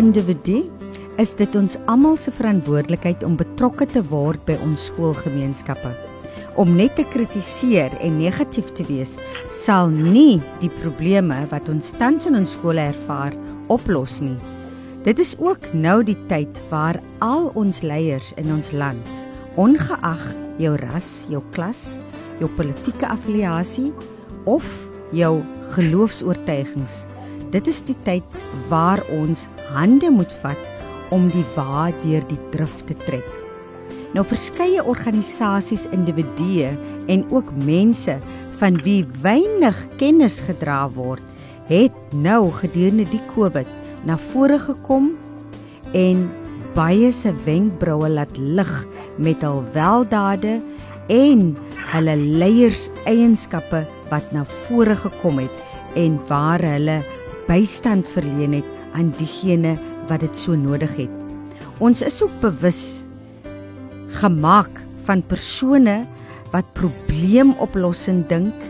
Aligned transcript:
individu 0.00 0.62
is 1.20 1.34
dit 1.36 1.56
ons 1.58 1.76
almal 1.90 2.16
se 2.20 2.32
verantwoordelikheid 2.32 3.24
om 3.26 3.36
betrokke 3.36 3.86
te 3.90 4.02
word 4.08 4.40
by 4.48 4.56
ons 4.64 4.88
skoolgemeenskappe. 4.88 5.90
Om 6.60 6.72
net 6.76 6.96
te 6.98 7.04
kritiseer 7.12 7.92
en 8.04 8.16
negatief 8.18 8.72
te 8.76 8.86
wees 8.88 9.16
sal 9.54 9.92
nie 9.92 10.40
die 10.62 10.72
probleme 10.80 11.42
wat 11.52 11.68
ons 11.72 11.92
tans 12.00 12.26
in 12.28 12.38
ons 12.40 12.56
skole 12.56 12.82
ervaar 12.90 13.36
oplos 13.72 14.18
nie. 14.24 14.38
Dit 15.04 15.20
is 15.22 15.34
ook 15.40 15.70
nou 15.72 16.00
die 16.04 16.18
tyd 16.32 16.58
waar 16.72 17.00
al 17.24 17.48
ons 17.56 17.80
leiers 17.84 18.32
in 18.40 18.50
ons 18.52 18.72
land, 18.76 19.14
ongeag 19.60 20.24
jou 20.60 20.74
ras, 20.80 21.10
jou 21.32 21.40
klas, 21.54 21.98
jou 22.40 22.48
politieke 22.56 23.08
affiliasie 23.08 23.90
of 24.48 24.66
jou 25.16 25.38
geloofs-oortuigings, 25.76 27.02
dit 27.50 27.66
is 27.70 27.80
die 27.86 27.96
tyd 28.06 28.40
waar 28.70 29.02
ons 29.14 29.46
hande 29.74 30.10
moet 30.10 30.32
vat 30.42 31.14
om 31.14 31.28
die 31.32 31.44
wa 31.56 31.90
deur 32.04 32.24
die 32.30 32.40
drif 32.54 32.82
te 32.86 32.94
trek. 32.94 33.26
Nou 34.14 34.24
verskeie 34.26 34.82
organisasies, 34.82 35.86
individue 35.94 36.72
en 37.10 37.24
ook 37.30 37.50
mense 37.66 38.18
van 38.60 38.78
wie 38.84 39.04
weinig 39.22 39.76
kennis 39.98 40.40
gedra 40.46 40.84
word, 40.94 41.22
het 41.70 41.94
nou 42.10 42.50
gedurende 42.58 43.06
die 43.10 43.22
Covid 43.34 43.68
na 44.06 44.16
vore 44.18 44.58
gekom 44.58 45.12
en 45.94 46.26
baie 46.74 47.10
se 47.14 47.32
wenkbroue 47.46 48.10
laat 48.10 48.36
lig 48.38 48.72
met 49.18 49.42
hul 49.46 49.62
weldade 49.74 50.58
en 51.10 51.46
hulle 51.94 52.16
leiers 52.18 52.88
eienskappe 53.10 53.84
wat 54.10 54.34
na 54.34 54.44
vore 54.66 54.96
gekom 54.98 55.40
het 55.42 55.98
en 55.98 56.18
waar 56.28 56.62
hulle 56.62 57.00
bystand 57.50 58.06
verleen 58.14 58.60
het 58.60 58.68
aan 58.94 59.10
diegene 59.18 59.74
wat 60.06 60.22
dit 60.22 60.38
so 60.38 60.54
nodig 60.54 60.92
het. 60.94 61.10
Ons 61.82 62.02
is 62.06 62.20
ook 62.22 62.34
bewus 62.42 63.02
gemaak 64.20 64.82
van 65.06 65.22
persone 65.26 66.02
wat 66.54 66.68
probleemoplossing 66.78 68.22
dink 68.30 68.66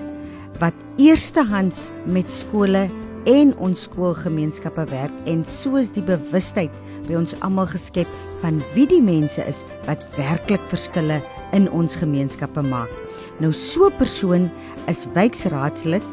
wat 0.61 0.77
eerstehands 1.01 1.89
met 2.05 2.31
skole 2.31 2.87
en 3.29 3.53
ons 3.61 3.85
skoolgemeenskappe 3.89 4.85
werk 4.93 5.29
en 5.29 5.43
soos 5.49 5.93
die 5.97 6.05
bewustheid 6.05 6.73
by 7.09 7.17
ons 7.21 7.37
almal 7.45 7.69
geskep 7.69 8.09
van 8.41 8.61
wie 8.75 8.87
die 8.89 9.03
mense 9.05 9.45
is 9.49 9.65
wat 9.89 10.05
werklik 10.17 10.63
verskille 10.73 11.21
in 11.57 11.69
ons 11.73 11.99
gemeenskappe 12.01 12.65
maak. 12.69 12.93
Nou 13.41 13.53
so 13.53 13.89
'n 13.89 13.97
persoon 13.99 14.51
is 14.87 15.07
wijkraadslid 15.15 16.05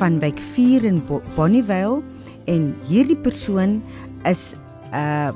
van 0.00 0.18
wijk 0.18 0.38
4 0.40 0.84
in 0.88 1.02
Bonnievale 1.34 2.00
en 2.48 2.72
hierdie 2.88 3.18
persoon 3.20 3.82
is 4.24 4.54
'n 4.90 4.96
uh, 4.96 5.32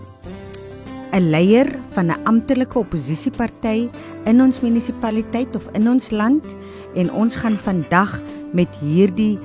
'n 1.15 1.31
leier 1.31 1.69
van 1.95 2.07
'n 2.07 2.25
amptelike 2.25 2.79
oppositieparty 2.79 3.89
in 4.25 4.41
ons 4.43 4.61
munisipaliteit 4.61 5.57
of 5.57 5.69
in 5.73 5.89
ons 5.89 6.11
land 6.11 6.57
en 6.95 7.13
ons 7.13 7.37
gaan 7.37 7.59
vandag 7.59 8.21
met 8.53 8.69
hierdie 8.81 9.39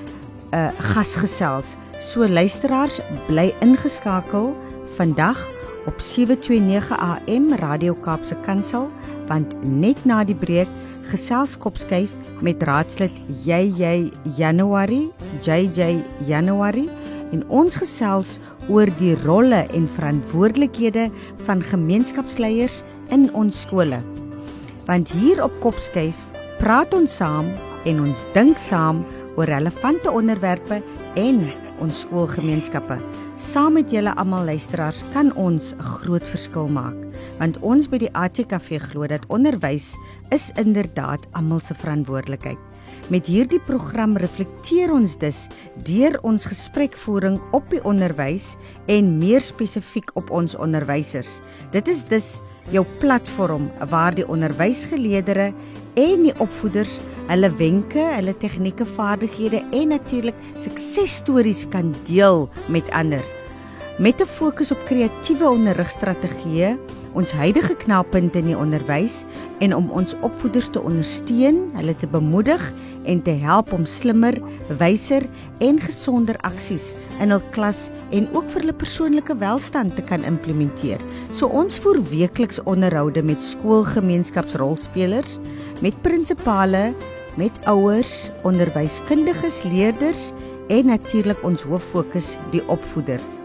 uh, 0.54 0.70
gas 0.78 1.16
gesels. 1.16 1.76
So 2.00 2.28
luisteraars, 2.28 3.02
bly 3.28 3.54
ingeskakel 3.60 4.56
vandag 4.96 5.48
op 5.86 6.00
729 6.00 6.98
AM 6.98 7.54
Radio 7.54 7.94
Kaapse 7.94 8.36
Kansel 8.42 8.90
want 9.28 9.54
net 9.64 10.06
na 10.06 10.24
die 10.24 10.36
breek 10.36 10.68
gesels 11.12 11.58
kopskuif 11.58 12.10
met 12.42 12.64
raadslid 12.64 13.16
JJ 13.46 14.12
Januarie, 14.38 15.12
JJ 15.44 16.04
Januarie 16.28 16.90
en 17.32 17.44
ons 17.48 17.76
gesels 17.78 18.38
oor 18.70 18.90
die 19.00 19.16
rolle 19.26 19.66
en 19.76 19.88
verantwoordelikhede 19.98 21.10
van 21.46 21.62
gemeenskapsleiers 21.62 22.82
in 23.14 23.28
ons 23.38 23.64
skole. 23.66 24.02
Want 24.90 25.12
hier 25.20 25.44
op 25.44 25.54
Kopskuif 25.62 26.18
praat 26.60 26.94
ons 26.98 27.16
saam 27.22 27.52
en 27.90 28.02
ons 28.04 28.24
dink 28.36 28.58
saam 28.62 29.04
oor 29.38 29.50
relevante 29.50 30.12
onderwerpe 30.12 30.82
en 31.20 31.44
ons 31.80 32.02
skoolgemeenskappe. 32.04 32.98
Saam 33.40 33.78
met 33.80 33.92
julle 33.94 34.12
almal 34.20 34.50
luisteraars 34.52 35.04
kan 35.14 35.32
ons 35.36 35.74
'n 35.74 35.82
groot 35.82 36.28
verskil 36.28 36.68
maak, 36.68 36.98
want 37.40 37.60
ons 37.66 37.88
by 37.90 37.98
die 37.98 38.12
ATKV 38.14 38.80
glo 38.90 39.08
dat 39.08 39.28
onderwys 39.30 39.94
is 40.36 40.50
inderdaad 40.56 41.26
almal 41.32 41.60
se 41.60 41.74
verantwoordelikheid. 41.74 42.60
Met 43.10 43.26
hierdie 43.26 43.62
program 43.66 44.18
reflekteer 44.18 44.92
ons 44.94 45.16
dus 45.18 45.48
deur 45.88 46.20
ons 46.28 46.46
gesprekvoering 46.46 47.40
op 47.58 47.66
die 47.74 47.82
onderwys 47.88 48.56
en 48.88 49.18
meer 49.18 49.42
spesifiek 49.42 50.12
op 50.20 50.30
ons 50.30 50.56
onderwysers. 50.56 51.40
Dit 51.74 51.88
is 51.88 52.04
dus 52.10 52.38
jou 52.74 52.86
platform 53.00 53.70
waar 53.90 54.14
die 54.14 54.28
onderwysgeleerders 54.28 55.56
en 55.98 56.28
die 56.28 56.36
opvoeders 56.40 57.00
hulle 57.30 57.50
wenke, 57.58 58.02
hulle 58.16 58.34
tegnieke, 58.42 58.86
vaardighede 58.86 59.62
en 59.76 59.92
natuurlik 59.94 60.38
suksesstories 60.58 61.66
kan 61.74 61.94
deel 62.10 62.48
met 62.70 62.90
ander. 62.90 63.24
Met 64.00 64.22
'n 64.22 64.26
fokus 64.26 64.72
op 64.72 64.86
kreatiewe 64.86 65.50
onderrigstrategieë 65.50 66.78
ons 67.18 67.32
huidige 67.34 67.76
knelpunte 67.82 68.42
in 68.42 68.50
die 68.52 68.58
onderwys 68.58 69.24
en 69.64 69.74
om 69.76 69.90
ons 69.96 70.16
opvoeders 70.26 70.70
te 70.74 70.82
ondersteun, 70.82 71.62
hulle 71.78 71.96
te 71.98 72.10
bemoedig 72.10 72.62
en 73.10 73.22
te 73.26 73.34
help 73.42 73.72
om 73.76 73.86
slimmer, 73.90 74.38
wyser 74.82 75.26
en 75.66 75.80
gesonder 75.82 76.38
aksies 76.48 76.92
in 77.20 77.34
hul 77.34 77.44
klas 77.56 77.88
en 78.16 78.28
ook 78.36 78.50
vir 78.54 78.66
hulle 78.66 78.78
persoonlike 78.84 79.38
welstand 79.42 79.96
te 79.98 80.06
kan 80.06 80.26
implementeer. 80.28 81.02
So 81.32 81.50
ons 81.50 81.80
voer 81.82 82.02
weekliks 82.12 82.62
onderhoude 82.70 83.24
met 83.26 83.44
skoolgemeenskapsrolspelers, 83.46 85.40
met 85.82 85.98
prinsipale, 86.06 86.92
met 87.40 87.56
ouers, 87.72 88.30
onderwyskundiges, 88.44 89.64
leerders 89.72 90.30
en 90.70 90.92
natuurlik 90.92 91.44
ons 91.48 91.66
hoof 91.66 91.92
fokus 91.96 92.36
die 92.54 92.64
opvoeder. 92.70 93.39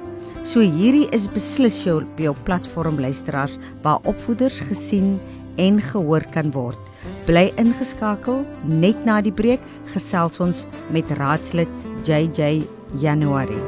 So 0.44 0.60
hierdie 0.60 1.06
is 1.16 1.24
beslis 1.32 1.78
jou 1.86 2.02
op 2.02 2.18
jou 2.20 2.34
platform 2.44 2.98
luisteraars 3.00 3.54
waar 3.80 4.04
opvoeders 4.04 4.58
gesien 4.68 5.16
en 5.56 5.80
gehoor 5.80 6.26
kan 6.34 6.50
word. 6.52 6.76
Bly 7.24 7.46
ingeskakel 7.56 8.42
net 8.68 9.00
na 9.08 9.22
die 9.24 9.32
breek 9.32 9.64
gesels 9.94 10.36
ons 10.44 10.66
met 10.92 11.08
raadslid 11.16 11.70
JJ 12.04 12.60
Januarie. 13.00 13.62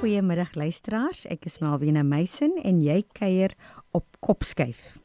Goeiemiddag 0.00 0.56
luisteraars, 0.56 1.26
ek 1.28 1.44
is 1.52 1.60
Malwena 1.60 2.06
Meisen 2.08 2.56
en 2.64 2.80
jy 2.80 3.02
kuier 3.20 3.52
op 3.92 4.08
Kopskuif. 4.24 4.96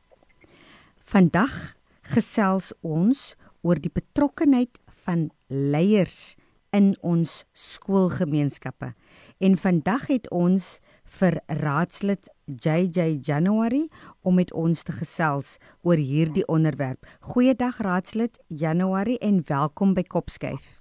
Vandag 1.04 1.76
gesels 2.16 2.72
ons 2.80 3.34
oor 3.60 3.76
die 3.76 3.92
betrokkenheid 3.92 4.80
van 5.04 5.28
leiers 5.52 6.38
in 6.72 6.96
ons 7.02 7.46
skoolgemeenskappe. 7.52 8.94
En 9.38 9.58
vandag 9.58 10.08
het 10.08 10.30
ons 10.32 10.80
vir 11.20 11.40
raadslid 11.48 12.30
JJ 12.46 13.20
January 13.22 13.88
om 14.22 14.36
met 14.40 14.54
ons 14.54 14.84
te 14.84 14.94
gesels 14.96 15.58
oor 15.82 16.00
hierdie 16.00 16.46
onderwerp. 16.48 17.06
Goeiedag 17.34 17.82
raadslid 17.84 18.40
January 18.48 19.18
en 19.22 19.42
welkom 19.48 19.94
by 19.94 20.04
Kopskyf. 20.04 20.80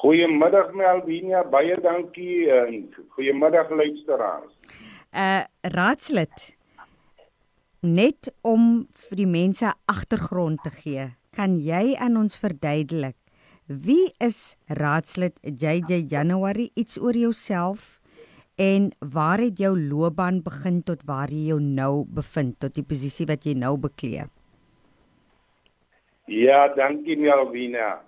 Goeiemiddag 0.00 0.72
Melvina, 0.72 1.42
baie 1.44 1.76
dankie 1.80 2.48
en 2.52 2.88
goeiemiddag 3.16 3.70
luisteraars. 3.70 4.52
Uh 5.12 5.44
raadslid 5.60 6.56
net 7.80 8.32
om 8.40 8.86
vir 9.08 9.16
die 9.16 9.28
mense 9.28 9.72
agtergrond 9.88 10.62
te 10.64 10.72
gee, 10.72 11.08
kan 11.36 11.58
jy 11.60 11.96
aan 12.00 12.16
ons 12.20 12.36
verduidelik 12.40 13.19
Wie 13.70 14.10
is 14.18 14.56
raadslid 14.66 15.36
JJ 15.46 16.10
January 16.10 16.70
iets 16.74 16.98
oor 16.98 17.14
jouself 17.14 18.00
en 18.58 18.88
waar 18.98 19.38
het 19.38 19.58
jou 19.62 19.78
loopbaan 19.78 20.40
begin 20.42 20.80
tot 20.82 21.04
waar 21.06 21.30
jy 21.30 21.52
jou 21.52 21.60
nou 21.62 22.02
bevind 22.10 22.56
tot 22.58 22.74
die 22.74 22.82
posisie 22.82 23.28
wat 23.30 23.46
jy 23.46 23.54
nou 23.54 23.76
beklee? 23.78 24.24
Ja, 26.26 26.66
dankie 26.74 27.14
Melvina. 27.14 28.00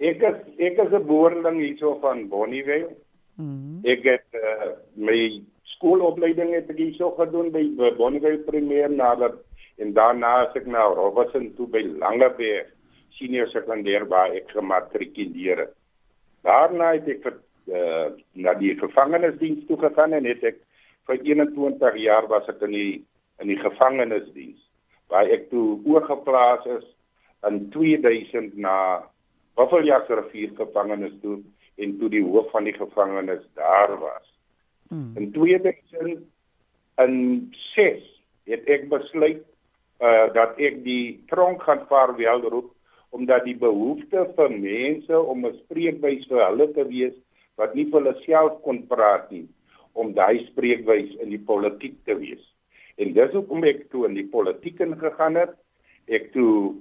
Ek 0.00 0.24
is 0.24 0.38
ek 0.56 0.80
is 0.86 0.92
'n 0.92 1.04
boerling 1.04 1.60
hierso 1.60 1.98
van 2.00 2.28
Bonnievale. 2.28 2.96
Mm 3.36 3.52
-hmm. 3.52 3.80
Ek 3.84 4.00
het 4.04 4.28
uh, 4.32 4.80
my 4.94 5.44
skoolopleiding 5.76 6.54
het 6.54 6.70
ek 6.70 6.78
hierso 6.78 7.10
gedoen 7.20 7.52
by 7.52 7.68
Bonnievale 8.00 8.40
Primêr 8.48 8.88
nadat 8.88 9.36
en 9.76 9.92
daarna 9.92 10.40
het 10.40 10.56
ek 10.56 10.66
nou 10.66 10.94
Robertson 10.94 11.52
toe 11.54 11.68
by 11.68 11.84
Langeberg 11.84 12.75
senior 13.18 13.48
sekondêr 13.52 14.06
waar 14.08 14.30
ek 14.36 14.50
gematrikuleer 14.54 15.58
het. 15.64 15.74
Daarna 16.46 16.92
het 16.94 17.08
ek 17.08 17.22
vir 17.24 17.34
uh, 17.66 18.08
na 18.38 18.54
die 18.60 18.74
gevangenisdiens 18.78 19.66
toe 19.66 19.78
gegaan 19.80 20.12
en 20.16 20.28
het 20.28 20.44
ek 20.52 20.58
vir 21.08 21.18
21 21.24 21.96
jaar 22.02 22.26
was 22.30 22.48
ek 22.52 22.62
in 22.68 22.74
die 22.76 22.94
in 23.42 23.48
die 23.52 23.60
gevangenisdiens 23.60 24.60
waar 25.12 25.26
ek 25.30 25.50
toe 25.50 25.80
oorgeplaas 25.86 26.64
is 26.78 26.86
in 27.46 27.70
2000 27.74 28.56
na 28.58 28.76
Buffeljagrivier 29.56 30.50
gevangenis 30.56 31.14
toe 31.22 31.38
en 31.80 31.98
toe 32.00 32.08
die 32.12 32.24
hoof 32.24 32.50
van 32.52 32.64
die 32.68 32.76
gevangenis 32.76 33.44
daar 33.56 33.92
was. 34.00 34.26
Hmm. 34.88 35.12
In 35.16 35.32
2006 35.32 36.22
het 38.50 38.62
ek 38.76 38.88
besluit 38.92 39.42
uh 40.04 40.26
dat 40.36 40.58
ek 40.60 40.84
die 40.84 41.24
tronk 41.30 41.62
gaan 41.64 41.86
vaarwel 41.88 42.40
roep 42.52 42.75
omdat 43.10 43.44
die 43.44 43.56
behoefte 43.56 44.26
vir 44.36 44.50
mense 44.50 45.20
om 45.20 45.46
'n 45.46 45.58
spreekwys 45.64 46.26
vir 46.28 46.44
hulle 46.46 46.72
te 46.72 46.84
wees 46.88 47.14
wat 47.56 47.74
nie 47.74 47.86
vir 47.90 48.00
hulle 48.00 48.16
self 48.24 48.60
kon 48.62 48.82
praat 48.86 49.30
nie 49.30 49.46
om 49.92 50.12
daai 50.12 50.44
spreekwys 50.46 51.14
in 51.24 51.30
die 51.30 51.40
politiek 51.40 51.96
te 52.04 52.14
wees. 52.18 52.42
En 52.96 53.12
dis 53.16 53.32
hoekom 53.32 53.64
ek 53.64 53.88
toe 53.92 54.06
in 54.08 54.14
die 54.14 54.28
politiek 54.28 54.80
ingegaan 54.80 55.36
het. 55.40 55.54
Ek 56.08 56.32
toe 56.32 56.76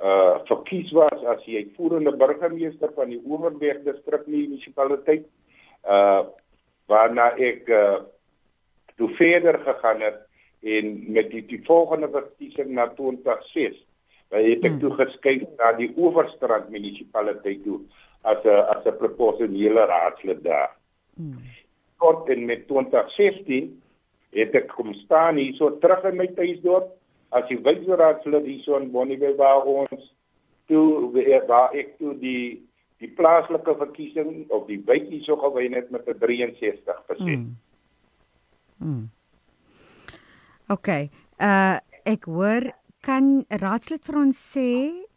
uh 0.00 0.38
verkies 0.48 0.92
was 0.96 1.24
as 1.28 1.42
die 1.44 1.58
uitvoerende 1.58 2.14
burgemeester 2.16 2.92
van 2.96 3.10
die 3.12 3.20
Oeverberg 3.26 3.82
distrik 3.84 4.26
munisipaliteit. 4.26 5.26
Uh 5.84 6.24
waarna 6.88 7.30
ek 7.36 7.68
uh 7.68 8.00
toe 8.96 9.08
verder 9.18 9.58
gegaan 9.64 10.00
het 10.00 10.18
en 10.60 11.12
met 11.12 11.30
die, 11.30 11.42
die 11.46 11.62
volgende 11.64 12.08
verkiesing 12.12 12.74
na 12.76 12.86
2006 12.96 13.78
Hy 14.30 14.42
het 14.46 14.64
ek 14.64 14.76
hmm. 14.76 14.80
toe 14.82 14.92
geskuif 14.94 15.46
na 15.58 15.72
die 15.78 15.90
Oeverstrand 15.96 16.70
munisipaliteit 16.70 17.64
toe 17.64 17.80
as 18.22 18.44
'n 18.44 18.62
as 18.74 18.86
'n 18.86 18.98
proporsionele 18.98 19.86
raadslid 19.90 20.42
daar. 20.44 20.76
Hmm. 21.16 21.42
Kort 21.96 22.28
in 22.28 22.44
met 22.44 22.66
2016 22.68 23.82
het 24.30 24.54
ek 24.54 24.68
kom 24.68 24.94
staan 24.94 25.36
hier 25.36 25.54
so 25.54 25.78
terug 25.78 26.04
in 26.04 26.16
my 26.16 26.26
tuisdorp 26.26 26.94
as 27.30 27.46
die 27.48 27.58
wijkraadslid 27.58 28.46
hier 28.46 28.62
so 28.62 28.76
in 28.76 28.90
Bonnievale 28.90 29.36
waar 29.36 29.64
ons 29.64 30.14
toe 30.66 31.10
waar 31.46 31.74
ek 31.74 31.98
toe 31.98 32.14
die 32.18 32.62
die 33.00 33.08
plaaslike 33.16 33.74
verkiesing 33.80 34.44
of 34.52 34.66
die 34.66 34.82
wykie 34.86 35.22
so 35.24 35.36
gewen 35.36 35.72
het 35.72 35.90
met 35.90 36.06
'n 36.06 36.18
63%. 36.18 37.18
Hmm. 37.18 37.56
Hmm. 38.78 39.10
OK. 40.68 40.88
Uh 41.40 41.78
ek 42.04 42.24
hoor 42.24 42.64
kan 43.04 43.44
raadslid 43.62 44.04
vir 44.06 44.18
ons 44.20 44.38
sê 44.54 44.70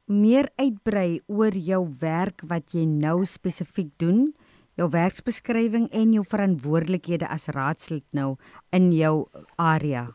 meer 0.08 0.50
uitbrei 0.60 1.22
oor 1.28 1.56
jou 1.56 1.84
werk 2.02 2.44
wat 2.50 2.74
jy 2.76 2.86
nou 2.88 3.24
spesifiek 3.28 3.92
doen, 4.00 4.34
jou 4.80 4.90
werksbeskrywing 4.90 5.90
en 5.94 6.14
jou 6.16 6.24
verantwoordelikhede 6.28 7.30
as 7.30 7.50
raadslid 7.56 8.06
nou 8.18 8.36
in 8.74 8.92
jou 8.96 9.28
area? 9.58 10.08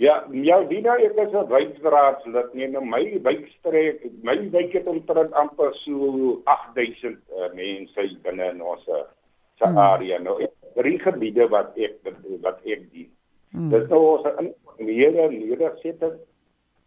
Ja, 0.00 0.14
ja, 0.32 0.62
Dina, 0.64 0.94
ek 0.96 1.18
is 1.20 1.34
'n 1.36 1.48
wijkraadslid. 1.48 2.54
Nee, 2.54 2.68
nou 2.68 2.84
my 2.84 3.20
wijkstreek, 3.22 4.06
my 4.22 4.50
wijk 4.50 4.72
het 4.72 4.86
omtrent 4.88 5.32
amper 5.32 5.74
so 5.84 6.40
8000 6.44 7.18
uh, 7.28 7.52
mense 7.52 8.16
binne 8.22 8.46
in 8.50 8.62
ons 8.62 8.88
uh, 8.88 9.04
hmm. 9.60 9.76
area 9.76 10.18
nou. 10.18 10.40
Drie 10.74 10.98
gebiede 10.98 11.48
wat 11.48 11.76
ek 11.76 11.98
wat 12.40 12.64
ek 12.64 12.88
dien. 12.92 13.10
Hmm. 13.52 13.68
Dis 13.68 13.88
nou 13.90 14.00
ons 14.16 14.24
informele 14.80 15.28
nedersetting 15.30 16.18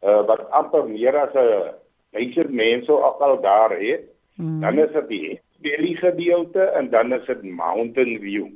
uh, 0.03 0.25
wat 0.25 0.49
amper 0.51 0.87
meer 0.89 1.15
as 1.17 1.33
'n 1.33 1.73
duisend 2.11 2.51
mense 2.51 2.91
ook 2.91 3.19
al 3.21 3.41
daar 3.41 3.71
het. 3.77 4.09
Hmm. 4.35 4.61
Dan 4.61 4.77
is 4.77 4.91
dit 4.91 5.07
die 5.07 5.41
Valley 5.61 5.95
gedeelte 5.95 6.61
en 6.61 6.89
dan 6.89 7.13
is 7.13 7.25
dit 7.25 7.43
Mountain 7.43 8.19
View. 8.19 8.47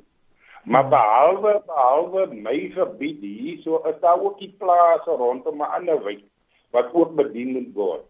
Maar 0.64 0.82
hmm. 0.82 0.90
behalwe 0.90 1.62
behalwe 1.66 2.28
my 2.34 2.70
gebied 2.74 3.20
hier, 3.22 3.62
so 3.62 3.82
is 3.86 4.00
daar 4.02 4.22
ook 4.22 4.40
die 4.40 4.56
plase 4.58 5.12
rondom 5.12 5.58
'n 5.58 5.74
ander 5.78 6.04
wijk 6.04 6.24
wat 6.72 6.94
ook 6.94 7.16
bedien 7.16 7.52
moet 7.52 7.74
word. 7.74 8.06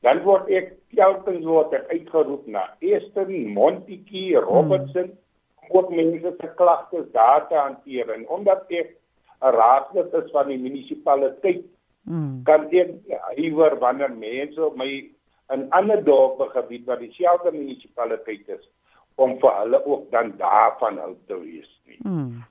Dan 0.00 0.22
word 0.22 0.48
ek 0.48 0.72
telkens 0.94 1.44
word 1.44 1.72
ek 1.72 1.88
uitgeroep 1.88 2.46
na 2.46 2.76
Eastern, 2.78 3.52
Montetjie, 3.52 4.36
Robertson, 4.36 5.12
hmm. 5.12 5.68
ook 5.68 5.90
mense 5.90 6.34
se 6.40 6.48
klagtes 6.54 7.12
daar 7.12 7.48
te 7.48 7.54
hanteer 7.54 8.10
en 8.10 8.28
omdat 8.28 8.64
ek 8.68 8.96
'n 9.40 9.54
raadslid 9.56 10.14
is 10.14 10.30
van 10.30 10.48
die 10.48 10.58
munisipaliteit 10.58 11.64
mm. 12.04 12.42
kan 12.44 12.68
ek 12.70 12.90
hiewer 13.36 13.78
wanneer 13.80 14.12
mense 14.12 14.60
op 14.64 14.76
my 14.76 14.90
in 15.54 15.66
ander 15.70 16.04
dorpe 16.04 16.50
gebied 16.52 16.86
wat 16.86 17.00
dieselfde 17.00 17.52
munisipaliteit 17.52 18.48
is 18.48 18.68
om 19.14 19.36
vir 19.40 19.56
hulle 19.62 19.80
ook 19.86 20.10
dan 20.10 20.32
daarvan 20.38 20.98
hulp 20.98 21.26
te 21.26 21.36
wees 21.40 21.70
nie. 21.86 21.98
Mm. 22.02 22.44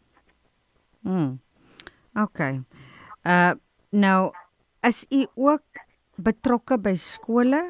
Mm. 1.02 1.40
Okay. 2.14 2.62
Uh 3.24 3.54
nou 3.90 4.32
as 4.86 5.06
u 5.10 5.26
ook 5.36 5.82
betrokke 6.16 6.78
by 6.78 6.94
skole 6.94 7.62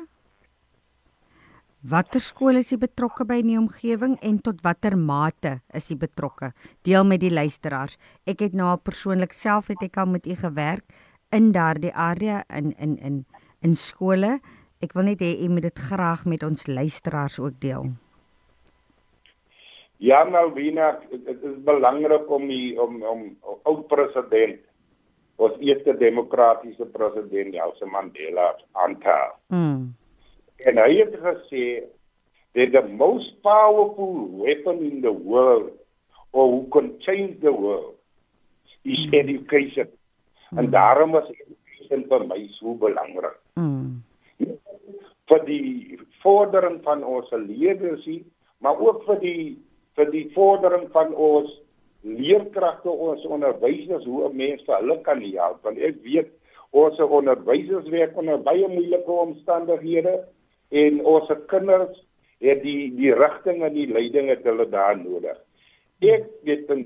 Watter 1.79 2.19
skole 2.19 2.59
is 2.59 2.73
jy 2.73 2.77
betrokke 2.81 3.23
by 3.23 3.37
in 3.39 3.53
die 3.53 3.57
omgewing 3.57 4.17
en 4.19 4.39
tot 4.43 4.57
watter 4.65 4.97
mate 4.99 5.61
is 5.71 5.85
jy 5.87 5.95
betrokke? 5.95 6.49
Deel 6.83 7.05
met 7.07 7.21
die 7.23 7.31
luisteraars. 7.31 7.95
Ek 8.27 8.41
het 8.43 8.53
nou 8.53 8.73
persoonlik 8.83 9.31
self 9.31 9.69
het 9.71 9.85
ek 9.87 9.95
al 9.95 10.09
met 10.11 10.27
u 10.27 10.35
gewerk 10.35 10.83
in 11.31 11.53
daardie 11.55 11.93
area 11.95 12.43
in 12.51 12.73
in 12.75 12.97
in 12.99 13.23
in 13.63 13.75
skole. 13.79 14.41
Ek 14.83 14.91
wil 14.91 15.07
net 15.07 15.23
hê 15.23 15.31
u 15.39 15.47
moet 15.55 15.69
dit 15.69 15.79
graag 15.79 16.25
met 16.25 16.43
ons 16.43 16.67
luisteraars 16.67 17.39
ook 17.39 17.55
deel. 17.63 17.95
Ja, 20.03 20.25
Malvina, 20.25 20.99
dit 21.11 21.43
is 21.43 21.63
belangrik 21.63 22.27
om 22.27 22.47
die, 22.47 22.75
om 22.75 22.99
om 23.03 23.23
oud 23.63 23.87
president 23.87 24.59
ons 25.39 25.55
eerste 25.63 25.95
demokratiese 25.95 26.85
president 26.91 27.55
Nelson 27.55 27.91
Mandela 27.91 28.51
aan 28.75 28.99
te 28.99 29.07
haal. 29.07 29.39
Mm. 29.47 29.95
En 30.67 30.77
hy 30.77 30.99
het 30.99 31.15
gesê 31.23 31.65
that 32.55 32.71
the 32.71 32.81
most 32.81 33.41
powerful 33.41 34.27
weapon 34.43 34.83
in 34.83 35.01
the 35.01 35.11
world 35.11 35.71
or 36.31 36.49
who 36.51 36.67
can 36.73 36.99
change 36.99 37.39
the 37.41 37.51
world 37.51 37.95
is 38.83 38.99
mm. 39.05 39.13
education. 39.13 39.87
Mm. 40.51 40.57
En 40.57 40.69
daarom 40.69 41.15
is 41.15 41.29
education 41.29 42.05
vir 42.09 42.27
my 42.27 42.41
so 42.57 42.75
belangrik. 42.75 43.37
Mm. 43.55 44.03
vir 45.29 45.43
die 45.45 45.99
vordering 46.23 46.79
van 46.81 47.03
ons 47.05 47.29
leerders, 47.31 48.05
maar 48.65 48.79
ook 48.81 49.03
vir 49.05 49.19
die 49.21 49.43
vir 49.99 50.09
die 50.13 50.29
vordering 50.33 50.87
van 50.95 51.11
ons 51.13 51.51
leerkragte, 52.07 52.89
ons 52.89 53.25
onderwysers 53.27 54.05
hoe 54.07 54.29
'n 54.29 54.35
mens 54.35 54.63
vir 54.65 54.75
hulle 54.79 54.97
kan 55.01 55.21
help. 55.21 55.63
Want 55.63 55.77
ek 55.77 56.01
weet 56.03 56.29
ons 56.71 56.99
onderwysers 56.99 57.89
werk 57.89 58.17
onder 58.17 58.41
baie 58.41 58.67
moeilike 58.67 59.11
omstandighede 59.11 60.25
en 60.69 61.05
ons 61.05 61.31
kinders 61.47 61.97
het 62.39 62.61
die 62.63 62.89
die 62.95 63.13
rigting 63.15 63.63
en 63.63 63.73
die 63.73 63.87
leiding 63.91 64.29
het 64.31 64.43
hulle 64.47 64.67
daar 64.69 64.97
nodig. 64.97 65.37
Ek 65.99 66.29
weet 66.47 66.69
in 66.71 66.85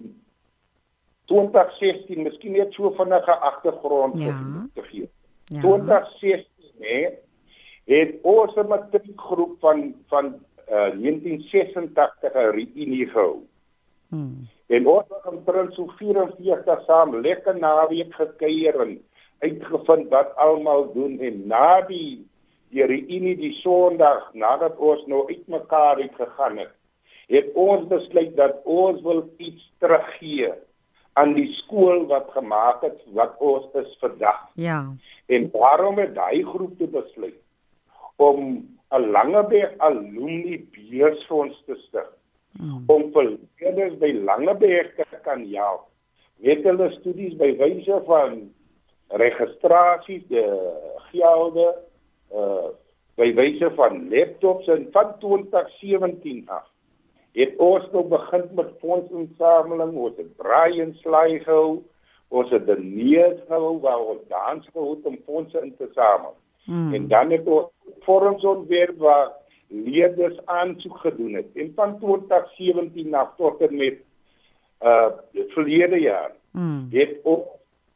2016 1.32 2.24
miskien 2.25 2.58
net 2.58 2.74
so 2.74 2.92
vinnige 2.98 3.36
agtergrond 3.50 4.18
ja. 4.22 4.34
te 4.74 4.88
gee. 4.90 5.10
Ja. 5.52 5.62
2016 5.62 6.88
hè 6.88 7.04
het 7.86 8.16
ons 8.22 8.56
'n 8.56 8.68
matriekgroep 8.68 9.60
van 9.60 9.94
van 10.08 10.25
uh, 10.70 10.92
1986 10.96 12.34
'n 12.34 12.52
reunie 12.56 13.08
gehou. 13.08 13.44
Hmm. 14.10 14.48
En 14.68 14.88
ons 14.88 15.08
het 15.10 15.25
omtrent 15.25 15.74
so 15.74 15.88
44 15.98 16.84
saam 16.86 17.16
lekker 17.22 17.58
naweek 17.60 18.13
gekuier 18.13 18.80
en 18.80 19.02
uitgevind 19.40 20.10
wat 20.10 20.36
almal 20.36 20.94
doen 20.94 21.20
en 21.20 21.48
na 21.48 21.82
die 21.82 22.28
die 22.74 22.86
reunie 22.89 23.36
die 23.38 23.53
Sondag 23.62 24.32
nadat 24.34 24.77
ons 24.77 25.06
nou 25.12 25.24
uitmekaar 25.30 26.01
het 26.01 26.15
gegaan 26.18 26.58
het, 26.63 26.74
het 27.32 27.53
ons 27.60 27.88
besluit 27.92 28.36
dat 28.38 28.62
ons 28.65 29.01
wil 29.06 29.24
iets 29.38 29.65
teruggee 29.80 30.51
aan 31.20 31.36
die 31.38 31.50
skool 31.62 32.08
wat 32.10 32.32
gemaak 32.34 32.82
het 32.82 32.98
wat 33.13 33.38
ons 33.38 33.70
is 33.77 33.92
vandag. 34.01 34.42
Ja. 34.58 34.80
En 35.30 35.50
daarom 35.53 36.01
het 36.01 36.15
daai 36.15 36.44
groep 36.46 36.77
te 36.77 36.89
besluit 36.89 37.39
om 38.15 38.65
'n 38.94 39.10
Langeberg 39.12 39.77
alumni 39.77 40.58
beursfonds 40.74 41.63
te 41.65 41.75
stig. 41.88 42.10
Hmm. 42.58 42.84
Om 42.88 43.12
vir 43.13 43.38
leerders 43.58 43.98
by 43.98 44.12
Langeberg 44.13 44.96
te 44.96 45.18
kan 45.24 45.46
help 45.53 45.89
met 46.44 46.63
hulle 46.63 46.92
studies 46.92 47.36
by 47.39 47.56
wyse 47.58 48.01
van 48.06 48.51
registrasie, 49.08 50.25
die 50.27 50.44
gelde, 51.12 51.68
uh 52.34 52.72
by 53.16 53.30
wyse 53.38 53.68
van 53.78 54.10
laptops 54.10 54.68
en 54.74 54.88
van 54.92 55.12
2017 55.22 56.50
af 56.50 56.66
het 57.34 57.58
ons 57.62 57.86
nou 57.94 58.04
begin 58.10 58.46
met 58.58 58.70
fondsinsameling, 58.82 59.94
ons 59.98 60.18
het 60.18 60.30
braai 60.38 60.82
en 60.84 60.94
slaai 61.02 61.40
gehou, 61.42 61.82
ons 62.34 62.50
het 62.54 62.66
die 62.68 62.78
neus 62.82 63.40
gehou 63.48 63.80
waar 63.82 64.02
ons 64.13 64.22
dans 64.30 64.68
gehou 64.70 64.98
om 65.10 65.18
fondse 65.25 65.62
in 65.62 65.74
te 65.78 65.90
samel. 65.94 66.36
Hmm. 66.66 66.94
En 66.94 67.08
dan 67.08 67.34
het 67.34 67.48
ons 67.50 67.72
vorms 68.06 68.46
ontwerp 68.46 68.98
waar 69.02 69.34
leerders 69.68 70.38
aansoek 70.46 70.98
gedoen 70.98 71.34
het. 71.42 71.50
En 71.58 71.74
van 71.75 71.98
2017 72.00 73.16
af 73.16 73.34
tot 73.38 73.62
en 73.62 73.75
met 73.75 74.02
uh 74.84 75.10
verlede 75.56 76.00
jaar 76.00 76.32
hmm. 76.52 76.88
het 76.92 77.18
ons 77.24 77.46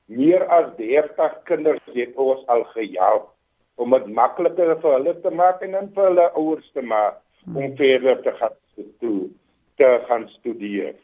meer 0.05 0.45
as 0.47 0.69
30 0.77 1.41
kinders 1.43 1.81
het 1.93 2.15
ons 2.15 2.45
al 2.47 2.63
gehelp 2.63 3.33
om 3.77 3.93
dit 3.93 4.07
makliker 4.19 4.75
vir 4.81 4.95
hulle 4.97 5.13
te 5.21 5.31
maak 5.41 5.61
en 5.65 5.75
dan 5.77 5.89
vir 5.95 6.09
hulle 6.09 6.29
ouers 6.41 6.71
te 6.73 6.81
maak 6.81 7.19
om 7.47 7.61
hmm. 7.61 7.75
verder 7.79 8.21
te 8.25 8.33
gaan 8.39 8.55
toe 9.01 9.29
te 9.77 9.89
gaan 10.07 10.25
studeer. 10.39 10.95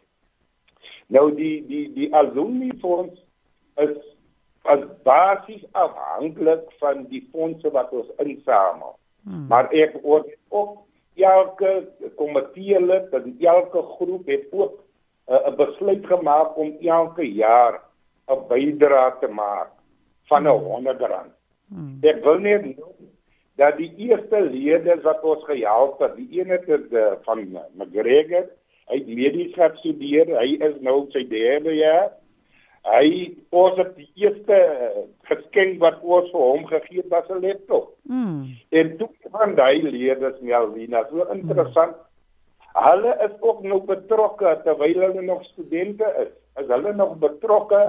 Nou 1.13 1.29
die 1.37 1.61
die 1.69 1.85
die 1.93 2.09
alumni 2.17 2.71
fonds 2.81 3.19
is 3.83 3.93
as 4.73 4.81
basies 5.05 5.63
afhanklik 5.71 6.65
van 6.81 7.05
die 7.11 7.21
fondse 7.31 7.69
wat 7.75 7.91
ons 7.93 8.09
insamel. 8.23 8.95
Hmm. 9.27 9.45
Maar 9.51 9.69
ek 9.71 9.99
ook 10.01 10.31
ook 10.49 10.81
elke 11.15 11.73
komitee 12.17 12.81
lid 12.81 13.13
en 13.13 13.35
elke 13.39 13.83
groep 13.97 14.27
het 14.27 14.49
ook 14.51 14.79
uh, 15.29 15.47
'n 15.47 15.55
besluit 15.55 16.05
gemaak 16.07 16.57
om 16.57 16.73
elke 16.81 17.33
jaar 17.33 17.81
'n 18.27 18.47
bydrae 18.47 19.13
te 19.19 19.27
maak 19.27 19.69
van 20.25 20.47
'n 20.47 20.59
100 20.65 21.01
rand. 21.01 21.33
Hmm. 21.73 21.97
Ek 22.05 22.21
wil 22.25 22.41
net 22.43 22.65
noem 22.69 23.09
dat 23.61 23.77
die 23.77 23.91
eerste 24.09 24.41
lede 24.41 24.97
wat 25.05 25.23
ons 25.25 25.45
gehelp 25.45 26.01
het, 26.01 26.15
die 26.17 26.41
ene 26.41 26.59
het 26.65 26.93
uh, 26.93 27.13
van 27.25 27.45
McGregor, 27.77 28.49
hy 28.89 28.99
het 28.99 29.07
medies 29.07 29.53
gestudeer, 29.57 30.33
hy 30.39 30.57
is 30.65 30.77
nou 30.85 31.03
sy 31.13 31.23
derde 31.29 31.75
jaar. 31.77 32.11
Hy 32.83 33.31
ons 33.55 33.77
het 33.79 33.93
die 33.95 34.09
eerste 34.25 34.57
uh, 34.57 35.03
geskenk 35.29 35.77
wat 35.83 36.01
ons 36.01 36.31
vir 36.33 36.47
hom 36.49 36.65
gegee 36.67 36.99
het, 36.99 37.11
was 37.13 37.29
'n 37.29 37.45
laptop. 37.45 37.93
Mm. 38.09 38.57
En 38.69 38.97
toe 38.97 39.09
van 39.31 39.55
daai 39.55 39.81
leerders 39.85 40.41
Melvina, 40.41 41.05
so 41.09 41.29
interessant. 41.31 41.95
Mm. 41.95 42.09
Hulle 42.73 43.17
is 43.25 43.35
ook 43.39 43.61
nog 43.63 43.85
betrokke 43.85 44.59
terwyl 44.63 44.99
hulle 44.99 45.21
nog 45.21 45.43
studente 45.45 46.09
is. 46.25 46.33
As 46.53 46.67
hulle 46.69 46.93
nog 46.93 47.17
betrokke 47.17 47.79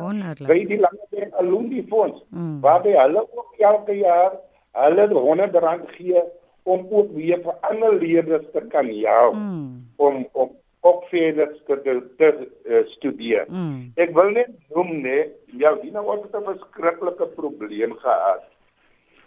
by 0.48 0.58
die 0.70 0.80
Landbou 0.80 1.28
Alumni 1.42 1.84
Fonds, 1.88 2.22
mm. 2.30 2.60
waar 2.60 2.82
hulle 2.82 3.20
ook 3.20 3.54
elke 3.58 3.96
jaar 3.98 4.38
hulle 4.72 5.08
100 5.08 5.54
rand 5.54 5.90
gee 5.98 6.22
om 6.64 6.86
ook 6.90 7.12
weer 7.12 7.42
vir 7.44 7.56
ander 7.60 7.98
leerders 8.00 8.46
te 8.52 8.62
kan 8.72 8.88
help 8.88 9.34
mm. 9.34 9.88
om 9.96 10.28
om 10.32 10.54
ook 10.84 11.04
verder 11.08 11.52
te, 11.66 11.80
te, 11.82 11.92
te 12.16 12.48
uh, 12.64 12.86
studeer. 12.92 13.46
Mm. 13.48 13.92
Ek 13.96 14.10
wil 14.16 14.34
net 14.36 14.50
noem 14.74 14.90
nee, 15.00 15.30
ja, 15.56 15.72
hier 15.80 15.94
nou 15.94 16.04
het 16.10 16.36
'n 16.36 16.44
verskriklike 16.44 17.26
probleem 17.36 17.94
gehad. 18.02 18.44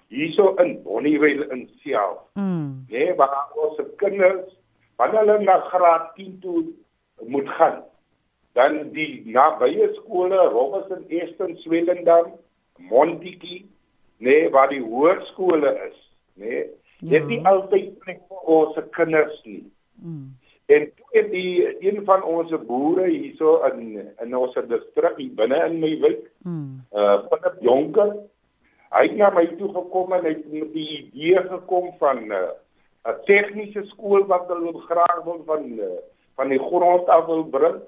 Hierso 0.07 0.53
in 0.61 0.83
Bonnievale 0.83 1.47
in 1.49 1.69
self. 1.81 2.19
Mm. 2.33 2.85
Nee, 2.89 3.15
waar 3.15 3.49
ons 3.55 3.81
kinders 3.95 4.53
wanneer 4.97 5.19
hulle 5.19 5.39
na 5.43 5.57
graad 5.59 6.15
10 6.15 6.39
toe 6.41 6.63
moet 7.25 7.49
gaan, 7.49 7.83
dan 8.57 8.89
die 8.95 9.21
nabye 9.29 9.91
skole, 9.99 10.39
Robinson 10.53 11.05
Eastern 11.13 11.55
Swellendam, 11.61 12.33
Montetjie, 12.89 13.65
nee, 14.17 14.49
waar 14.53 14.71
die 14.73 14.81
hoërskole 14.81 15.73
is, 15.87 15.97
nee, 16.41 16.65
ja. 16.99 17.19
dit 17.19 17.37
is 17.37 17.45
altyd 17.45 17.95
plek 18.01 18.23
vir 18.29 18.51
ons 18.57 18.79
kinders 18.97 19.39
nie. 19.45 19.63
Mm. 20.01 20.33
En 20.67 20.87
toe 20.97 21.21
die 21.31 21.51
een 21.85 22.01
van 22.05 22.23
ons 22.27 22.51
boere 22.67 23.05
hierso 23.07 23.59
in 23.69 24.01
in 24.23 24.33
ons 24.35 24.57
distrik 24.67 25.15
hier 25.21 25.35
binne 25.37 25.59
in 25.69 25.77
my 25.83 25.93
wijk, 26.01 26.25
mm. 26.43 26.81
uh 26.91 27.19
Philip 27.29 27.61
Jonker, 27.63 28.15
hy 28.97 29.03
het 29.05 29.15
na 29.19 29.29
my 29.35 29.45
toe 29.59 29.69
gekom 29.75 30.15
en 30.17 30.25
hy 30.27 30.33
het 30.33 30.49
met 30.51 30.73
die 30.73 30.89
idee 30.97 31.43
gekom 31.53 31.93
van 32.01 32.25
'n 32.25 32.33
uh, 32.41 33.15
tegniese 33.29 33.85
skool 33.93 34.25
wat 34.27 34.49
hulle 34.51 34.73
graag 34.89 35.21
wil 35.23 35.43
van 35.45 35.71
uh, 35.77 35.93
van 36.35 36.49
die 36.53 36.59
grond 36.59 37.07
af 37.07 37.25
wil 37.25 37.45
bring. 37.53 37.79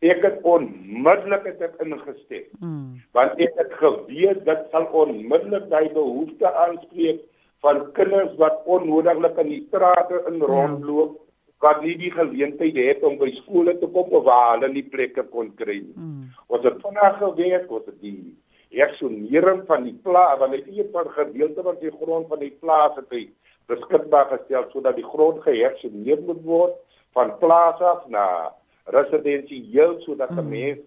Ek 0.00 0.22
het 0.22 0.42
onmiddellik 0.42 1.44
het 1.44 1.60
ek 1.60 1.80
ingestem. 1.82 2.44
Mm. 2.60 3.00
Want 3.12 3.40
ek 3.42 3.56
het 3.58 3.72
geweet 3.80 4.44
dit 4.44 4.66
sal 4.70 4.86
onmiddellik 4.92 5.70
daai 5.70 5.88
behoefte 5.94 6.52
aanspreek 6.64 7.24
van 7.60 7.92
kinders 7.92 8.36
wat 8.38 8.62
onnodiglik 8.64 9.40
in 9.42 9.48
die 9.48 9.64
strate 9.66 10.22
in 10.30 10.38
rondloop. 10.40 11.16
Ja 11.16 11.26
wat 11.58 11.80
nie 11.82 11.96
die 11.98 12.10
geleentheid 12.14 12.76
het 12.78 13.02
om 13.06 13.16
by 13.18 13.30
skole 13.40 13.74
te 13.80 13.86
kom 13.94 14.12
of 14.14 14.26
waar 14.28 14.52
hulle 14.54 14.70
nie 14.72 14.84
plekke 14.92 15.24
kon 15.32 15.50
kry 15.58 15.80
nie. 15.80 15.96
Mm. 15.96 16.28
Ons 16.46 16.66
het 16.68 16.78
vandag 16.84 17.18
gewerk, 17.22 17.70
ons 17.70 17.88
het 17.90 17.98
die 18.02 18.36
hersonering 18.78 19.64
van 19.66 19.88
die 19.88 19.96
plaas, 20.04 20.38
want 20.38 20.54
dit 20.54 20.68
is 20.68 20.86
'n 20.94 21.10
gedeelte 21.18 21.62
van 21.62 21.76
die 21.80 21.90
grond 21.90 22.28
van 22.28 22.38
die 22.38 22.54
plaas 22.60 22.94
het 22.96 23.10
hy 23.10 23.28
beskikbaar 23.66 24.26
gestel 24.30 24.64
sodat 24.72 24.96
die 24.96 25.04
grond 25.04 25.42
gehersoneer 25.42 26.20
moet 26.22 26.42
word 26.44 26.74
van 27.12 27.38
plaas 27.38 27.80
af 27.80 28.06
na 28.08 28.54
residensieel 28.94 29.98
sodat 30.04 30.30
mm. 30.30 30.48
mense 30.48 30.84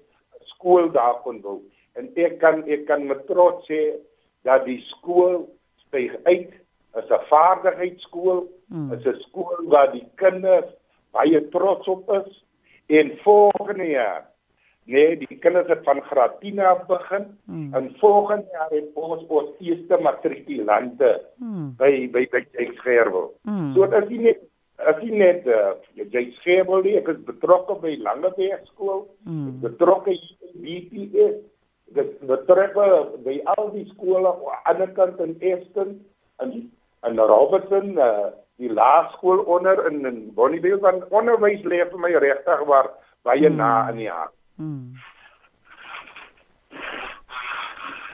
skool 0.54 0.92
daar 0.92 1.22
kon 1.26 1.42
bou. 1.42 1.60
En 2.00 2.10
ek 2.16 2.40
kan 2.40 2.64
ek 2.68 2.86
kan 2.90 3.06
met 3.08 3.26
trots 3.28 3.68
sê 3.70 3.82
dat 4.48 4.66
die 4.66 4.80
skool 4.90 5.46
styg 5.88 6.16
uit 6.24 6.52
is 7.00 7.10
'n 7.10 7.26
vaardigheidsskool, 7.30 8.48
mm. 8.68 8.94
is 8.94 9.06
'n 9.06 9.20
skool 9.28 9.64
waar 9.74 9.92
die 9.92 10.08
kinders 10.16 10.72
baie 11.12 11.50
trots 11.50 11.88
op 11.88 12.10
is 12.12 12.44
en 12.88 13.18
volgende 13.24 13.88
jaar 13.88 14.32
nee, 14.84 15.18
die 15.18 15.38
kinders 15.40 15.68
het 15.68 15.84
van 15.84 16.02
graad 16.02 16.40
10 16.40 16.60
af 16.60 16.86
begin 16.86 17.26
mm. 17.46 17.74
en 17.74 17.96
volgende 17.98 18.48
jaar 18.52 18.70
het 18.70 18.90
ons 18.94 19.26
ons 19.28 19.50
eerste 19.60 19.98
matrikulante 20.02 21.12
mm. 21.36 21.74
by 21.78 22.10
by 22.12 22.26
by 22.32 22.42
Eksgerwel. 22.52 23.32
Mm. 23.42 23.74
So 23.76 23.88
dit 23.88 24.10
is 24.10 24.18
nie 24.18 24.36
as 24.90 25.02
jy 25.04 25.12
net 25.18 25.48
uh, 25.48 25.76
jy 25.96 26.26
Eksgerwel 26.26 26.84
nie, 26.86 26.98
ek 27.00 27.10
is 27.14 27.22
betrokke 27.28 27.78
by 27.82 27.96
Langeberg 28.02 28.68
skool, 28.72 29.08
mm. 29.28 29.62
betrokke 29.66 30.16
by 30.16 30.52
BPS 30.66 31.40
dit 31.96 32.12
betreffe 32.28 32.86
by 33.26 33.38
al 33.56 33.72
die 33.74 33.88
skole 33.92 34.32
aan 34.32 34.40
die 34.40 34.62
ander 34.72 34.92
kant 34.96 35.20
in 35.24 35.36
Eastern 35.44 35.98
en 36.44 36.54
in 37.08 37.20
Robertson 37.20 37.98
uh, 38.00 38.32
die 38.62 38.72
laerskool 38.72 39.44
onder 39.50 39.86
in 39.90 40.06
in 40.06 40.20
Bonnievale 40.38 40.80
van 40.80 41.02
onderwys 41.10 41.64
lê 41.66 41.82
vir 41.84 42.00
my 42.00 42.14
regtig 42.24 42.66
waar 42.70 42.92
baie 43.28 43.48
hmm. 43.48 43.58
na 43.58 43.90
in 43.90 44.04
die 44.04 44.10
hart. 44.10 44.36
Hmm. 44.56 44.94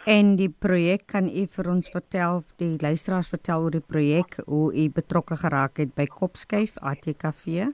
En 0.08 0.38
die 0.40 0.48
projek 0.48 1.02
kan 1.12 1.26
u 1.28 1.42
vir 1.52 1.68
ons 1.68 1.90
vertel, 1.92 2.38
die 2.62 2.78
luisteraars 2.80 3.28
vertel 3.28 3.66
oor 3.66 3.74
die 3.76 3.84
projek, 3.84 4.38
hoe 4.48 4.70
u 4.72 4.86
betrokke 4.96 5.36
geraak 5.36 5.82
het 5.84 5.92
by 6.00 6.06
Kopskyf 6.08 6.78
ATKV? 6.80 7.66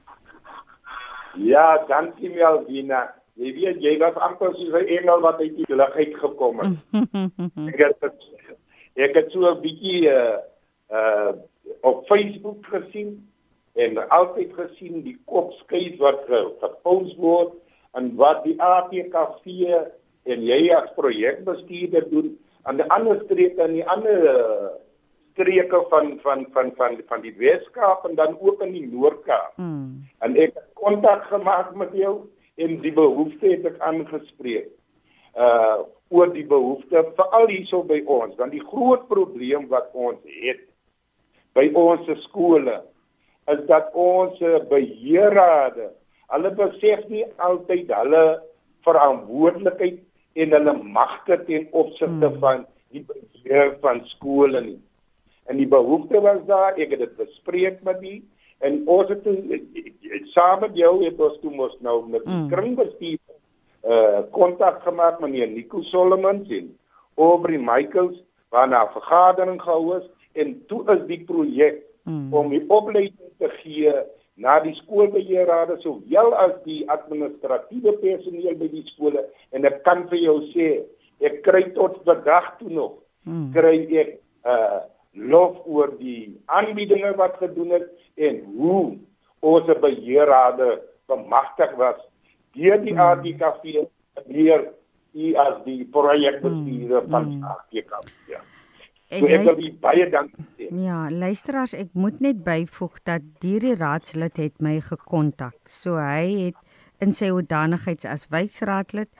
Ja, 1.38 1.66
dankie 1.86 2.32
Melvina. 2.34 3.04
Jy 3.38 3.54
weet 3.60 3.78
jy 3.86 3.94
was 4.02 4.18
amper 4.26 4.50
so 4.58 4.74
'n 4.74 4.90
engel 4.98 5.22
wat 5.22 5.38
uit 5.38 5.54
die 5.60 5.76
lug 5.78 5.94
uit 5.94 6.18
gekom 6.24 6.58
het. 6.58 6.74
ek 7.70 7.78
het 7.78 8.02
ek 9.06 9.14
het 9.14 9.30
so 9.30 9.46
'n 9.54 9.62
bietjie 9.62 10.10
uh, 10.10 10.38
uh 10.90 11.32
op 11.86 12.06
Facebook 12.06 12.66
gesien 12.66 13.30
en 13.74 14.08
altyd 14.08 14.50
gesien 14.54 15.02
die 15.02 15.18
kopskuif 15.24 15.98
wat 15.98 16.26
gepost 16.60 17.16
word 17.16 17.54
en 17.94 18.16
wat 18.16 18.42
die 18.44 18.58
APKV 18.58 19.46
en 20.24 20.44
jy 20.48 20.60
as 20.74 20.90
projekbestuurder 20.96 22.08
doen 22.10 22.32
aan 22.64 22.80
die 22.80 22.88
ander 22.96 23.20
streke 23.24 23.62
en 23.64 23.76
die 23.76 23.86
ander 23.94 24.28
uh, 24.30 24.70
streke 25.34 25.82
van 25.90 26.14
van 26.22 26.46
van 26.54 26.72
van 26.78 26.96
van 27.08 27.24
die 27.24 27.34
Weskaap 27.38 28.06
en 28.08 28.14
dan 28.14 28.38
ook 28.40 28.62
in 28.62 28.72
die 28.72 28.86
Noord-Kaap. 28.86 29.56
Mm. 29.56 30.06
En 30.18 30.36
ek 30.36 30.54
het 30.54 30.70
kontak 30.80 31.26
gemaak 31.32 31.74
met 31.74 31.92
jou 31.92 32.14
en 32.56 32.78
die 32.80 32.92
behoefte 32.94 33.50
het 33.50 33.66
ek 33.72 33.82
aangespreek. 33.82 34.70
Uh 35.34 35.82
oor 36.14 36.28
die 36.30 36.44
behoefte 36.46 37.00
veral 37.16 37.48
hierso 37.50 37.80
by 37.82 37.96
ons, 38.06 38.36
want 38.38 38.52
die 38.54 38.62
groot 38.62 39.06
probleem 39.08 39.64
wat 39.70 39.88
ons 39.98 40.20
het 40.44 40.60
by 41.56 41.64
ons 41.74 42.06
skole 42.22 42.76
is 43.50 43.62
dat 43.66 43.88
ons 43.98 44.38
beheerrade 44.70 45.88
hulle 46.34 46.52
besef 46.58 47.02
nie 47.10 47.24
altyd 47.48 47.90
hulle 47.96 48.22
verantwoordelikheid 48.86 49.98
en 50.34 50.56
hulle 50.56 50.74
magte 50.82 51.38
ten 51.46 51.68
opsigte 51.70 52.30
hmm. 52.30 52.38
van 52.42 52.66
die 52.94 53.04
beheer 53.06 53.76
van 53.80 54.02
skole 54.14 54.60
nie. 54.60 54.80
En 55.46 55.56
die 55.60 55.68
behoefte 55.68 56.20
was 56.24 56.40
daar, 56.46 56.78
ek 56.80 56.94
het 56.94 57.02
dit 57.04 57.16
bespreek 57.16 57.82
met 57.86 58.00
die 58.00 58.20
en 58.64 58.82
ons 58.88 59.08
het 59.10 59.22
toe 59.22 59.60
saam 60.32 60.60
met 60.64 60.76
jou 60.78 60.92
het 61.04 61.20
ons 61.20 61.40
toe 61.42 61.50
mos 61.54 61.74
nou 61.84 61.98
met 62.08 62.22
die 62.24 62.32
hmm. 62.32 62.50
kringbestuur 62.52 63.18
uh 63.84 64.22
kontak 64.32 64.80
gemaak 64.82 65.18
met 65.20 65.30
meneer 65.30 65.50
Nico 65.52 65.82
Solomon 65.82 66.44
en 66.48 66.70
Aubrey 67.20 67.58
Michaels 67.58 68.16
waarna 68.48 68.84
'n 68.84 68.92
vergadering 68.92 69.62
gehou 69.62 69.96
is 69.98 70.06
en 70.32 70.66
toe 70.66 70.82
is 70.94 71.06
die 71.06 71.24
projek 71.24 71.82
mm. 72.02 72.34
om 72.34 72.48
die 72.48 72.64
opleiding 72.68 73.32
te 73.38 73.48
gee 73.48 73.92
na 74.36 74.58
die 74.64 74.74
skoolbeheerrade 74.80 75.78
sowel 75.82 76.34
as 76.42 76.54
die 76.64 76.82
administratiewe 76.90 77.94
personeel 78.02 78.58
by 78.58 78.68
die 78.72 78.84
skole 78.90 79.22
en 79.54 79.66
ek 79.70 79.82
kan 79.86 80.06
vir 80.10 80.20
jou 80.24 80.38
sê 80.50 80.68
ek 81.24 81.42
kry 81.46 81.62
tot 81.76 82.00
vandag 82.08 82.50
toe 82.58 82.70
nog 82.70 82.96
mm. 83.26 83.52
kry 83.54 83.78
ek 84.02 84.18
uh 84.50 84.82
lof 85.14 85.60
oor 85.70 85.92
die 86.00 86.34
aanbiedinge 86.50 87.12
wat 87.18 87.36
gedoen 87.38 87.70
het 87.76 87.84
en 88.18 88.40
hoe 88.56 88.96
ons 89.46 89.68
beheerrade 89.84 90.70
bemagtig 91.06 91.76
was 91.78 92.00
deur 92.58 92.80
die 92.82 92.96
mm. 92.96 93.04
ADKV 93.04 93.84
deur 94.26 94.66
die 95.14 95.30
as 95.38 95.62
die 95.68 95.84
projekbestuurder 95.94 97.06
mm. 97.06 97.14
van 97.14 97.30
ADKV 97.52 98.10
ja 98.34 98.42
So 99.18 99.26
ek 99.26 99.44
wil 99.46 99.60
baie 99.84 100.08
dankie 100.10 100.46
sê. 100.56 100.70
Ja, 100.84 101.04
luisteraars, 101.10 101.74
ek 101.78 101.92
moet 101.92 102.20
net 102.24 102.42
byvoeg 102.46 102.98
dat 103.06 103.22
hierdie 103.44 103.76
raadslid 103.78 104.40
het 104.40 104.58
my 104.64 104.78
gekontak. 104.82 105.56
So 105.70 106.00
hy 106.00 106.50
het 106.50 106.58
in 107.04 107.14
sy 107.16 107.30
hoedanigheids 107.34 108.08
as 108.08 108.28
wijkraadlid 108.32 109.10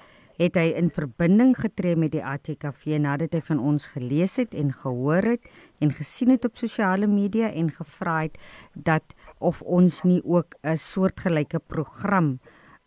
het 0.40 0.56
hy 0.58 0.72
in 0.74 0.88
verbinding 0.90 1.52
getree 1.58 1.94
met 1.98 2.10
die 2.14 2.22
ATKV 2.26 2.98
nadat 3.02 3.36
hy 3.36 3.42
van 3.46 3.60
ons 3.62 3.86
gelees 3.92 4.34
het 4.40 4.54
en 4.58 4.72
gehoor 4.74 5.34
het 5.34 5.46
en 5.84 5.92
gesien 5.94 6.32
het 6.34 6.46
op 6.48 6.58
sosiale 6.58 7.06
media 7.06 7.52
en 7.54 7.70
gevra 7.70 8.24
het 8.24 8.38
dat 8.74 9.14
of 9.38 9.62
ons 9.62 10.02
nie 10.02 10.20
ook 10.24 10.56
'n 10.62 10.76
soortgelyke 10.76 11.60
program 11.60 12.38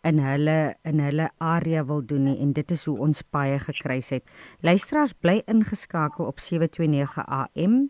in 0.06 0.18
hulle 0.22 0.76
in 0.86 1.00
hulle 1.02 1.30
area 1.42 1.84
wil 1.84 2.04
doen 2.06 2.28
nie 2.30 2.38
en 2.42 2.52
dit 2.52 2.70
is 2.70 2.84
hoe 2.86 2.98
ons 3.08 3.22
baie 3.34 3.58
gekruis 3.58 4.10
het. 4.14 4.24
Luisteraars 4.60 5.14
bly 5.18 5.40
ingeskakel 5.46 6.26
op 6.26 6.38
729 6.38 7.24
AM 7.26 7.88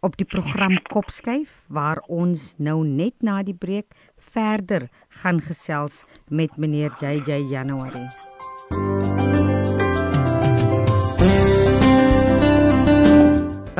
op 0.00 0.16
die 0.16 0.26
program 0.26 0.78
Kopskyf 0.88 1.66
waar 1.68 2.00
ons 2.08 2.54
nou 2.58 2.80
net 2.86 3.20
na 3.22 3.42
die 3.44 3.54
breek 3.54 3.92
verder 4.32 4.88
gaan 5.22 5.40
gesels 5.44 6.02
met 6.28 6.56
meneer 6.56 6.94
JJ 7.00 7.44
January. 7.52 8.08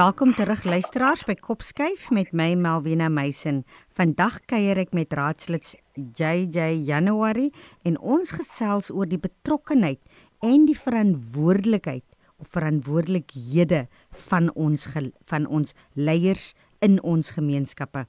Welkom 0.00 0.34
terug 0.34 0.62
luisteraars 0.64 1.24
by 1.28 1.34
Kopskyf 1.34 2.10
met 2.14 2.30
my 2.32 2.54
Melvina 2.54 3.08
Meisen. 3.12 3.64
Vandag 3.92 4.38
kuier 4.48 4.78
ek 4.80 4.94
met 4.96 5.12
raadslid 5.12 5.66
JJ 6.16 6.84
January 6.86 7.50
en 7.84 7.98
ons 7.98 8.32
gesels 8.36 8.90
oor 8.90 9.08
die 9.10 9.20
betrokkeheid 9.20 10.00
en 10.44 10.66
die 10.68 10.78
verantwoordelikheid 10.78 12.06
of 12.40 12.48
verantwoordelikhede 12.56 13.86
van 14.28 14.48
ons 14.54 14.88
van 15.28 15.46
ons 15.46 15.76
leiers 15.94 16.54
in 16.80 16.96
ons 17.04 17.34
gemeenskappe. 17.36 18.06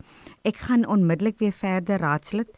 Ek 0.47 0.63
gaan 0.67 0.87
onmiddellik 0.87 1.39
weer 1.43 1.55
verder 1.55 1.99
raadslid. 1.99 2.49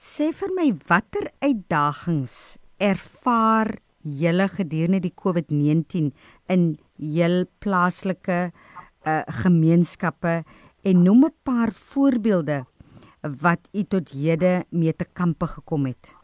Sê 0.00 0.30
vir 0.32 0.54
my 0.56 0.70
watter 0.88 1.28
uitdagings 1.42 2.56
ervaar 2.80 3.74
julle 4.00 4.46
gedurende 4.48 5.02
die 5.04 5.12
COVID-19 5.12 6.12
in 6.48 6.64
jul 6.96 7.42
plaaslike 7.60 8.38
uh, 8.48 9.20
gemeenskappe 9.42 10.40
en 10.84 11.02
noem 11.04 11.26
'n 11.26 11.34
paar 11.44 11.72
voorbeelde 11.72 12.64
wat 13.20 13.68
u 13.72 13.82
tot 13.84 14.10
hede 14.10 14.64
mee 14.68 14.96
te 14.96 15.06
kampe 15.12 15.46
gekom 15.46 15.86
het. 15.86 16.16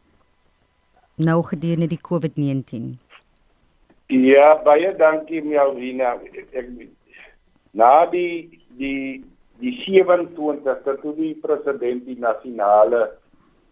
Nou 1.17 1.43
gedurende 1.43 1.87
die 1.87 2.01
COVID-19. 2.01 2.97
Ja 4.07 4.55
baie 4.65 4.93
dankie 4.97 5.43
Melvina. 5.43 6.15
Ek 6.53 6.69
na 7.73 8.07
die 8.13 8.61
die 8.79 9.25
die 9.61 9.73
27ste 9.85 10.97
toe 11.01 11.15
die 11.17 11.35
president 11.41 12.05
die 12.05 12.19
nasionale 12.21 13.07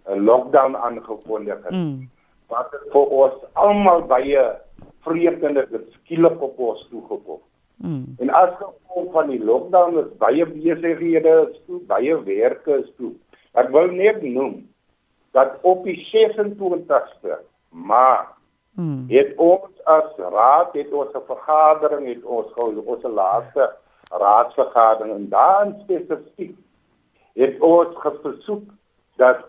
uh, 0.09 0.17
lockdown 0.17 0.77
aangekondig 0.77 1.61
het 1.67 1.77
mm. 1.77 2.07
wat 2.49 2.73
vir 2.93 3.13
ons 3.21 3.43
almal 3.53 4.07
baie 4.09 4.45
vreemde 5.05 5.67
dit 5.69 5.85
skielik 5.99 6.41
op 6.43 6.59
ons 6.59 6.87
toegekom. 6.89 7.41
Mm. 7.77 8.15
En 8.19 8.31
as 8.31 8.51
gevolg 8.59 9.13
van 9.13 9.29
die 9.29 9.45
lockdown 9.45 9.99
is 9.99 10.11
baie 10.19 10.47
besighede 10.47 11.35
toe, 11.67 11.81
baie 11.91 12.23
werke 12.23 12.79
is 12.83 12.91
toe. 12.97 13.13
Ek 13.53 13.71
wil 13.75 13.91
net 13.93 14.23
noem 14.23 14.63
dat 15.35 15.59
op 15.63 15.85
die 15.85 15.99
26ste 16.11 17.41
maar 17.75 18.29
mm. 18.79 19.05
het 19.09 19.33
ons 19.37 19.71
as 19.85 20.11
raad 20.17 20.73
het 20.73 20.93
ons 20.93 21.15
'n 21.15 21.27
vergadering 21.27 22.07
het 22.07 22.25
ons 22.25 22.53
gehou 22.53 22.83
ons 22.85 23.03
laaste 23.03 23.71
raadsvergadering 24.11 25.15
en 25.15 25.29
daar 25.29 25.75
spesifiek 25.83 26.57
het 27.35 27.61
ons 27.61 27.97
gesoek 27.97 28.63
dat 29.17 29.45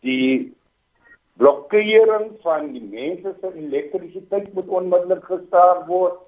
die 0.00 0.54
blokkering 1.36 2.30
van 2.42 2.72
die 2.72 2.86
mense 2.90 3.34
se 3.40 3.52
elektrisiteit 3.54 4.52
moet 4.54 4.68
onmiddellik 4.68 5.24
gestaak 5.24 5.86
word 5.86 6.18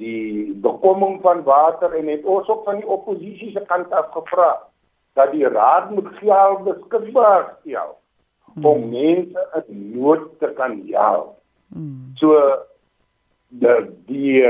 die 0.00 0.54
bekomming 0.64 1.20
van 1.20 1.42
water 1.44 1.92
en 1.92 2.08
het 2.08 2.24
ons 2.24 2.48
ook 2.48 2.64
van 2.64 2.80
die 2.80 2.88
oppositie 2.88 3.50
se 3.52 3.62
kant 3.68 3.92
af 3.92 4.08
gevra 4.16 4.50
dat 5.18 5.32
die 5.34 5.48
raad 5.48 5.90
moet 5.90 6.08
geld 6.20 6.64
beskikbaar 6.64 7.44
stel 7.60 7.98
hmm. 8.54 8.64
om 8.64 8.88
mense 8.88 9.64
in 9.66 9.82
nood 9.96 10.24
te 10.40 10.52
kan 10.56 10.78
help. 10.88 11.36
Hmm. 11.68 12.12
So 12.16 12.38
die 13.48 13.76
die 14.08 14.46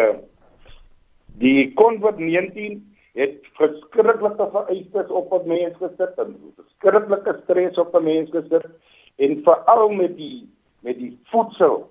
die 1.41 1.73
COVID-19 1.81 2.79
het 3.19 3.47
verskriklike 3.59 4.49
vereistes 4.55 5.09
op 5.09 5.33
op 5.33 5.47
mense 5.51 5.79
gesit 5.81 6.19
en 6.23 6.37
verskriklike 6.61 7.39
stres 7.43 7.79
op 7.79 7.95
op 7.95 8.07
mense 8.07 8.33
gesit 8.39 8.71
en 9.17 9.41
veral 9.49 9.89
met 9.99 10.15
die 10.17 10.47
met 10.87 10.99
die 10.99 11.17
voedsel 11.33 11.91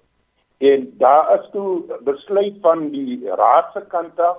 en 0.59 0.93
daar 0.97 1.39
is 1.39 1.49
toe 1.51 1.83
besluit 2.03 2.55
van 2.61 2.89
die 2.91 3.19
raad 3.41 3.73
se 3.73 3.81
kant 3.87 4.19
af 4.19 4.37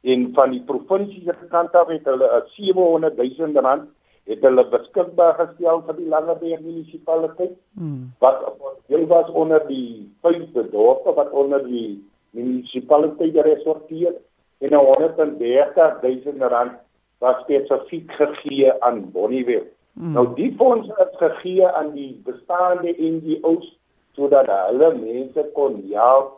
en 0.00 0.28
van 0.34 0.50
die 0.54 0.62
provinsie 0.66 1.22
se 1.26 1.48
kant 1.50 1.74
af 1.74 1.88
het 1.88 2.04
hulle 2.10 2.28
'n 2.40 2.50
700 2.56 3.16
000 3.16 3.62
rand 3.66 3.88
het 4.24 4.40
hulle 4.40 4.64
beskikbaar 4.74 5.34
gestel 5.34 5.82
vir 5.86 5.96
die 5.96 6.08
Langeberg 6.08 6.60
munisipaliteit 6.60 7.56
hmm. 7.78 8.12
wat 8.18 8.44
heel 8.86 9.06
was 9.06 9.30
onder 9.30 9.66
die 9.66 10.12
vyfde 10.22 10.70
dorpe 10.70 11.14
wat 11.14 11.30
onder 11.30 11.64
die 11.64 12.04
munisipaliteit 12.30 13.34
geresorteer 13.34 14.14
en 14.58 14.74
130 14.74 16.00
000 16.02 16.48
rand 16.48 16.72
was 17.18 17.42
spesifiek 17.42 18.12
gegee 18.12 18.82
aan 18.82 19.10
Bonnieville 19.12 19.66
Mm. 19.98 20.12
Nou 20.14 20.28
die 20.34 20.52
fondse 20.54 20.94
is 21.02 21.16
gegee 21.18 21.66
aan 21.66 21.88
die 21.96 22.20
bestaande 22.24 22.94
NGO's 22.98 23.77
sodat 24.18 24.50
hulle 24.50 24.90
mense 24.98 25.46
kon 25.54 25.78
help 25.92 26.34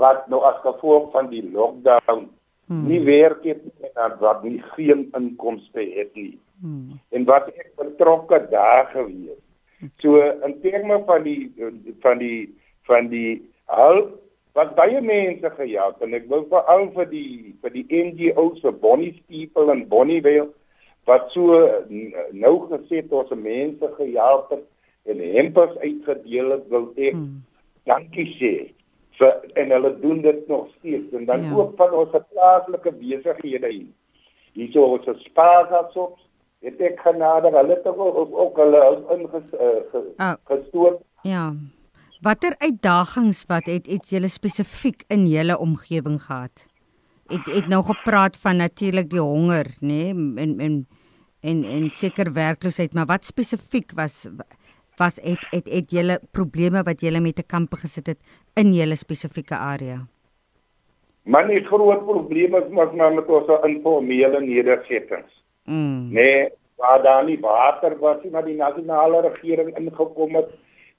wat 0.00 0.26
nou 0.28 0.42
as 0.44 0.60
gevolg 0.64 1.10
van 1.14 1.30
die 1.32 1.42
lockdown 1.54 2.26
mm. 2.68 2.82
nie 2.88 3.00
werk 3.06 3.46
het 3.48 3.62
en 3.94 4.18
wat 4.20 4.42
nie 4.44 4.60
geen 4.74 5.06
inkomste 5.16 5.86
het 5.94 6.12
nie. 6.18 6.34
Mm. 6.60 6.98
En 7.16 7.24
wat 7.30 7.48
ek 7.54 7.72
betrokke 7.80 8.42
daar 8.50 8.90
gewees. 8.92 9.40
So 10.02 10.20
in 10.20 10.58
terme 10.62 11.00
van 11.08 11.24
die 11.26 11.52
van 12.04 12.20
die 12.22 12.50
van 12.88 13.08
die 13.12 13.40
hulp 13.72 14.12
wat 14.54 14.76
baie 14.78 15.00
mense 15.02 15.50
gehelp 15.56 16.02
en 16.04 16.14
ek 16.14 16.28
wil 16.30 16.44
veral 16.50 16.86
vir 16.94 17.08
die 17.10 17.54
vir 17.62 17.74
die 17.74 17.86
NGO's 17.90 18.60
vir 18.62 18.76
Bonnie 18.84 19.16
People 19.26 19.72
en 19.72 19.86
Bonnievale 19.90 20.52
wat 21.08 21.26
so 21.34 21.58
nou 22.32 22.54
gesê 22.70 23.02
het 23.02 23.12
ons 23.12 23.32
mense 23.34 23.90
gehelp 23.98 24.52
het 24.54 24.64
en 25.04 25.20
hempels 25.36 25.76
uitgedeel 25.78 26.50
het 26.56 26.68
wil 26.72 26.88
ek 26.96 27.12
hmm. 27.16 27.42
dankie 27.88 28.28
sê 28.38 28.54
vir 29.18 29.60
en 29.60 29.74
hulle 29.76 29.92
doen 30.00 30.22
dit 30.24 30.48
nog 30.48 30.68
steeds 30.78 31.12
en 31.12 31.26
dan 31.30 31.44
ja. 31.44 31.52
ook 31.54 31.76
van 31.76 31.92
ons 32.00 32.16
plaaslike 32.32 32.92
besighede 33.00 33.70
hier 33.70 33.90
hierso 34.54 34.86
ons 34.96 35.24
spaargasops 35.26 36.22
het 36.64 36.80
ek 36.80 37.00
genade 37.04 37.52
hulle 37.52 37.76
het 37.76 37.86
ook, 37.92 38.32
ook 38.32 38.60
hulle 38.62 38.82
ingestoot 39.16 40.14
uh, 40.18 40.90
oh. 40.90 41.00
ja 41.28 41.46
watter 42.24 42.56
uitdagings 42.58 43.44
wat 43.50 43.68
het 43.68 43.86
iets 43.86 44.14
julle 44.16 44.30
spesifiek 44.32 45.04
in 45.12 45.26
julle 45.28 45.58
omgewing 45.60 46.20
gehad 46.26 46.66
het 47.32 47.46
het 47.52 47.68
nou 47.68 47.82
gepraat 47.84 48.36
van 48.40 48.56
natuurlik 48.62 49.10
die 49.12 49.22
honger 49.22 49.68
nê 49.80 50.12
nee, 50.12 50.44
en 50.44 50.60
en 50.60 50.76
en 51.44 51.64
en 51.76 51.90
seker 51.90 52.32
werkloosheid 52.32 52.94
maar 52.96 53.10
wat 53.12 53.24
spesifiek 53.24 53.92
was 54.00 54.24
was 54.96 55.18
het 55.22 55.46
het 55.50 55.68
het 55.68 55.90
julle 55.90 56.20
probleme 56.30 56.82
wat 56.82 57.00
julle 57.00 57.20
met 57.20 57.38
'n 57.38 57.46
kampe 57.46 57.76
gesit 57.76 58.06
het 58.06 58.18
in 58.54 58.72
julle 58.72 58.96
spesifieke 58.96 59.56
area? 59.56 60.06
Man 61.22 61.48
die 61.48 61.64
groot 61.64 62.04
probleme 62.04 62.58
is 62.64 62.70
maar 62.70 63.14
met 63.14 63.26
ons 63.26 63.64
informele 63.64 64.40
nedersettings. 64.40 65.42
Mm. 65.64 66.12
nee 66.12 66.48
waar 66.76 67.02
daar 67.02 67.24
nie 67.24 67.40
water 67.40 67.98
was 67.98 68.22
nie 68.22 68.30
maar 68.30 68.44
die 68.44 68.56
nasionale 68.56 69.20
regering 69.20 69.76
ingekom 69.78 70.34
het 70.34 70.50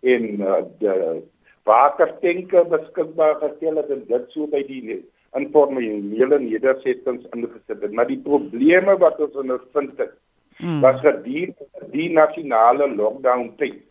en 0.02 0.24
uh, 0.42 0.64
die 0.80 1.24
watertenke 1.64 2.66
beskikbaar 2.66 3.36
gestel 3.36 3.76
het 3.76 3.90
en 3.90 4.04
dit 4.08 4.26
so 4.30 4.48
by 4.48 4.64
die 4.68 5.06
informele 5.36 6.40
nedersettings 6.40 7.26
ingesit 7.34 7.82
het. 7.82 7.92
Maar 7.92 8.08
die 8.08 8.22
probleme 8.24 8.98
wat 8.98 9.20
ons 9.20 9.36
ondervind 9.36 9.98
het 9.98 10.14
hmm. 10.58 10.82
was 10.82 11.00
gedurende 11.00 11.68
die 11.92 12.10
nasionale 12.12 12.88
lockdown 12.96 13.54
tyd 13.58 13.84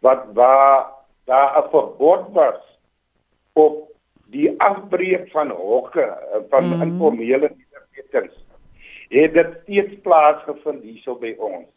wat 0.00 0.24
waar 0.32 0.86
daar 1.24 1.58
'n 1.58 1.70
verbod 1.70 2.26
was 2.32 2.60
op 3.52 3.90
die 4.26 4.60
afbreek 4.60 5.30
van 5.30 5.50
hokke 5.50 6.06
van 6.50 6.64
hmm. 6.72 6.82
informele 6.82 7.50
nedersettings 7.56 8.44
het 9.08 9.34
dit 9.34 9.58
steeds 9.62 10.00
plaasgevind 10.02 10.82
hierso 10.82 11.14
by 11.14 11.34
ons. 11.38 11.68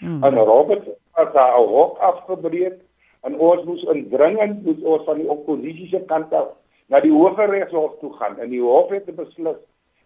Hmm. 0.00 0.24
En 0.24 0.34
Robert 0.34 0.86
het 1.12 1.32
daar 1.32 1.60
'n 1.60 1.68
hok 1.68 1.98
afgebreek 1.98 2.80
en 3.20 3.38
ons 3.38 3.64
moes 3.64 3.82
indringend 3.82 4.64
moet 4.64 4.82
ons 4.82 5.04
van 5.04 5.16
die 5.16 5.28
oppositie 5.28 5.88
se 5.88 6.00
kant 6.06 6.32
af 6.32 6.48
na 6.86 7.00
die 7.00 7.12
Hooggeregshof 7.12 7.98
toe 8.00 8.12
gaan 8.12 8.38
en 8.38 8.50
die 8.50 8.60
hof 8.60 8.90
het 8.90 9.16
beslis 9.16 9.60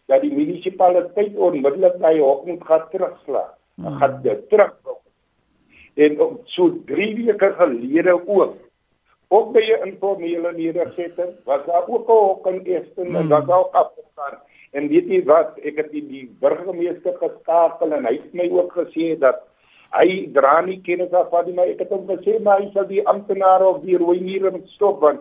dat 0.07 0.21
die 0.23 0.33
munisipaliteit 0.35 1.37
onmiddellik 1.37 1.99
daai 2.01 2.21
hof 2.21 2.45
moet 2.45 2.65
gaan 2.65 2.87
terugslaan. 2.91 3.55
Hmm. 3.77 3.99
gaan 4.01 4.21
dit 4.23 4.49
terug. 4.49 4.75
En 5.95 6.19
so 6.45 6.71
3 6.85 7.25
weke 7.25 7.53
gelede 7.59 8.13
ook 8.27 8.55
ook 9.29 9.53
by 9.53 9.61
'n 9.61 9.87
informele 9.87 10.53
nedersetting 10.53 11.33
was 11.45 11.67
daar 11.67 11.89
ook 11.89 12.09
'n 12.09 12.13
hok 12.13 12.47
in 12.47 12.67
Esten 12.67 13.07
hmm. 13.07 13.17
en 13.17 13.29
dat 13.29 13.51
ook 13.51 13.75
afgestaan. 13.75 14.39
En 14.71 14.89
weet 14.89 15.09
jy 15.09 15.25
wat, 15.25 15.59
ek 15.59 15.77
het 15.77 15.91
die, 15.91 16.07
die 16.07 16.37
burgemeester 16.41 17.17
geskakel 17.17 17.93
en 17.93 18.05
hy 18.05 18.13
het 18.13 18.33
my 18.33 18.51
ook 18.51 18.73
gesê 18.73 19.19
dat 19.19 19.43
hy 19.91 20.29
dra 20.33 20.61
nie 20.61 20.81
kennis 20.81 21.13
af 21.13 21.29
van 21.29 21.45
die 21.45 21.55
maar 21.55 21.67
ek 21.67 21.79
het 21.79 21.91
hom 21.91 22.07
gesê 22.09 22.39
maar 22.43 22.61
hy 22.61 22.71
sal 22.73 22.87
die 22.87 23.07
amptenare 23.07 23.67
of 23.67 23.81
die 23.81 23.97
rooi 23.97 24.21
mure 24.21 24.51
moet 24.51 24.69
stop 24.69 25.01
want 25.01 25.21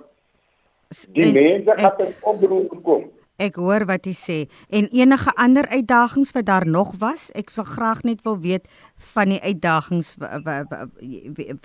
Die 1.12 1.34
mense 1.34 1.74
het 1.76 2.02
'n 2.02 2.14
oproep 2.22 2.70
gekom. 2.70 3.12
Ek 3.36 3.58
hoor 3.60 3.84
wat 3.90 4.06
jy 4.08 4.14
sê 4.16 4.38
en 4.72 4.88
enige 4.96 5.32
ander 5.36 5.68
uitdagings 5.68 6.32
wat 6.38 6.48
daar 6.48 6.66
nog 6.68 6.94
was. 7.02 7.28
Ek 7.36 7.52
sal 7.52 7.68
graag 7.68 8.06
net 8.08 8.24
wil 8.24 8.40
weet 8.40 8.70
van 9.14 9.34
die 9.34 9.42
uitdagings 9.44 10.16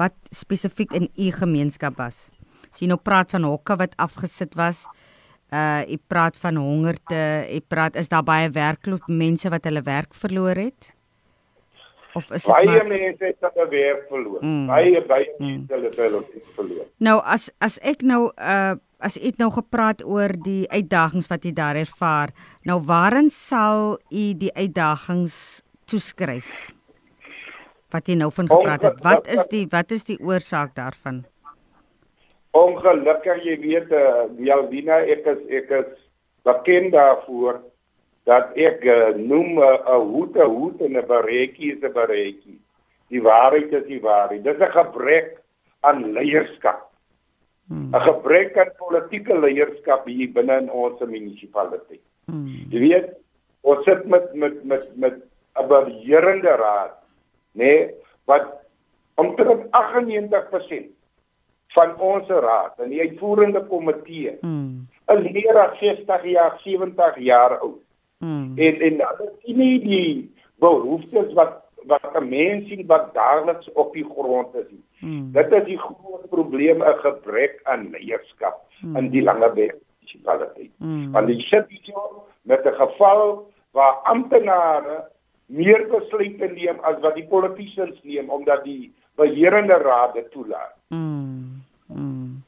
wat 0.01 0.17
spesifiek 0.35 0.97
in 0.99 1.07
u 1.15 1.31
gemeenskap 1.37 2.01
was. 2.03 2.31
As 2.71 2.83
jy 2.83 2.91
nou 2.91 2.99
praat 2.99 3.31
van 3.31 3.47
hokke 3.47 3.79
wat 3.79 3.95
afgesit 4.03 4.59
was, 4.59 4.83
uh 5.55 5.83
jy 5.87 5.99
praat 6.11 6.37
van 6.43 6.59
hongerte, 6.59 7.23
jy 7.47 7.63
praat 7.63 7.97
is 7.99 8.11
daar 8.11 8.27
baie 8.27 8.51
werkloos 8.51 9.07
mense 9.07 9.51
wat 9.51 9.67
hulle 9.67 9.83
werk 9.87 10.15
verloor 10.15 10.59
het? 10.59 10.93
Of 12.15 12.31
is 12.35 12.45
dit 12.45 12.51
baie 12.51 12.67
maar... 12.67 12.87
mense 12.91 13.25
het 13.25 13.47
hulle 13.47 13.71
werk 13.71 14.07
verloor. 14.11 14.43
Mm. 14.43 14.67
Baie 14.67 15.07
baie 15.07 15.33
mm. 15.39 15.47
mense 15.47 15.83
het 15.87 15.99
hulle 16.03 16.19
werk 16.19 16.55
verloor. 16.59 16.87
Nou 16.99 17.19
as 17.23 17.51
as 17.63 17.79
ek 17.79 18.03
nou 18.03 18.25
uh 18.35 18.79
as 19.01 19.17
u 19.17 19.33
nou 19.41 19.51
gepraat 19.51 20.05
oor 20.05 20.33
die 20.45 20.69
uitdagings 20.71 21.29
wat 21.31 21.45
u 21.45 21.53
daar 21.53 21.77
ervaar, 21.77 22.33
nou 22.65 22.81
waarin 22.87 23.31
sal 23.31 23.99
u 24.11 24.25
die 24.35 24.53
uitdagings 24.55 25.63
toeskryf? 25.85 26.71
Wat 27.91 28.07
jy 28.07 28.15
nou 28.21 28.31
van 28.33 28.51
gepraat 28.51 28.83
het, 28.87 29.01
wat 29.03 29.27
is 29.27 29.47
die 29.51 29.67
wat 29.71 29.91
is 29.91 30.05
die 30.07 30.19
oorsaak 30.23 30.75
daarvan? 30.77 31.25
Ongelukkig 32.55 33.43
jy 33.47 33.57
weet 33.63 33.93
eh 33.93 33.99
uh, 33.99 34.29
Jalvina 34.39 35.01
ek 35.03 35.27
is 35.27 35.43
ek 35.49 35.71
is 35.71 35.91
bekend 36.47 36.93
daarvoor 36.93 37.61
dat 38.27 38.55
ek 38.55 38.85
uh, 38.85 39.15
noem 39.17 39.59
'n 39.59 39.63
uh, 39.63 39.99
hoed 39.99 40.37
'n 40.37 40.51
hoed 40.55 40.81
en 40.81 40.97
'n 40.99 41.07
baretjie 41.07 41.73
is 41.75 41.83
'n 41.83 41.93
baretjie. 41.93 42.59
Die 43.09 43.23
waarheid 43.23 43.73
is 43.73 43.87
die 43.87 44.01
waarheid. 44.01 44.45
Dit 44.45 44.55
is 44.55 44.63
'n 44.63 44.73
gebrek 44.73 45.41
aan 45.81 46.13
leierskap. 46.13 46.90
Hmm. 47.71 47.95
'n 47.95 48.01
gebrek 48.03 48.57
aan 48.59 48.73
politieke 48.77 49.35
leierskap 49.39 50.07
hier 50.11 50.33
binne 50.35 50.57
in 50.59 50.71
ons 50.71 50.99
munisipaliteit. 50.99 52.03
Hmm. 52.27 52.67
Jy 52.71 52.81
weet, 52.83 53.13
ons 53.63 53.85
sit 53.87 54.07
met 54.11 54.33
met 54.35 54.65
met 54.65 54.89
met 54.97 55.21
'n 55.55 55.69
beheerende 55.69 56.57
raad, 56.59 56.97
nê, 57.55 57.63
nee, 57.63 57.95
wat 58.27 58.47
omtrent 59.15 59.71
98% 59.71 60.91
van 61.77 61.95
ons 62.01 62.27
raad 62.29 62.83
en 62.83 62.91
die 62.91 63.01
uitvoerende 63.07 63.63
komitee 63.71 64.35
hmm. 64.41 64.89
is 65.07 65.23
meer 65.31 65.59
as 65.59 65.79
60 65.79 66.25
jaar, 66.25 66.59
70 66.65 67.19
jaar 67.19 67.59
oud. 67.59 67.83
Hmm. 68.19 68.53
En 68.59 68.81
en 68.81 68.97
dat 68.99 69.21
is 69.45 69.55
nie 69.55 69.79
die 69.87 70.35
behoeftes 70.59 71.33
wat 71.39 71.63
wat 71.87 72.11
'n 72.19 72.29
mens 72.29 72.69
sien 72.69 72.87
wat 72.87 73.15
daagliks 73.15 73.73
op 73.73 73.93
die 73.93 74.05
grond 74.05 74.55
is. 74.55 74.67
Hmm. 75.01 75.33
Dit 75.33 75.53
is 75.53 75.65
die 75.65 75.79
groot 75.79 76.29
probleem 76.31 76.83
'n 76.83 76.99
gebrek 77.05 77.61
aan 77.65 77.91
leierskap 77.91 78.65
hmm. 78.81 78.97
in 78.97 79.11
die 79.11 79.23
Langeberg 79.23 79.77
munisipaliteit. 80.11 80.71
Hmm. 80.79 81.13
Want 81.13 81.27
die 81.27 81.41
sit 81.41 81.67
hier 81.69 81.95
met 82.43 82.65
'n 82.65 82.75
geval 82.75 83.51
waar 83.73 83.95
amptenare 84.05 85.11
meer 85.47 85.87
besluite 85.89 86.47
neem 86.47 86.79
as 86.83 87.01
wat 87.01 87.15
die 87.15 87.27
politicians 87.27 88.01
neem 88.03 88.31
omdat 88.31 88.65
die 88.65 88.93
beheerende 89.17 89.75
raad 89.75 90.15
dit 90.15 90.31
toelaat. 90.31 90.75
Hmm. 90.89 91.63
Hmm. 91.87 92.43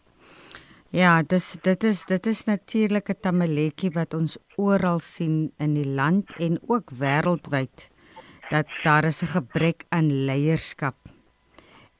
Ja, 0.88 1.22
dis 1.22 1.56
dit 1.62 1.84
is 1.84 2.04
dit 2.06 2.26
is 2.26 2.44
natuurlik 2.44 3.08
'n 3.08 3.20
tamaletjie 3.20 3.90
wat 3.90 4.14
ons 4.14 4.38
oral 4.56 4.98
sien 5.00 5.52
in 5.58 5.74
die 5.74 5.88
land 5.88 6.32
en 6.38 6.60
ook 6.66 6.90
wêreldwyd 6.90 7.90
dat 8.50 8.66
daar 8.82 9.04
is 9.04 9.22
'n 9.22 9.26
gebrek 9.26 9.84
aan 9.88 10.24
leierskap. 10.26 11.01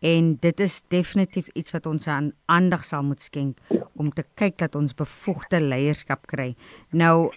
En 0.03 0.35
dit 0.43 0.61
is 0.61 0.81
definitief 0.91 1.49
iets 1.55 1.71
wat 1.71 1.87
ons 1.87 2.09
aan 2.11 2.33
aandag 2.51 2.83
sal 2.85 3.05
moet 3.07 3.23
skenk 3.23 3.59
om 3.95 4.11
te 4.11 4.25
kyk 4.35 4.59
dat 4.65 4.75
ons 4.75 4.97
bevoegde 4.99 5.61
leierskap 5.63 6.27
kry. 6.27 6.53
Nou 6.91 7.31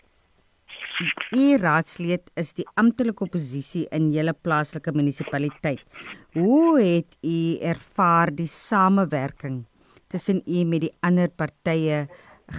u 1.35 1.57
raadslid 1.59 2.31
is 2.39 2.53
die 2.57 2.65
amptelike 2.79 3.25
oppositie 3.27 3.83
in 3.93 4.09
julle 4.15 4.33
plaaslike 4.33 4.93
munisipaliteit. 4.95 5.83
Hoe 6.33 6.79
het 6.79 7.17
u 7.21 7.57
ervaar 7.61 8.31
die 8.33 8.49
samewerking 8.49 9.65
tussen 10.07 10.41
u 10.45 10.63
met 10.63 10.87
die 10.87 10.93
ander 11.05 11.29
partye 11.29 12.05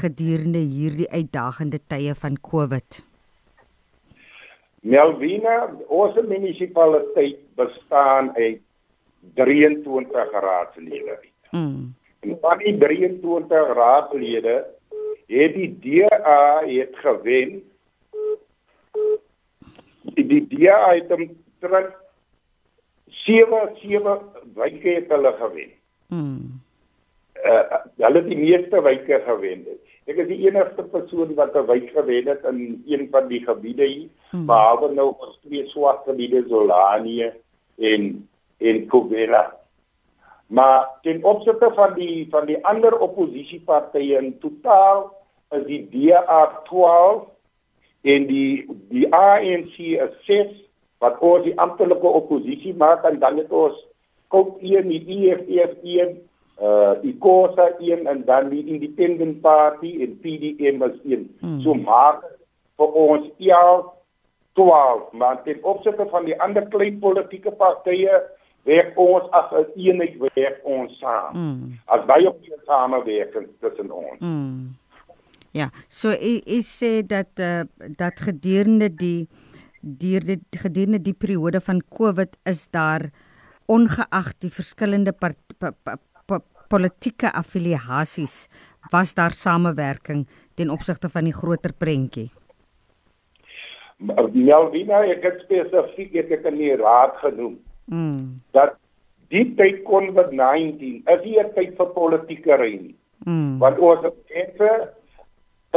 gedurende 0.02 0.58
hierdie 0.58 1.08
uitdagende 1.10 1.80
tye 1.88 2.14
van 2.14 2.38
COVID? 2.40 3.02
Melvina, 4.86 5.70
ons 5.88 6.14
munisipaliteit 6.28 7.40
bestaan 7.58 8.30
uit 8.36 8.62
23 9.34 10.30
raadslede. 10.30 11.18
Mm. 11.50 11.94
En 12.20 12.38
van 12.40 12.58
die 12.58 12.76
23 12.78 13.74
raadslede 13.74 14.66
het 15.26 15.54
die 15.54 15.78
DA 15.78 16.62
het 16.66 16.96
gewen. 16.96 17.62
Die 20.14 20.46
DA 20.46 20.94
het 20.94 21.12
om 21.12 21.36
terug 21.58 21.92
7 23.06 23.70
7 23.74 24.18
wyke 24.54 24.88
het 24.88 25.08
hulle 25.08 25.32
gewen. 25.32 25.70
Mm. 26.06 26.60
Uh, 27.44 27.62
hulle 27.96 28.18
het 28.18 28.28
die 28.28 28.38
meeste 28.38 28.82
wyke 28.82 29.22
gewen. 29.26 29.66
Ek 30.06 30.20
is 30.22 30.28
die 30.30 30.44
enigste 30.46 30.84
persoon 30.86 31.34
wat 31.34 31.56
'n 31.58 31.66
wijk 31.66 31.90
gewen 31.90 32.28
het 32.30 32.44
in 32.46 32.82
een 32.86 33.08
van 33.10 33.26
die 33.26 33.42
gebiede 33.42 33.84
hier, 33.84 34.08
hmm. 34.30 34.46
behalwe 34.46 34.92
nou 34.94 35.14
ons 35.18 35.38
twee 35.42 35.66
swart 35.66 36.06
gebiede 36.06 36.44
Zolanie 36.48 37.32
en 37.78 38.28
en 38.58 38.86
Kobela. 38.86 39.56
Maar 40.46 40.88
ten 41.02 41.24
opsigte 41.24 41.70
van 41.74 41.94
die 41.94 42.26
van 42.30 42.46
die 42.46 42.58
ander 42.66 42.98
oppositiepartye 42.98 44.18
in 44.18 44.38
totaal 44.38 45.10
is 45.50 45.64
die 45.66 45.82
DA 45.90 46.62
12 46.68 47.26
en 48.02 48.26
die 48.26 48.66
die 48.88 49.08
ANC 49.14 49.78
is 49.78 50.14
6 50.28 50.54
wat 51.02 51.18
ons 51.18 51.44
die 51.44 51.56
amptelike 51.60 52.12
oppositie 52.20 52.74
maak 52.78 53.04
en 53.04 53.18
dan 53.18 53.42
het 53.42 53.50
ons 53.50 53.76
koop 54.28 54.62
1 54.62 54.88
die 54.88 55.02
EFF 55.18 55.82
1 55.82 56.16
uh 56.62 56.94
die 57.02 57.16
Kosa 57.20 57.68
een 57.78 58.06
en 58.06 58.22
dan 58.24 58.48
die 58.48 58.64
Independent 58.64 59.40
Party 59.40 59.90
en 60.00 60.16
PDM 60.22 60.78
was 60.78 60.96
een. 61.04 61.28
Hmm. 61.40 61.60
So 61.60 61.74
maak 61.74 62.22
vir 62.78 62.96
ons 63.02 63.28
ja 63.36 63.82
12 64.56 65.12
maar 65.12 65.42
ten 65.42 65.58
opsigte 65.62 66.06
van 66.10 66.24
die 66.24 66.38
ander 66.40 66.64
klein 66.72 66.98
politieke 66.98 67.50
partye 67.50 68.22
werk 68.66 68.98
ons 68.98 69.30
as 69.32 69.52
'n 69.52 69.66
eenheid 69.76 70.16
werk 70.34 70.60
ons 70.64 70.98
saam. 70.98 71.32
Hmm. 71.32 71.78
As 71.86 72.04
baie 72.06 72.32
die 72.42 72.58
samewerking 72.66 73.48
tussen 73.60 73.90
ons. 73.90 74.18
Hmm. 74.18 74.76
Ja, 75.52 75.70
so 75.88 76.10
u 76.12 76.60
sê 76.60 77.06
dat 77.06 77.40
uh, 77.40 77.64
dat 77.96 78.20
gedurende 78.20 78.90
die 78.92 79.28
die 79.80 80.20
gedurende 80.50 80.98
die 80.98 81.14
periode 81.14 81.60
van 81.60 81.80
COVID 81.88 82.36
is 82.44 82.68
daar 82.68 83.10
ongeag 83.66 84.32
die 84.38 84.50
verskillende 84.50 85.12
part, 85.12 85.38
pa, 85.58 85.72
pa, 85.84 85.98
politieke 86.68 87.30
affiliasies 87.32 88.48
was 88.90 89.14
daar 89.14 89.30
samewerking 89.30 90.26
ten 90.54 90.70
opsigte 90.70 91.08
van 91.08 91.24
die 91.24 91.34
groter 91.34 91.72
prentjie. 91.72 92.30
Melvina, 93.98 95.00
ek 95.08 95.22
het 95.24 95.38
spesifiek 95.46 96.14
ek 96.24 96.34
het 96.34 96.48
in 96.50 96.58
die 96.60 96.74
raad 96.76 97.16
genoem. 97.22 97.56
Mm. 97.86 98.40
Dat 98.56 98.76
die 99.28 99.54
tyd 99.58 99.82
kon 99.86 100.12
met 100.14 100.30
19 100.30 101.02
is 101.04 101.24
nie 101.24 101.38
'n 101.40 101.52
tyd 101.54 101.76
vir 101.76 101.90
politieke 101.94 102.56
ry 102.56 102.72
nie. 102.82 102.96
Mm. 103.24 103.58
Want 103.58 103.78
ons 103.78 104.00
mense 104.02 104.70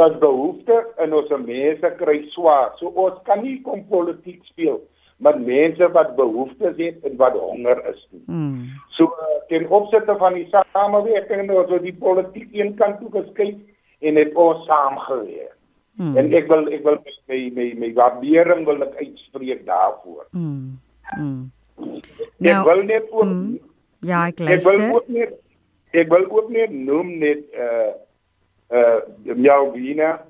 het 0.00 0.18
behoefte 0.18 0.86
en 0.96 1.14
ons 1.14 1.28
mense 1.28 1.90
kry 1.98 2.22
swaar. 2.30 2.72
So 2.78 2.88
ons 2.88 3.18
kan 3.24 3.42
nie 3.42 3.60
kom 3.62 3.84
politiek 3.88 4.44
speel 4.44 4.80
met 5.20 5.40
mense 5.44 5.90
wat 5.92 6.16
behoeftes 6.16 6.76
het 6.76 7.04
en 7.04 7.16
wat 7.16 7.36
honger 7.36 7.82
is. 7.92 8.08
Mm. 8.26 8.70
So 8.96 9.12
ten 9.48 9.68
opsigte 9.68 10.16
van 10.16 10.34
die 10.34 10.48
samewerking 10.72 11.46
nou 11.46 11.66
so 11.68 11.78
die 11.78 11.96
politiek 11.96 12.48
een 12.56 12.74
kant 12.74 13.00
toe 13.00 13.10
geskei 13.18 13.50
en 14.00 14.16
het 14.16 14.34
ons 14.34 14.64
saamgewerk. 14.66 15.56
Mm. 16.00 16.16
En 16.16 16.32
ek 16.32 16.48
wil 16.48 16.68
ek 16.72 16.84
wil 16.86 17.00
my 17.28 17.40
my 17.54 17.66
my 17.82 17.92
waardering 17.98 18.64
wil 18.64 18.80
ek 18.86 18.96
uitspreek 19.02 19.66
daarvoor. 19.66 20.26
Mm. 20.32 20.78
Mm. 21.18 21.50
Ek 21.80 22.38
nou, 22.38 22.64
wil 22.64 22.82
net 22.88 23.10
ook 23.10 23.24
mm. 23.24 23.58
Ja, 24.00 24.26
ek 24.26 24.38
luister. 24.38 24.72
Ek 24.72 24.80
wil 24.80 24.96
ook 24.96 25.08
net 25.08 25.38
ek 25.90 26.08
wil 26.08 26.26
ook 26.30 26.50
net 26.54 26.72
noem 26.72 27.18
net 27.18 27.44
uh 27.54 27.92
uh 28.70 28.98
jou 29.24 29.62
wiener 29.74 30.20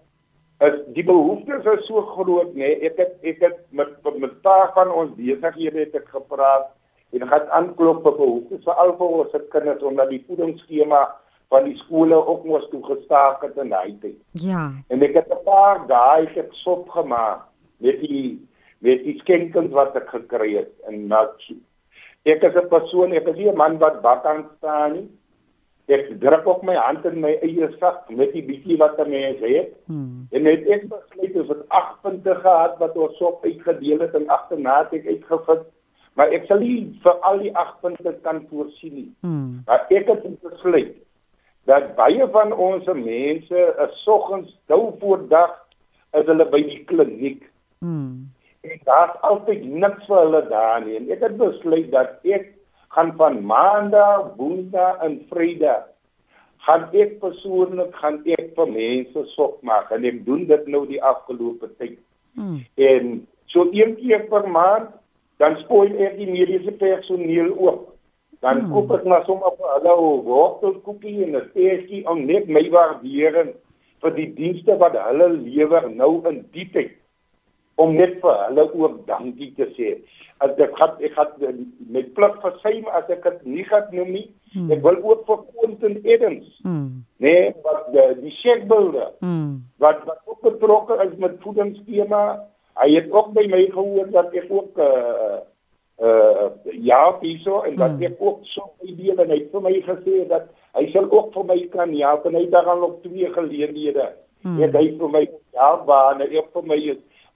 is 0.64 0.76
die 0.96 1.04
behoeftes 1.04 1.66
is 1.72 1.86
so 1.88 2.02
groot 2.14 2.52
nê 2.54 2.66
nee. 2.66 2.78
ek 2.88 2.98
het 3.00 3.12
ek 3.32 3.42
het 3.44 3.58
met 3.70 3.92
met 4.20 4.40
paar 4.44 4.72
van 4.76 4.92
ons 4.92 5.12
besighede 5.16 5.84
het 5.84 5.94
ek 6.00 6.08
gepraat 6.16 6.68
en 7.12 7.26
gaan 7.28 7.48
aanklop 7.58 8.02
vir 8.06 8.16
behoeftes 8.18 8.64
vir 8.64 8.80
al 8.84 8.94
vir 8.98 9.16
ons 9.22 9.36
kinders 9.52 9.86
omdat 9.92 10.12
die 10.12 10.22
voedingsskema 10.26 11.02
van 11.50 11.64
die 11.66 11.76
skole 11.82 12.16
ook 12.16 12.44
mos 12.46 12.66
toe 12.70 12.82
gestaak 12.86 13.42
het 13.42 13.56
in 13.58 13.72
daai 13.72 13.96
tyd. 14.00 14.18
Ja. 14.38 14.70
En 14.88 15.02
ek 15.02 15.16
het 15.18 15.32
'n 15.34 15.44
paar 15.44 15.86
daai 15.86 16.28
ek 16.36 16.52
sop 16.64 16.88
gemaak 16.88 17.40
met 17.78 18.00
die 18.00 18.38
met 18.80 19.02
die 19.04 19.16
skenkels 19.20 19.72
wat 19.76 19.96
ek 20.00 20.08
gekry 20.12 20.54
het 20.58 20.72
in 20.88 21.06
Natsu. 21.08 21.56
Ek 22.24 22.44
is 22.44 22.56
'n 22.56 22.68
persoon, 22.68 23.12
ek 23.12 23.28
is 23.28 23.36
nie 23.36 23.50
'n 23.50 23.56
man 23.56 23.78
wat 23.78 24.02
bak 24.02 24.24
aan 24.24 24.44
staan 24.58 24.92
nie. 24.92 25.08
Ek 25.88 26.20
druk 26.20 26.46
op 26.46 26.62
my 26.62 26.74
hand 26.74 27.04
in 27.04 27.20
my 27.20 27.34
eie 27.42 27.68
sak 27.80 28.10
met 28.10 28.32
die 28.32 28.42
bietjie 28.42 28.78
wat 28.78 28.98
ek 28.98 29.08
mens 29.08 29.40
het. 29.40 29.74
Hmm. 29.86 30.28
En 30.30 30.42
net 30.42 30.68
ek 30.68 30.88
besluit 30.88 31.36
as 31.36 31.48
dit 31.48 31.68
8 31.68 32.02
punte 32.02 32.34
gehad 32.34 32.78
wat 32.78 32.96
ons 32.96 33.16
sop 33.16 33.44
uitgedeel 33.44 34.00
het 34.00 34.14
en 34.14 34.28
agterna 34.28 34.78
het 34.84 34.92
ek 34.92 35.06
uitgevind 35.06 35.66
maar 36.20 36.32
ek 36.36 36.48
sal 36.48 36.60
nie 36.62 36.90
vir 37.04 37.22
al 37.26 37.38
die 37.40 37.52
8 37.56 37.78
punte 37.84 38.12
kan 38.24 38.42
voorsien 38.50 38.94
nie. 38.94 39.08
Hmm. 39.24 39.62
Maar 39.66 39.86
ek 39.88 40.10
het 40.10 40.26
besluit 40.42 40.96
dat 41.68 41.94
baie 41.96 42.26
van 42.34 42.52
ons 42.52 42.88
mense 42.98 43.62
is 43.84 44.02
soggens 44.04 44.50
dou 44.68 44.96
voor 45.00 45.26
dag 45.30 45.54
as 46.16 46.26
hulle 46.26 46.46
by 46.50 46.62
die 46.66 46.82
kliniek. 46.90 47.46
Hmm. 47.80 48.30
En 48.60 48.80
daar's 48.84 49.20
altyd 49.20 49.64
niks 49.64 50.04
vir 50.06 50.18
hulle 50.24 50.42
daar 50.48 50.82
nie. 50.84 50.96
En 50.98 51.08
ek 51.14 51.22
het 51.24 51.36
besluit 51.40 51.88
dat 51.92 52.18
ek 52.28 52.50
gaan 52.92 53.14
van 53.16 53.38
maandag, 53.46 54.34
woensdag 54.36 55.00
en 55.06 55.20
vrydag 55.30 55.86
gaan 56.66 56.82
ek 56.92 57.14
persoonlik 57.22 57.94
gaan 58.02 58.18
ek 58.28 58.50
vir 58.56 58.72
mense 58.74 59.22
sog 59.32 59.54
maak 59.64 59.92
en 59.96 60.04
ek 60.04 60.18
doen 60.26 60.42
dit 60.50 60.66
nou 60.68 60.82
die 60.90 61.00
afgelope 61.00 61.70
tyd. 61.80 61.96
Hmm. 62.36 62.58
En 62.76 63.22
so 63.48 63.64
een 63.72 63.96
keer 63.96 64.26
per 64.28 64.44
maand 64.44 64.90
dan 65.40 65.56
spoil 65.62 65.96
ek 66.04 66.18
die 66.18 66.28
mediese 66.28 66.76
personeel 66.82 67.54
ook. 67.56 67.86
Dan 68.44 68.60
hmm. 68.66 68.74
koop 68.74 68.92
ek 68.98 69.08
maar 69.08 69.24
sommer 69.24 69.56
vir 69.56 69.72
hulle 69.78 69.96
'n 69.96 70.22
wortelkoekie 70.28 71.16
en 71.24 71.36
'n 71.40 71.50
teetjie 71.56 72.04
om 72.04 72.26
net 72.26 72.48
my 72.48 72.68
waardering 72.68 73.54
vir 74.04 74.16
die 74.20 74.30
dienste 74.36 74.76
wat 74.76 75.00
hulle 75.08 75.32
lewer 75.40 75.88
nou 75.88 76.20
in 76.28 76.44
die 76.52 76.68
tyd 76.76 76.99
om 77.80 77.94
net 77.96 78.18
vir 78.22 78.42
hulle 78.46 78.66
ook 78.72 78.98
dankie 79.08 79.52
te 79.56 79.68
sê. 79.76 79.94
As 80.44 80.52
ek 80.56 80.76
het 80.80 81.00
ek 81.10 81.16
het 81.20 81.56
met 81.92 82.12
plig 82.16 82.36
versuim 82.44 82.88
as 82.96 83.08
ek 83.12 83.26
dit 83.28 83.48
nie 83.56 83.64
gehad 83.68 83.90
noem 83.96 84.12
nie. 84.18 84.26
Hmm. 84.52 84.70
Ek 84.74 84.84
wil 84.84 85.00
ook 85.00 85.26
vir 85.28 85.42
Quentin 85.54 85.98
Edens. 86.04 86.48
Hmm. 86.64 87.02
Nee, 87.22 87.50
wat 87.64 87.90
die, 87.94 88.06
die 88.22 88.36
checkbilde. 88.40 89.10
Hmm. 89.20 89.60
Wat 89.82 90.04
wat 90.08 90.22
ook 90.26 90.40
betrokke 90.48 91.00
is 91.06 91.16
met 91.20 91.40
voedingsskema 91.44 92.24
hy 92.80 92.90
het 92.94 93.10
ook 93.12 93.32
by 93.36 93.46
my 93.50 93.64
gehoor 93.72 94.10
dat 94.14 94.34
ek 94.36 94.50
ook 94.50 94.78
uh 94.78 95.38
uh 96.00 96.48
ja, 96.80 97.00
hierso 97.20 97.60
en 97.68 97.76
dat 97.76 97.98
hmm. 97.98 98.06
ek 98.08 98.22
ook 98.24 98.46
so 98.48 98.70
idee 98.88 99.16
en 99.16 99.28
hy 99.28 99.42
het 99.42 99.52
vir 99.52 99.64
my 99.66 99.74
gesê 99.84 100.24
dat 100.30 100.48
hy 100.78 100.86
sal 100.94 101.10
ook 101.10 101.32
vir 101.34 101.48
my 101.50 101.58
kan 101.74 101.92
ja, 101.96 102.14
en 102.24 102.38
hy 102.38 102.46
daar 102.52 102.70
al 102.72 102.86
op 102.88 103.02
twee 103.04 103.28
geleenthede. 103.34 104.08
Hmm. 104.40 104.56
Het 104.62 104.76
hy 104.78 104.86
vir 104.96 105.12
my 105.12 105.24
ja, 105.56 105.70
waar 105.84 106.22
hy 106.22 106.44
vir 106.54 106.68
my 106.72 106.80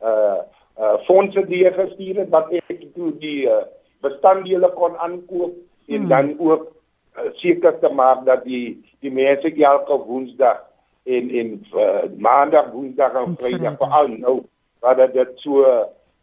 uh 0.04 0.42
uh 0.78 0.96
fondse 1.06 1.46
die 1.46 1.64
gestuur 1.72 2.22
het 2.24 2.30
wat 2.34 2.52
ek 2.60 2.86
toe 2.94 3.12
die 3.22 3.46
uh, 3.48 3.64
bestanddele 4.04 4.70
kon 4.78 4.96
aankoop 4.98 5.54
en 5.86 6.00
hmm. 6.00 6.08
dan 6.08 6.34
ook 6.38 6.68
uh, 7.16 7.30
seker 7.40 7.78
te 7.80 7.90
maak 7.92 8.24
dat 8.28 8.44
die 8.44 8.80
die 9.04 9.12
mense 9.12 9.52
elke 9.54 9.98
woensdag 10.06 10.62
en 11.04 11.30
en 11.30 11.50
uh, 11.74 12.04
maandag, 12.18 12.70
woensdag 12.72 13.14
en 13.20 13.36
vrydag 13.40 13.76
veral 13.78 14.08
nou 14.08 14.38
wat 14.84 15.00
dit 15.12 15.36
so 15.44 15.64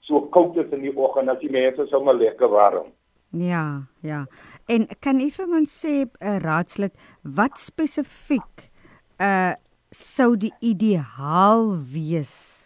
so 0.02 0.22
koud 0.34 0.58
is 0.58 0.74
in 0.76 0.84
die 0.88 0.96
oggend 0.98 1.30
as 1.30 1.40
die 1.40 1.52
mense 1.54 1.86
sommer 1.90 2.18
lekker 2.18 2.50
warm. 2.50 2.90
Ja, 3.32 3.88
ja. 4.02 4.26
En 4.68 4.88
kan 5.00 5.22
u 5.24 5.30
vir 5.32 5.54
ons 5.56 5.76
sê 5.86 5.94
uh, 6.04 6.38
raadslid 6.44 6.96
wat 7.24 7.60
spesifiek 7.62 8.70
uh 9.22 9.54
sou 9.92 10.38
die 10.40 10.54
ideaal 10.64 11.66
wees 11.92 12.61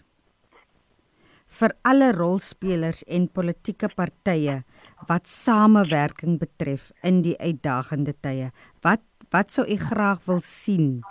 vir 1.59 1.75
alle 1.83 2.11
rolspelers 2.11 3.03
en 3.07 3.27
politieke 3.27 3.89
partye 3.95 4.63
wat 5.07 5.27
samewerking 5.27 6.39
betref 6.39 6.91
in 7.03 7.21
die 7.21 7.35
uitdagende 7.39 8.13
tye. 8.21 8.51
Wat 8.81 9.03
wat 9.31 9.51
sou 9.51 9.65
u 9.67 9.75
graag 9.75 10.21
wil 10.25 10.41
sien? 10.41 11.03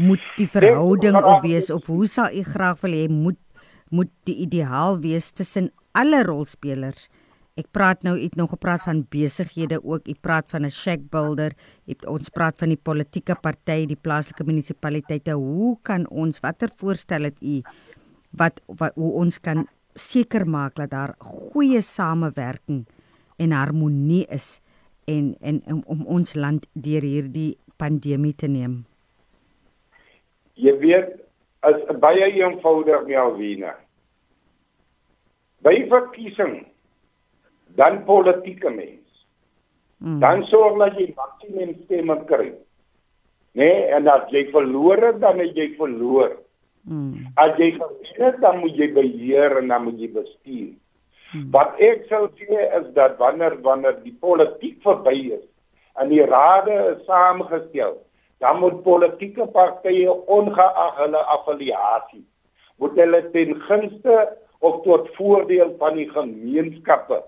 moet 0.00 0.22
die 0.38 0.48
verhouding 0.48 1.18
of 1.18 1.42
wees 1.44 1.70
of 1.70 1.88
hoe 1.90 2.06
sal 2.08 2.32
u 2.32 2.42
graag 2.46 2.80
wil 2.84 2.96
hê 2.96 3.06
moet 3.12 3.40
moet 3.90 4.10
die 4.28 4.36
ideaal 4.46 5.00
wees 5.02 5.32
tussen 5.36 5.68
alle 5.98 6.22
rolspelers 6.24 7.08
ek 7.60 7.68
praat 7.76 8.06
nou 8.06 8.14
iets 8.16 8.38
nog 8.38 8.52
gepraat 8.54 8.86
van 8.86 9.02
besighede 9.12 9.80
ook 9.82 10.08
u 10.08 10.14
praat 10.26 10.48
van 10.54 10.64
'n 10.64 10.72
shack 10.72 11.02
builder 11.10 11.52
het 11.90 12.06
ons 12.06 12.32
praat 12.32 12.56
van 12.58 12.72
die 12.72 12.80
politieke 12.88 13.34
party 13.34 13.84
die 13.86 14.00
plaaslike 14.06 14.44
munisipaliteite 14.44 15.36
hoe 15.36 15.76
kan 15.82 16.08
ons 16.08 16.40
watter 16.40 16.70
voorstel 16.76 17.28
het 17.28 17.42
u 17.42 17.60
wat, 18.30 18.60
wat 18.66 18.94
hoe 18.94 19.12
ons 19.22 19.38
kan 19.38 19.66
seker 19.94 20.46
maak 20.46 20.76
dat 20.78 20.90
daar 20.90 21.14
goeie 21.18 21.82
samewerking 21.82 22.86
en 23.38 23.52
harmonie 23.52 24.26
is 24.30 24.60
en 25.06 25.34
en 25.40 25.62
om, 25.66 25.82
om 25.86 26.06
ons 26.06 26.34
land 26.34 26.68
deur 26.72 27.02
hierdie 27.02 27.58
pandemie 27.76 28.36
te 28.36 28.46
neem 28.46 28.84
Jy 30.60 30.74
weet 30.80 31.12
as 31.64 31.78
baie 32.02 32.26
eenvoudig 32.36 33.06
Melvina. 33.08 33.74
By 35.64 35.76
verkiesing 35.88 36.66
dan 37.78 38.02
politieke 38.08 38.72
mens. 38.72 39.24
Mm. 40.00 40.18
Dan 40.20 40.44
sorg 40.48 40.78
dat 40.80 40.98
jy 41.00 41.10
maksimum 41.16 41.72
stemme 41.84 42.16
kry. 42.28 42.50
Nee, 43.56 43.88
en 43.92 44.08
as 44.08 44.28
jy 44.32 44.46
verloor 44.52 45.00
het, 45.04 45.20
dan 45.20 45.40
het 45.42 45.56
jy 45.56 45.72
verloor. 45.78 46.36
Mm. 46.88 47.26
As 47.40 47.56
jy 47.60 47.74
het, 48.16 48.40
dan 48.40 48.60
moet 48.62 48.76
jy 48.76 48.92
beheer 48.96 49.58
en 49.60 49.68
dan 49.68 49.84
moet 49.84 50.00
jy 50.00 50.10
bestuur. 50.14 50.70
Mm. 51.32 51.48
Wat 51.54 51.78
ek 51.78 52.06
sou 52.10 52.26
sê 52.40 52.66
is 52.80 52.86
dat 52.96 53.18
wanneer 53.20 53.58
wanneer 53.64 54.00
die 54.04 54.16
politiek 54.20 54.80
verby 54.86 55.16
is 55.38 55.46
en 56.00 56.08
die 56.08 56.24
rade 56.24 56.74
is 56.94 57.04
saamgestel, 57.06 57.98
dan 58.40 58.58
moet 58.58 58.82
politieke 58.82 59.46
partye 59.52 60.12
ongeag 60.26 60.96
hulle 61.02 61.20
affiliasie 61.36 62.24
moet 62.80 62.96
hulle 62.96 63.20
ten 63.34 63.54
gunste 63.68 64.16
of 64.64 64.80
tot 64.86 65.10
voordeel 65.16 65.74
van 65.80 65.98
die 66.00 66.08
gemeenskappe 66.08 67.20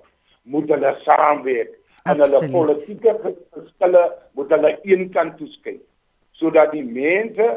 moet 0.54 0.72
hulle 0.72 0.92
saamwerk 1.04 1.74
en 2.08 2.24
hulle 2.24 2.40
politieke 2.54 3.12
verskille 3.20 4.04
moet 4.38 4.54
hulle 4.56 4.72
eenkant 4.88 5.36
toeskei 5.40 5.76
sodat 6.40 6.72
die 6.72 6.86
mense 6.86 7.50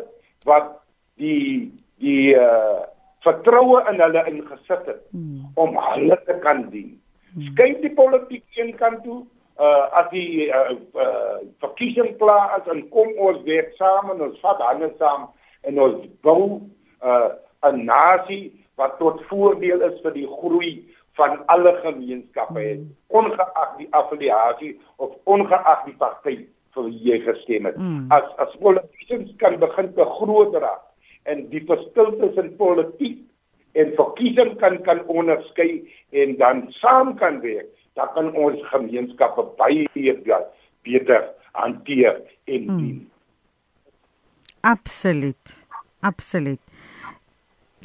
wat 0.49 0.73
die 1.21 1.71
die 2.03 2.35
uh, 2.35 2.83
vertroue 3.25 3.81
in 3.91 4.01
hulle 4.03 4.25
ingesit 4.31 4.85
het 4.89 5.01
hmm. 5.11 5.45
om 5.55 5.77
hulle 5.91 6.17
te 6.25 6.35
kan 6.43 6.67
dien 6.73 6.91
hmm. 7.33 7.47
skei 7.51 7.71
die 7.81 7.93
politiek 7.93 8.61
eenkant 8.61 9.03
toe 9.07 9.23
uh 9.55 9.85
as 10.01 10.09
die 10.11 10.49
uh, 10.51 10.75
uh 10.99 11.37
verkiesing 11.63 12.17
klaar 12.19 12.57
is 12.57 12.67
en 12.73 12.81
kom 12.91 13.13
ons 13.27 13.39
werk 13.47 13.71
saam 13.79 14.11
en 14.11 14.25
ons 14.27 14.41
vat 14.43 14.63
hande 14.67 14.89
saam 14.99 15.29
en 15.63 15.79
ons 15.87 16.03
bou 16.27 16.41
uh 17.01 17.29
'n 17.71 17.85
nasie 17.85 18.51
wat 18.75 18.97
tot 18.99 19.23
voordeel 19.29 19.81
is 19.81 20.01
vir 20.03 20.13
die 20.13 20.27
groei 20.27 20.73
van 21.15 21.39
alle 21.47 21.71
gemeenskappe 21.83 22.59
het 22.59 22.83
ongeag 23.07 23.71
die 23.77 23.87
affiliasie 23.91 24.73
of 24.95 25.15
ongeag 25.23 25.85
die 25.85 25.95
party 26.03 26.35
vir 26.75 26.89
wie 26.89 26.99
jy 27.09 27.19
gestem 27.23 27.69
het 27.69 27.77
mm. 27.79 28.11
as 28.11 28.27
as 28.43 28.57
politicians 28.59 29.31
kan 29.39 29.55
begin 29.59 29.93
te 29.95 30.05
groot 30.17 30.55
raak 30.65 30.83
en 31.29 31.47
die 31.49 31.63
verskil 31.67 32.11
tussen 32.21 32.51
politiek 32.59 33.21
en 33.75 33.91
verkiesing 33.97 34.55
kan 34.61 34.77
kan 34.87 35.01
onderskei 35.11 35.83
en 36.11 36.37
dan 36.41 36.65
saam 36.81 37.15
kan 37.19 37.41
werk 37.43 37.71
dan 37.95 38.11
kan 38.13 38.31
ons 38.35 38.61
gemeenskappe 38.71 39.47
baie 39.59 39.87
beter 40.85 41.23
hanteer 41.55 42.21
en 42.45 42.67
hmm. 42.67 42.77
dien. 42.77 43.11
Absoluut. 44.61 45.57
Absoluut. 45.99 46.59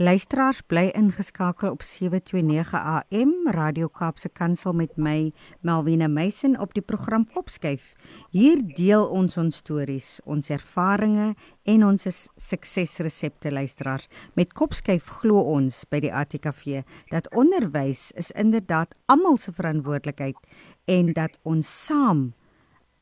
Luisteraars 0.00 0.62
bly 0.64 0.86
ingeskakel 0.96 1.70
op 1.70 1.82
729 1.82 2.72
AM 2.74 3.32
Radio 3.52 3.88
Kaapse 3.88 4.28
Kansel 4.32 4.72
met 4.72 4.96
my 4.96 5.32
Melvina 5.60 6.06
Meisen 6.08 6.56
op 6.60 6.72
die 6.72 6.82
program 6.82 7.26
Kopskyf. 7.34 7.92
Hier 8.30 8.62
deel 8.64 9.04
ons 9.04 9.36
ons 9.36 9.58
stories, 9.60 10.06
ons 10.24 10.48
ervarings 10.48 11.36
en 11.68 11.84
ons 11.84 12.08
suksesresepte 12.32 13.52
luisteraars. 13.52 14.08
Met 14.40 14.54
Kopskyf 14.56 15.04
glo 15.20 15.42
ons 15.52 15.82
by 15.92 16.00
die 16.00 16.14
ATKV 16.16 16.80
dat 17.12 17.28
onderwys 17.36 18.08
is 18.16 18.32
inderdaad 18.32 18.96
almal 19.04 19.36
se 19.36 19.52
verantwoordelikheid 19.52 20.40
en 20.88 21.12
dat 21.12 21.36
ons 21.42 21.68
saam 21.84 22.32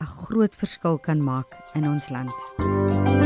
'n 0.02 0.10
groot 0.26 0.56
verskil 0.56 0.98
kan 0.98 1.22
maak 1.22 1.54
in 1.74 1.86
ons 1.86 2.10
land. 2.10 2.34
MUZIEK 2.58 3.17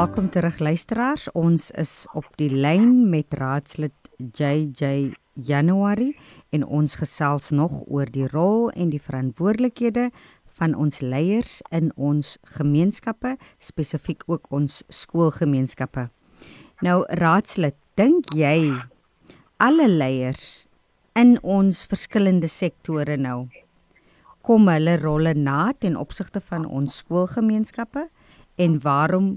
Welkom 0.00 0.30
terug 0.30 0.58
luisteraars. 0.58 1.32
Ons 1.32 1.70
is 1.70 2.06
op 2.16 2.24
die 2.40 2.48
lyn 2.48 3.10
met 3.12 3.34
raadslid 3.36 3.92
JJ 4.16 5.12
January 5.34 6.14
en 6.48 6.64
ons 6.64 6.94
gesels 6.96 7.50
nog 7.50 7.74
oor 7.84 8.08
die 8.08 8.24
rol 8.32 8.70
en 8.70 8.88
die 8.94 9.00
verantwoordelikhede 9.02 10.06
van 10.56 10.72
ons 10.74 11.02
leiers 11.04 11.58
in 11.68 11.90
ons 12.00 12.30
gemeenskappe, 12.56 13.34
spesifiek 13.58 14.24
ook 14.24 14.48
ons 14.48 14.78
skoolgemeenskappe. 14.88 16.06
Nou 16.80 17.04
raadslid, 17.20 17.76
dink 18.00 18.32
jy 18.32 18.72
alle 19.60 19.90
leiers 19.90 20.64
in 21.12 21.36
ons 21.42 21.84
verskillende 21.92 22.48
sektore 22.48 23.20
nou 23.20 23.50
kom 24.48 24.72
hulle 24.72 24.96
rolle 25.04 25.36
na 25.36 25.74
ten 25.76 26.00
opsigte 26.00 26.40
van 26.48 26.64
ons 26.64 27.02
skoolgemeenskappe 27.04 28.08
en 28.56 28.80
waarom 28.80 29.34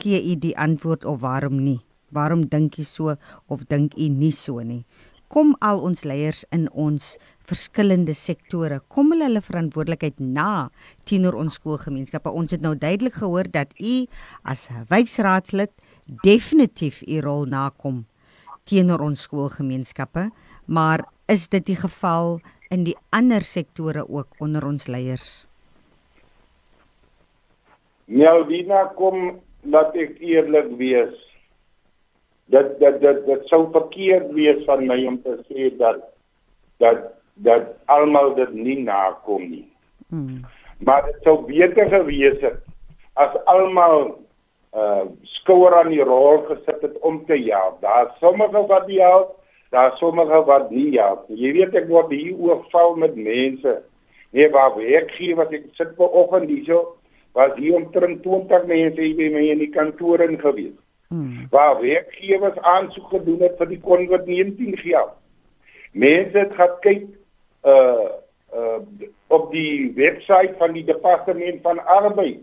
gee 0.00 0.20
u 0.32 0.36
die 0.40 0.56
antwoord 0.58 1.04
of 1.04 1.20
waarom 1.20 1.60
nie? 1.62 1.80
Waarom 2.14 2.46
dink 2.48 2.78
jy 2.78 2.84
so 2.84 3.16
of 3.46 3.66
dink 3.68 3.96
u 3.98 4.08
nie 4.08 4.32
so 4.32 4.62
nie? 4.62 4.84
Kom 5.28 5.54
al 5.64 5.80
ons 5.82 6.04
leiers 6.06 6.44
in 6.54 6.68
ons 6.70 7.14
verskillende 7.44 8.14
sektore, 8.14 8.78
kom 8.88 9.10
hulle 9.12 9.26
hulle 9.26 9.42
verantwoordelikheid 9.44 10.20
na 10.22 10.70
teenoor 11.08 11.36
ons 11.40 11.58
skoolgemeenskappe? 11.58 12.30
Ons 12.30 12.54
het 12.54 12.62
nou 12.64 12.74
duidelik 12.78 13.18
gehoor 13.20 13.50
dat 13.52 13.74
u 13.80 13.94
as 14.44 14.68
wyksraadslid 14.92 15.72
definitief 16.24 17.02
u 17.08 17.20
rol 17.24 17.48
nakom 17.50 18.04
teenoor 18.68 19.02
ons 19.04 19.24
skoolgemeenskappe, 19.26 20.30
maar 20.66 21.04
is 21.28 21.48
dit 21.52 21.66
die 21.66 21.76
geval 21.76 22.38
in 22.72 22.86
die 22.86 22.96
ander 23.12 23.44
sektore 23.44 24.06
ook 24.08 24.40
onder 24.44 24.64
ons 24.64 24.86
leiers? 24.88 25.44
Melvina 28.06 28.84
kom 28.96 29.40
laat 29.64 29.96
ek 29.96 30.18
eerlik 30.20 30.72
wees. 30.78 31.14
Dat 32.52 32.78
dat 32.80 33.00
dat 33.00 33.24
dit 33.26 33.46
sou 33.48 33.68
verkeerd 33.72 34.32
wees 34.36 34.64
van 34.64 34.86
my 34.86 34.98
om 35.08 35.20
te 35.22 35.38
sê 35.48 35.70
dat 35.78 36.02
dat 36.82 37.12
dat 37.34 37.72
almal 37.90 38.34
dit 38.34 38.52
nie 38.52 38.80
nakom 38.84 39.48
nie. 39.50 39.68
Hmm. 40.08 40.44
Maar 40.78 41.06
dit 41.08 41.22
sou 41.22 41.40
beter 41.46 41.88
gewees 41.88 42.40
het 42.40 42.60
as 43.14 43.34
almal 43.50 44.18
uh 44.74 45.06
skouer 45.38 45.74
aan 45.78 45.92
die 45.94 46.02
rol 46.02 46.42
gesit 46.48 46.82
het 46.82 46.98
om 47.00 47.22
te 47.26 47.38
help. 47.46 47.80
Daar 47.80 48.14
sommige 48.20 48.66
wat 48.66 48.86
die 48.86 49.00
help, 49.00 49.38
daar 49.70 49.96
sommige 49.96 50.44
wat 50.44 50.70
nie 50.70 50.98
help. 50.98 51.28
Jy 51.28 51.52
weet 51.58 51.74
ek 51.78 51.88
word 51.88 52.10
hier 52.10 52.34
oorval 52.34 52.96
met 52.98 53.14
mense. 53.16 53.78
Nee, 54.34 54.50
waar 54.50 54.74
ek 54.82 55.14
gee 55.14 55.34
wat 55.38 55.52
ek 55.54 55.70
sit 55.78 55.94
ver 55.96 56.10
oggend 56.10 56.50
hierso 56.50 56.96
was 57.34 57.50
hier 57.56 57.74
omtrent 57.74 58.22
20 58.22 58.66
mense 58.66 59.00
hier 59.00 59.16
by 59.18 59.28
my 59.34 59.48
in 59.50 59.58
die 59.58 59.70
kantoor 59.74 60.22
in 60.22 60.38
gewees. 60.38 60.78
Hmm. 61.10 61.48
Waar 61.50 61.80
werkgewers 61.80 62.58
aansoek 62.62 63.08
gedoen 63.10 63.40
het 63.42 63.56
vir 63.58 63.66
die 63.72 63.80
COVID-19 63.82 64.78
geld. 64.82 65.10
Mense 65.92 66.38
het 66.38 66.52
gaan 66.58 66.76
kyk 66.86 67.04
uh 67.66 68.08
uh 68.54 68.78
op 69.34 69.50
die 69.50 69.92
webwerf 69.96 70.56
van 70.58 70.72
die 70.76 70.84
departement 70.86 71.62
van 71.62 71.84
arbeid 71.84 72.38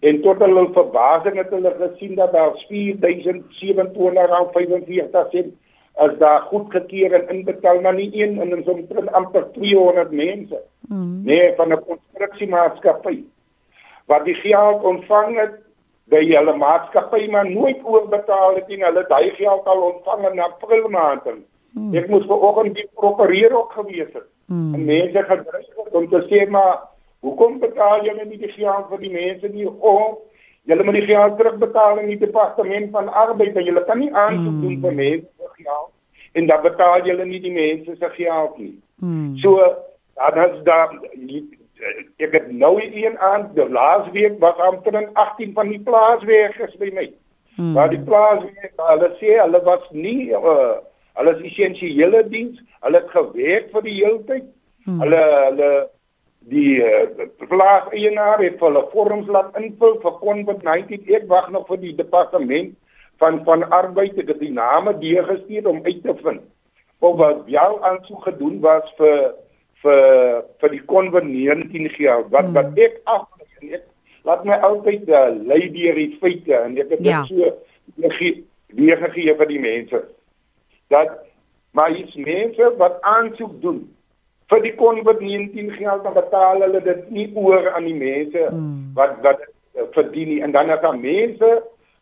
en 0.00 0.22
tot 0.24 0.38
hulle 0.40 0.72
verbasing 0.72 1.36
het 1.36 1.50
hulle 1.52 1.76
gesien 1.80 2.14
dat 2.16 2.32
daar 2.32 2.64
4745 2.68 5.30
sent 5.30 5.54
as 5.92 6.18
daar 6.18 6.40
goedgekeur 6.48 7.12
en 7.18 7.28
inbetaal 7.36 7.80
maar 7.84 7.94
nie 7.94 8.10
een 8.16 8.40
en 8.40 8.54
ons 8.56 8.66
omtrent 8.66 9.12
amper 9.12 9.52
200 9.52 10.10
mense. 10.10 10.60
Hmm. 10.88 11.22
Nee, 11.24 11.54
van 11.56 11.72
'n 11.72 11.84
konstruksiemaatskappy 11.84 13.24
wat 14.12 14.24
die 14.28 14.38
geld 14.44 14.84
ontvang 14.92 15.36
het 15.40 15.54
by 16.12 16.20
hulle 16.28 16.54
maatskappy 16.60 17.28
maar 17.32 17.48
nooit 17.48 17.80
oorbetaal 17.84 18.58
het 18.58 18.70
en 18.74 18.84
hulle 18.88 19.04
daai 19.08 19.30
geld 19.38 19.68
al 19.74 19.82
ontvang 19.88 20.26
in 20.30 20.42
April 20.46 20.88
maand. 20.92 21.28
Hmm. 21.72 21.94
Ek 21.96 22.10
moes 22.12 22.26
vanoggend 22.28 22.76
die 22.76 22.88
prokureur 23.00 23.54
ook 23.60 23.72
gewees 23.78 24.10
het. 24.12 24.28
Hmm. 24.50 24.74
En 24.74 24.84
mense 24.84 25.22
gedryf 25.30 25.78
het 25.84 25.96
om 26.00 26.08
te 26.10 26.20
sê 26.28 26.42
maar 26.56 26.82
hoekom 27.24 27.58
betaal 27.62 28.04
julle 28.08 28.26
nie 28.28 28.40
die 28.42 28.52
geld 28.52 28.90
vir 28.90 29.02
die 29.06 29.14
mense 29.14 29.48
nie? 29.54 29.68
Oh, 29.70 30.18
julle 30.68 30.84
moet 30.84 31.00
die 31.00 31.08
geld 31.08 31.38
terugbetaal 31.38 32.02
in 32.02 32.12
die 32.12 32.20
departement 32.26 32.92
van 32.98 33.08
arbeid 33.24 33.56
en 33.56 33.68
julle 33.70 33.84
kan 33.88 34.02
nie 34.02 34.12
aansoek 34.12 34.52
hmm. 34.52 34.60
doen 34.66 34.84
vir 34.84 34.98
mense 35.00 35.28
se 35.38 35.64
geld 35.64 35.90
en 36.32 36.46
dan 36.48 36.62
betaal 36.68 37.08
julle 37.08 37.24
nie 37.28 37.40
die 37.40 37.54
mense 37.56 37.96
se 37.96 38.12
geld 38.18 38.60
nie. 38.60 38.76
Hmm. 39.00 39.32
So 39.44 39.56
dan 40.20 40.38
as 40.44 40.62
daar 40.68 40.92
ek 42.16 42.32
het 42.36 42.50
nou 42.50 42.76
een 42.82 43.18
aan 43.18 43.48
die 43.54 43.68
laasweek 43.68 44.38
was 44.42 44.60
omtrent 44.68 45.14
18 45.14 45.52
van 45.56 45.68
die 45.68 45.80
plaaswerkers 45.80 46.76
by 46.80 46.90
my. 46.94 47.08
Hmm. 47.56 47.72
Maar 47.72 47.90
die 47.90 48.00
plaaswerkers, 48.00 48.88
hulle 48.88 49.10
sê 49.20 49.38
hulle 49.40 49.62
was 49.66 49.88
nie 49.90 50.30
uh, 50.36 50.76
hulle 51.18 51.34
is 51.36 51.48
essensiële 51.50 52.22
diens, 52.28 52.60
hulle 52.80 53.02
het 53.02 53.10
gewerk 53.16 53.72
vir 53.74 53.88
die 53.88 53.96
hele 53.98 54.22
tyd. 54.28 54.46
Hmm. 54.84 55.02
Hulle 55.04 55.24
hulle 55.48 55.72
die 56.52 56.78
uh, 56.82 57.26
plaaseienaar 57.50 58.40
het 58.42 58.62
hulle 58.62 58.86
vorms 58.94 59.28
laat 59.30 59.58
invul 59.60 59.98
vir 60.02 60.16
COVID-19. 60.22 61.04
Ek 61.18 61.28
wag 61.30 61.50
nog 61.54 61.68
vir 61.70 61.82
die 61.82 61.94
departement 61.98 62.74
van 63.22 63.44
van 63.46 63.68
arbeid 63.70 64.16
te 64.18 64.38
die 64.38 64.54
name 64.54 64.96
deurgestuur 64.98 65.68
om 65.68 65.84
uit 65.84 66.02
te 66.02 66.14
vind 66.22 66.42
of 67.02 67.16
wat 67.18 67.42
jou 67.50 67.70
aansoek 67.82 68.22
gedoen 68.30 68.60
was 68.62 68.86
vir 68.98 69.32
vir 69.82 70.44
vir 70.62 70.74
die 70.76 70.82
COVID-19 70.92 71.88
geld 71.96 72.30
wat 72.34 72.48
hmm. 72.48 72.54
wat 72.58 72.78
ek 72.78 73.00
af 73.04 73.26
ek 73.62 73.86
laat 74.26 74.44
my 74.46 74.58
altyd 74.68 75.08
uh, 75.10 75.28
lei 75.50 75.66
deur 75.74 75.98
die 75.98 76.18
feite 76.22 76.54
en 76.58 76.76
ek 76.78 76.94
het 76.94 77.04
ja. 77.06 77.22
dit 77.26 78.12
so 78.18 78.30
weer 78.72 79.00
gegee 79.06 79.34
vir 79.40 79.50
die 79.50 79.62
mense 79.62 80.02
dat 80.94 81.18
maar 81.72 81.94
iets 81.96 82.14
mense 82.14 82.70
wat 82.78 83.00
aansoek 83.14 83.58
doen 83.64 83.82
vir 84.52 84.62
die 84.66 84.74
COVID-19 84.76 85.74
geld 85.78 86.04
dan 86.04 86.16
betaal 86.16 86.64
hulle 86.64 86.82
dit 86.84 87.10
nie 87.10 87.28
oor 87.34 87.70
aan 87.72 87.88
die 87.88 87.98
mense 87.98 88.46
hmm. 88.48 88.92
wat 88.98 89.18
wat 89.26 89.42
uh, 89.42 89.88
verdien 89.96 90.34
nie 90.34 90.40
en 90.46 90.54
dan 90.54 90.70
is 90.70 90.82
daar 90.84 90.98
mense 90.98 91.50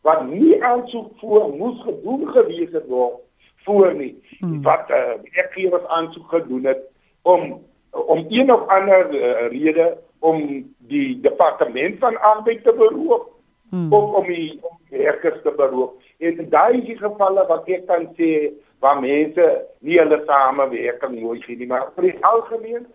wat 0.06 0.24
nie 0.28 0.56
aansoek 0.64 1.10
voor 1.20 1.50
moes 1.56 1.80
gedoen 1.86 2.28
gewees 2.36 2.72
het 2.76 2.86
word 2.92 3.20
voor 3.64 3.94
nie 3.94 4.14
hmm. 4.38 4.60
wat 4.66 4.92
uh, 4.92 5.16
ek 5.44 5.56
hier 5.56 5.72
wat 5.76 5.88
aansoek 5.88 6.28
gedoen 6.36 6.68
het 6.72 6.86
om 7.22 7.60
om 7.90 8.24
een 8.28 8.52
of 8.52 8.66
ander 8.68 9.14
uh, 9.14 9.48
rede 9.48 9.98
om 10.18 10.66
die 10.78 11.20
departement 11.20 11.98
van 11.98 12.20
arbeid 12.20 12.64
te 12.64 12.72
beroep 12.72 13.28
hmm. 13.70 13.92
of 13.92 14.14
om 14.14 14.26
die 14.26 14.58
om 14.62 14.78
werkers 14.88 15.42
te 15.42 15.52
beroep. 15.56 16.00
En 16.18 16.48
daai 16.50 16.82
is 16.82 16.98
gevalle 16.98 17.46
wat 17.48 17.68
ek 17.68 17.86
kan 17.88 18.08
sê 18.18 18.50
waar 18.80 19.00
mense 19.00 19.46
nie 19.84 19.98
hulle 20.00 20.20
samewerking 20.26 21.20
mooi 21.20 21.40
sien 21.44 21.60
nie, 21.60 21.68
maar 21.68 21.90
vir 21.96 22.10
die 22.10 22.18
algemeen 22.32 22.86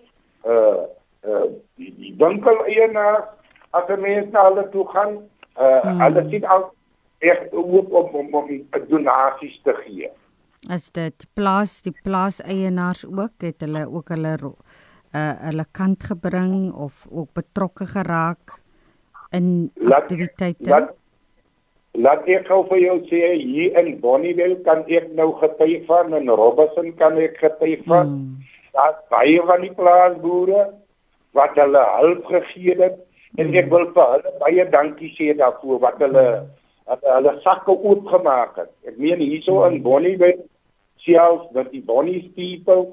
uh 0.46 0.86
uh 1.26 1.46
die, 1.80 1.92
die 1.98 2.14
winkel 2.22 2.62
eienaar 2.66 3.24
as 3.72 3.90
'n 3.90 4.02
mens 4.02 4.32
na 4.32 4.48
hulle 4.50 4.70
toe 4.70 4.88
gaan, 4.94 5.18
uh 5.58 5.82
hmm. 5.82 6.02
hulle 6.02 6.28
sien 6.30 6.46
al 6.46 6.70
ek 7.20 7.50
hoop 7.52 7.94
om 7.94 8.16
om, 8.22 8.36
om 8.42 8.52
donasies 8.90 9.60
te 9.64 9.74
gee. 9.84 10.12
As 10.70 10.90
dit 10.92 11.26
plaas 11.34 11.82
die 11.86 11.94
plaas 12.04 12.42
eienaars 12.42 13.06
ook 13.06 13.46
het 13.46 13.62
hulle 13.62 13.86
ook 13.86 14.10
hulle 14.10 14.38
uh 15.16 15.34
hulle 15.48 15.66
kant 15.72 16.04
gebring 16.04 16.74
of 16.74 17.06
ook 17.12 17.32
betrokke 17.34 17.86
geraak 17.86 18.60
in 19.32 19.72
aktiwiteite? 19.80 20.70
Laat, 20.70 20.90
laat 21.92 22.28
ek 22.28 22.50
gou 22.50 22.64
vir 22.72 22.82
jou 22.84 22.98
sê 23.12 23.22
hier 23.40 23.78
in 23.80 23.94
Bonnievale 24.04 24.60
kan 24.68 24.84
ek 24.88 25.12
nou 25.20 25.30
getuig 25.40 25.86
van 25.88 26.14
en 26.18 26.32
Robertson 26.42 26.92
kan 27.00 27.20
ek 27.22 27.40
getuig 27.44 27.86
van. 27.88 28.12
Hmm. 28.12 28.44
Daar's 28.76 29.00
baie 29.14 29.40
van 29.48 29.64
die 29.64 29.72
plaasboere 29.78 30.66
wat 31.38 31.56
hulle 31.60 31.86
hulp 32.00 32.28
gegee 32.32 32.76
het 32.82 33.00
en 33.40 33.56
ek 33.56 33.72
wil 33.72 33.88
vir 33.96 34.12
hulle 34.18 34.36
baie 34.44 34.68
dankie 34.76 35.14
sê 35.16 35.32
daarvoor 35.40 35.80
wat 35.88 36.04
hulle 36.04 36.26
wat 36.86 37.08
hulle 37.16 37.38
sakke 37.48 37.72
oopgemaak 37.74 38.60
het. 38.60 38.74
Ek 38.86 39.00
meen 39.00 39.24
hierso 39.24 39.64
in 39.64 39.80
hmm. 39.80 39.88
Bonnievale 39.88 40.44
selfs 41.06 41.50
dat 41.56 41.72
die 41.72 41.84
Bonnie's 41.86 42.28
people 42.36 42.92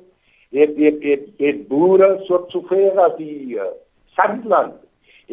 het 0.52 0.76
het 0.76 1.02
het, 1.02 1.26
het 1.36 1.68
boere 1.68 2.20
so 2.26 2.44
sover 2.48 3.00
as 3.00 3.16
die 3.16 3.56
uh, 3.56 3.70
sandland 4.16 4.74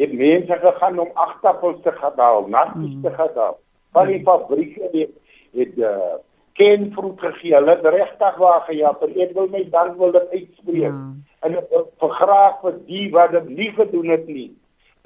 het 0.00 0.12
mense 0.12 0.56
gegaan 0.62 0.98
om 0.98 1.10
agterpols 1.14 1.82
te 1.82 1.92
gedaal, 1.92 2.46
natjies 2.48 2.94
mm. 2.94 3.02
te 3.02 3.10
gedaal. 3.10 3.58
Van 3.92 4.06
die 4.06 4.22
fabrieke 4.22 4.88
het 4.92 5.10
het 5.52 5.76
uh, 5.76 6.14
ken 6.52 6.92
vrot 6.94 7.20
gegee. 7.20 7.54
Hulle 7.54 7.74
het 7.74 7.86
regtig 7.86 8.36
waar 8.36 8.60
gejaag 8.68 9.02
ek 9.02 9.34
wil 9.36 9.48
my 9.52 9.64
dank 9.70 9.98
wil 9.98 10.12
dit 10.12 10.30
uitspreek. 10.30 10.88
Ja. 10.88 11.12
En 11.40 11.56
ek 11.58 11.68
wil 11.70 11.86
vergraag 12.02 12.60
vir 12.64 12.78
die 12.86 13.06
wat 13.12 13.34
dit 13.36 13.48
nie 13.48 13.70
gedoen 13.76 14.12
het 14.14 14.26
nie. 14.28 14.50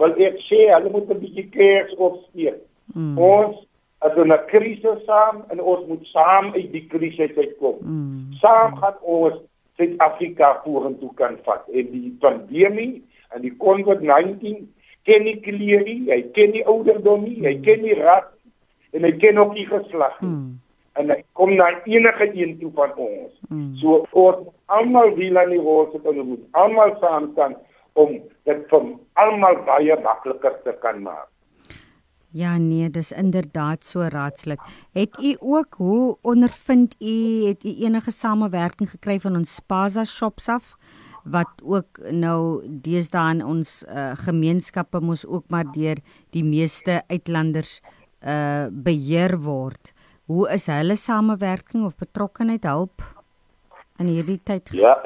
Wil 0.03 0.15
ek 0.29 0.39
sê 0.47 0.67
hulle 0.71 0.91
moet 0.91 1.11
'n 1.11 1.23
bietjie 1.23 1.49
kers 1.49 1.95
opsteek. 1.97 2.61
Mm. 2.95 3.19
Ons 3.19 3.67
as 3.99 4.17
'n 4.17 4.39
krisis 4.47 5.05
saam 5.07 5.45
en 5.49 5.61
ons 5.61 5.87
moet 5.87 6.07
saam 6.07 6.53
uit 6.55 6.73
die 6.73 6.87
krisis 6.87 7.37
uitkom. 7.37 7.77
Mm. 7.81 8.33
Saam 8.41 8.77
gaan 8.77 8.99
ons 9.01 9.41
Suid-Afrika 9.79 10.61
vorentoe 10.65 11.11
kan 11.19 11.39
vat. 11.47 11.67
En 11.73 11.91
die 11.91 12.13
pandemie 12.23 13.03
en 13.35 13.43
die 13.43 13.55
COVID-19 13.59 14.67
ken 15.05 15.27
nie 15.27 15.39
kleer 15.45 15.83
nie, 15.85 16.05
hy 16.09 16.21
ken 16.37 16.55
nie 16.55 16.63
ouderdom 16.71 17.27
nie, 17.27 17.41
hy 17.45 17.57
ken 17.65 17.83
nie 17.85 17.97
ras, 17.99 18.29
en 18.95 19.05
hy 19.05 19.13
ken 19.21 19.41
ook 19.43 19.57
nie 19.59 19.67
geslag 19.69 20.15
nie. 20.23 20.31
Hmm. 20.31 20.53
En 20.95 21.11
hy 21.11 21.19
kom 21.35 21.57
na 21.59 21.73
enige 21.91 22.29
een 22.39 22.55
toe 22.61 22.71
van 22.77 22.93
ons. 23.03 23.33
Hmm. 23.49 23.73
So 23.81 24.05
ons 24.15 24.47
almal 24.71 25.11
wil 25.19 25.41
aan 25.43 25.51
die 25.51 25.61
rol 25.61 25.89
sit 25.93 26.07
en 26.07 26.23
moet 26.23 26.45
almal 26.61 26.95
saam 27.03 27.33
staan 27.33 27.57
om 27.99 28.15
dit 28.47 28.67
vir 28.71 28.87
almal 29.19 29.59
baie 29.67 29.99
makliker 30.07 30.55
te 30.63 30.77
kan 30.83 31.03
maak. 31.03 31.34
Ja 32.35 32.57
nee, 32.59 32.91
dis 32.91 33.13
inderdaad 33.13 33.85
so 33.87 34.09
raadslik. 34.11 34.59
Het 34.93 35.19
u 35.23 35.37
ook 35.39 35.75
hoe 35.79 36.17
ondervind 36.23 36.97
u 36.99 37.47
het 37.47 37.65
u 37.65 37.75
enige 37.87 38.11
samewerking 38.11 38.91
gekry 38.91 39.21
van 39.21 39.37
ons 39.37 39.55
Spaza 39.55 40.05
shops 40.05 40.49
af 40.49 40.75
wat 41.25 41.63
ook 41.63 42.01
nou 42.11 42.67
deesdae 42.67 43.37
in 43.37 43.45
ons 43.45 43.85
uh, 43.87 44.11
gemeenskappe 44.27 45.01
mos 45.01 45.25
ook 45.27 45.47
maar 45.49 45.71
deur 45.73 46.03
die 46.35 46.45
meeste 46.45 47.03
uitlanders 47.07 47.81
uh 48.25 48.67
beheer 48.71 49.39
word. 49.41 49.93
Hoe 50.27 50.49
is 50.51 50.67
hulle 50.67 50.97
samewerking 50.97 51.87
of 51.87 51.95
betrokkeheid 51.97 52.65
help 52.65 53.03
in 53.99 54.11
hierdie 54.11 54.41
tyd? 54.43 54.73
Ja. 54.73 54.99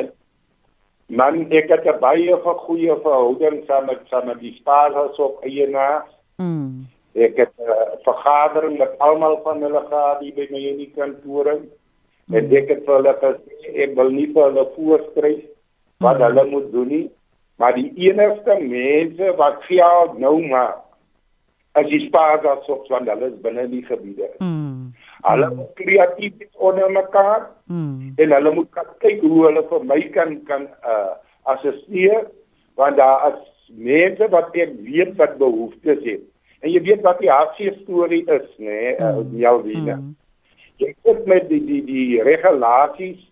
Man, 1.09 1.45
ek 1.53 1.73
het 1.73 2.01
baie 2.01 2.37
goeie 2.41 2.95
verhoudings 3.03 3.67
saam 3.67 3.87
met 3.87 4.07
saam 4.09 4.27
met 4.33 4.41
die 4.41 4.55
Spaza 4.61 5.11
shop 5.17 5.43
eienaars. 5.45 6.15
Mm. 6.37 6.87
Ek 7.15 7.37
het 7.37 7.53
'n 7.59 7.71
uh, 7.71 7.97
vergadering 8.05 8.79
met 8.79 8.99
almal 8.99 9.41
van 9.45 9.63
hulle 9.63 9.83
gehad 9.89 10.21
hier 10.21 10.35
by 10.35 10.47
my 10.51 10.59
in 10.59 10.77
die 10.77 10.93
kantore. 10.97 11.59
Hmm. 12.27 12.37
En 12.37 12.53
ek 12.53 12.69
het 12.69 12.85
vir 12.85 12.95
hulle 12.95 13.15
gesê 13.23 13.73
ek 13.85 13.95
wil 13.97 14.11
nie 14.11 14.27
vir 14.33 14.43
hulle 14.51 14.67
voorskryf 14.75 15.45
wat 15.99 16.17
hmm. 16.17 16.25
hulle 16.25 16.45
moet 16.45 16.73
doen 16.73 16.89
nie, 16.89 17.07
maar 17.57 17.75
die 17.75 17.93
enigste 17.97 18.59
mense 18.61 19.33
wat 19.37 19.65
vir 19.69 20.15
nou 20.19 20.37
maar 20.47 20.77
as 21.73 21.87
die 21.89 22.07
spaarders 22.07 22.69
op 22.69 22.87
van 22.91 23.09
hulle 23.09 23.31
is 23.31 23.41
binne 23.43 23.69
die 23.69 23.85
gebiede. 23.87 24.29
Hmm. 24.39 24.93
Hulle 25.23 25.51
moet 25.55 25.73
kreatief 25.75 26.35
onder 26.55 26.91
mekaar 26.91 27.49
hmm. 27.67 28.13
en 28.17 28.33
hulle 28.37 28.55
moet 28.55 28.83
kyk 28.99 29.23
hoe 29.23 29.45
hulle 29.47 29.65
vir 29.71 29.85
my 29.85 30.01
kan 30.17 30.37
kan 30.51 30.69
uh 30.85 31.17
assisteer 31.49 32.27
want 32.77 32.97
daar 32.97 33.33
is 33.33 33.71
mense 33.75 34.29
wat 34.31 34.57
ek 34.57 34.75
weet 34.85 35.15
wat 35.17 35.39
behoeftes 35.41 36.03
het. 36.05 36.25
En 36.61 36.73
jy 36.73 36.83
weet 36.83 37.05
wat 37.07 37.21
die 37.23 37.31
hartseer 37.31 37.77
storie 37.85 38.25
is, 38.27 38.49
nê, 38.59 38.67
nee, 38.67 38.95
uh, 38.99 39.21
mm. 39.21 39.37
Jalwina. 39.39 39.97
Mm. 40.01 40.15
Jy 40.83 40.93
sit 41.07 41.25
met 41.31 41.49
die 41.51 41.61
die 41.67 41.83
die 41.87 42.23
regulasies 42.27 43.23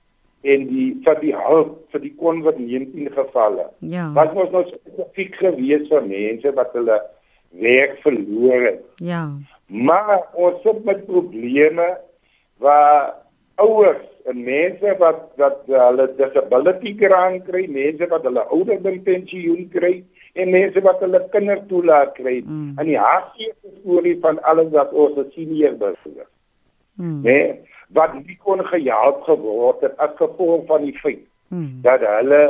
en 0.47 0.67
die 0.71 0.87
vir 1.05 1.21
die 1.23 1.35
hulp 1.35 1.77
vir 1.95 2.03
die 2.05 2.15
COVID-19 2.21 3.11
gevalle. 3.15 3.69
Ja. 3.91 4.09
Wat 4.15 4.35
was 4.39 4.51
nou 4.55 4.63
spesifiek 4.69 5.39
gewees 5.43 5.87
vir 5.91 6.07
mense 6.07 6.55
wat 6.59 6.75
hulle 6.79 6.99
werk 7.63 7.99
verloor 8.05 8.67
het? 8.71 8.83
Ja. 9.03 9.25
Maar 9.67 10.27
ons 10.39 10.61
sit 10.63 10.85
met 10.87 11.07
probleme 11.07 11.87
waar 12.63 13.15
ouers 13.63 14.07
en 14.31 14.43
mense 14.45 14.95
wat 15.01 15.23
wat 15.41 15.63
hulle 15.71 16.07
disability 16.19 16.95
grant 17.01 17.47
kry, 17.49 17.65
mense 17.73 18.07
wat 18.11 18.27
hulle 18.29 18.45
ouderdom 18.55 19.01
pensioen 19.07 19.67
kry, 19.73 19.95
en 20.37 20.51
mense 20.53 20.81
wat 20.85 21.01
hulle 21.05 21.21
kinders 21.33 21.65
toelaat 21.71 22.13
kry 22.19 22.41
mm. 22.45 22.77
in 22.83 22.91
die 22.91 22.99
hartseer 23.01 23.55
storie 23.81 24.17
van 24.25 24.41
alles 24.51 24.71
wat 24.75 24.93
ons 24.93 25.19
senior 25.35 25.77
burgers. 25.81 26.29
Mm. 26.97 27.21
Nee, 27.25 27.47
wat 27.97 28.15
nie 28.19 28.39
kon 28.45 28.63
gehelp 28.67 29.23
geword 29.29 29.85
het 29.85 29.97
as 30.03 30.15
gevolg 30.21 30.67
van 30.71 30.87
die 30.87 30.97
feit 30.99 31.25
mm. 31.49 31.83
dat 31.87 32.05
hulle 32.07 32.43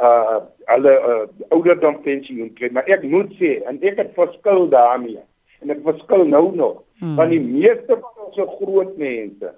uh 0.00 0.38
hulle 0.72 0.92
uh, 1.12 1.24
ouderdom 1.52 1.98
pensioen 2.02 2.52
kry. 2.56 2.70
Maar 2.72 2.88
ek 2.88 3.02
moet 3.04 3.32
sê 3.40 3.58
en 3.68 3.80
ek 3.84 3.98
het 4.00 4.14
verskil 4.16 4.68
daarmee. 4.72 5.20
En 5.60 5.74
ek 5.74 5.82
verskil 5.84 6.24
nou 6.28 6.46
nog 6.56 6.78
mm. 7.02 7.16
van 7.18 7.32
die 7.34 7.42
meeste 7.42 7.98
van 7.98 8.28
ons 8.28 8.54
groot 8.58 8.96
mense 8.96 9.52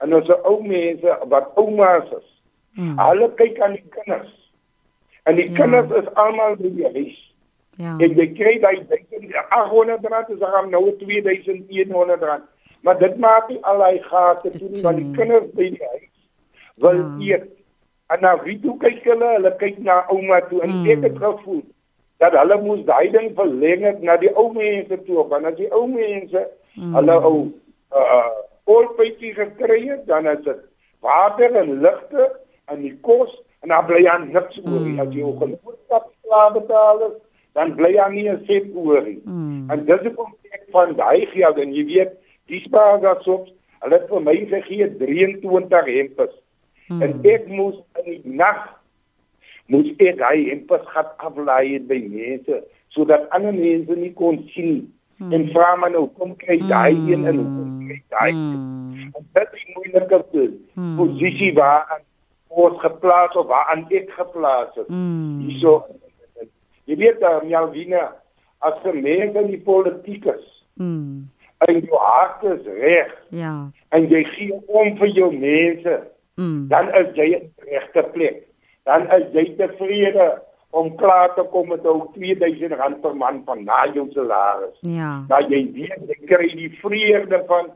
en 0.00 0.14
ons 0.16 0.30
ou 0.38 0.58
mense 0.64 1.16
wat 1.32 1.50
oumas 1.60 2.06
is. 2.16 2.28
Mm. 2.78 2.94
Hulle 3.02 3.30
kyk 3.40 3.58
aan 3.64 3.74
die 3.76 3.86
kinders 3.96 4.36
En 5.22 5.36
die 5.36 5.48
ja. 5.50 5.56
kinders 5.56 6.02
is 6.02 6.14
almal 6.14 6.56
by 6.56 6.70
die 6.76 6.88
huis. 6.92 7.18
Ja. 7.80 7.96
En 7.98 8.16
jy 8.16 8.26
kry 8.36 8.56
daai 8.60 8.86
800 9.48 10.06
rand 10.12 10.32
is 10.34 10.38
dan 10.38 10.70
nou 10.70 10.84
2100 10.98 12.22
rand. 12.22 12.44
Maar 12.80 12.98
dit 12.98 13.16
maak 13.20 13.48
nie 13.48 13.60
al 13.68 13.82
hy 13.84 13.98
gate 14.08 14.50
toe 14.56 14.68
nie 14.68 14.84
want 14.84 15.00
die 15.00 15.10
kinders 15.16 15.50
by 15.56 15.70
die 15.76 15.88
huis 15.92 16.08
wil 16.80 17.02
ja. 17.02 17.10
eet. 17.32 17.50
En 18.10 18.24
nou 18.24 18.36
wie 18.44 18.56
toe 18.60 18.76
kyk 18.80 19.04
hulle? 19.06 19.34
Hulle 19.36 19.52
kyk 19.60 19.78
na 19.84 20.00
ouma 20.08 20.40
toe 20.48 20.62
en 20.64 20.72
mm. 20.80 20.88
ek 20.96 21.04
het 21.08 21.20
gevoel 21.20 21.62
dat 22.20 22.36
hulle 22.36 22.56
moes 22.62 22.82
daai 22.88 23.10
ding 23.12 23.30
verleng 23.36 23.84
het 23.86 24.00
na 24.04 24.16
die 24.20 24.32
ou 24.34 24.50
mense 24.52 24.96
toe 25.06 25.24
want 25.28 25.48
as 25.48 25.56
die 25.56 25.70
ou 25.72 25.86
mense 25.88 26.42
mm. 26.74 26.94
hulle 26.98 27.18
ou 27.30 27.36
uh 27.96 28.30
oorpytie 28.70 29.32
gekry 29.34 29.80
het 29.88 30.02
dan 30.06 30.28
is 30.30 30.42
dit 30.44 30.58
water 31.02 31.56
en 31.58 31.80
ligte 31.82 32.26
en 32.70 32.82
die 32.84 32.92
kos 33.06 33.32
en 33.60 33.68
dan 33.68 33.86
bly 33.86 34.06
aan 34.08 34.28
niks 34.32 34.60
oor 34.64 34.80
nie. 34.80 35.00
As 35.00 35.12
jy 35.14 35.22
ook 35.22 35.42
'n 35.44 35.58
boodskap 35.64 36.12
klaar 36.22 36.52
betaal 36.52 37.00
het, 37.00 37.16
dan 37.52 37.74
bly 37.74 37.98
aan 37.98 38.14
nie 38.14 38.28
'n 38.28 38.44
sent 38.46 38.74
oor 38.74 39.02
nie. 39.02 39.20
Mm. 39.24 39.70
En 39.70 39.84
dis 39.84 40.02
hoekom 40.06 40.34
ek 40.50 40.64
van 40.70 40.94
daai 40.96 41.26
geld 41.26 41.58
en 41.58 41.74
jy 41.74 41.84
weet, 41.84 42.12
die 42.46 42.60
spaargas 42.60 43.26
op, 43.26 43.48
hulle 43.80 43.94
het 43.94 44.08
vir 44.08 44.22
my 44.22 44.36
gegee 44.36 44.96
23 44.96 45.86
hempes. 45.86 46.34
Mm. 46.88 47.02
En 47.02 47.20
ek 47.22 47.46
moes 47.48 47.76
in 47.98 48.04
die 48.04 48.22
nag 48.24 48.80
moes 49.66 49.90
ek 49.96 50.18
daai 50.18 50.48
hempes 50.48 50.86
gaan 50.94 51.10
aflaai 51.16 51.80
by 51.80 52.00
mense 52.10 52.64
sodat 52.90 53.28
ander 53.30 53.54
mense 53.54 53.96
nie 53.96 54.12
kon 54.12 54.42
sien. 54.54 54.92
Mm. 55.20 55.32
En 55.32 55.48
vra 55.54 55.74
maar 55.76 55.90
nou 55.90 56.08
kom 56.18 56.36
kry 56.36 56.58
daai 56.58 56.94
mm. 56.94 57.12
een 57.12 57.26
en 57.26 57.36
kom 57.36 57.86
kry 57.86 58.02
daai. 58.08 58.32
Mm. 58.32 59.10
En 59.14 59.26
dit 59.32 59.48
is 59.52 59.66
moeiliker 59.74 60.24
mm. 60.32 60.96
posisie 60.96 61.52
waar 61.54 62.00
ons 62.50 62.80
geplaas 62.82 63.36
of 63.36 63.46
waar 63.46 63.68
aan 63.72 63.86
ek 63.88 64.10
geplaas 64.10 64.74
het. 64.74 64.88
Mm. 64.88 65.38
Hierso 65.46 65.86
jy 66.90 66.96
weet 66.98 67.20
dan 67.22 67.44
uh, 67.44 67.50
Jalvina 67.50 68.08
as 68.66 68.78
vir 68.82 68.96
mense 68.98 69.38
in 69.38 69.52
die 69.52 69.62
politiek 69.64 70.26
is. 70.32 70.46
Mm. 70.74 71.28
En 71.66 71.78
jou 71.78 71.98
hart 72.00 72.44
is 72.50 72.66
reg. 72.80 73.12
Ja. 73.36 73.54
En 73.94 74.06
jy 74.10 74.24
gee 74.34 74.58
om 74.66 74.96
vir 74.98 75.12
jou 75.14 75.30
mense. 75.32 75.96
Mm. 76.40 76.68
Dan 76.72 76.90
is 76.98 77.10
jy 77.14 77.28
in 77.36 77.46
die 77.46 77.74
regte 77.74 78.04
plek. 78.14 78.42
Dan 78.88 79.06
is 79.14 79.28
jy 79.36 79.44
tevrede 79.58 80.28
om 80.70 80.92
klaar 80.96 81.34
te 81.34 81.44
kom 81.52 81.68
met 81.68 81.86
ou 81.86 82.08
2000 82.14 82.74
rand 82.78 83.00
per 83.02 83.16
maand 83.16 83.46
van 83.46 83.64
na 83.66 83.84
jou 83.94 84.06
salaris. 84.14 84.76
Ja. 84.86 85.20
Nou 85.30 85.40
jy 85.46 85.64
weet 85.76 86.10
jy 86.10 86.18
kry 86.30 86.50
die 86.54 86.70
vrede 86.82 87.42
van 87.50 87.72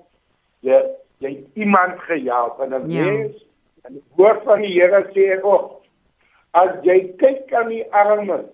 jy 0.66 0.82
jy 1.22 1.36
iemand 1.60 2.00
gehelp 2.08 2.60
en 2.60 2.74
'n 2.74 2.90
ja. 2.90 3.04
mens 3.04 3.44
En 3.84 3.98
die 3.98 4.04
woord 4.16 4.44
van 4.48 4.62
die 4.64 4.72
Here 4.72 5.02
sê 5.12 5.30
ook 5.42 5.80
as 6.56 6.76
jy 6.86 6.98
kyk 7.20 7.52
aan 7.52 7.72
die 7.72 7.84
armes 7.92 8.46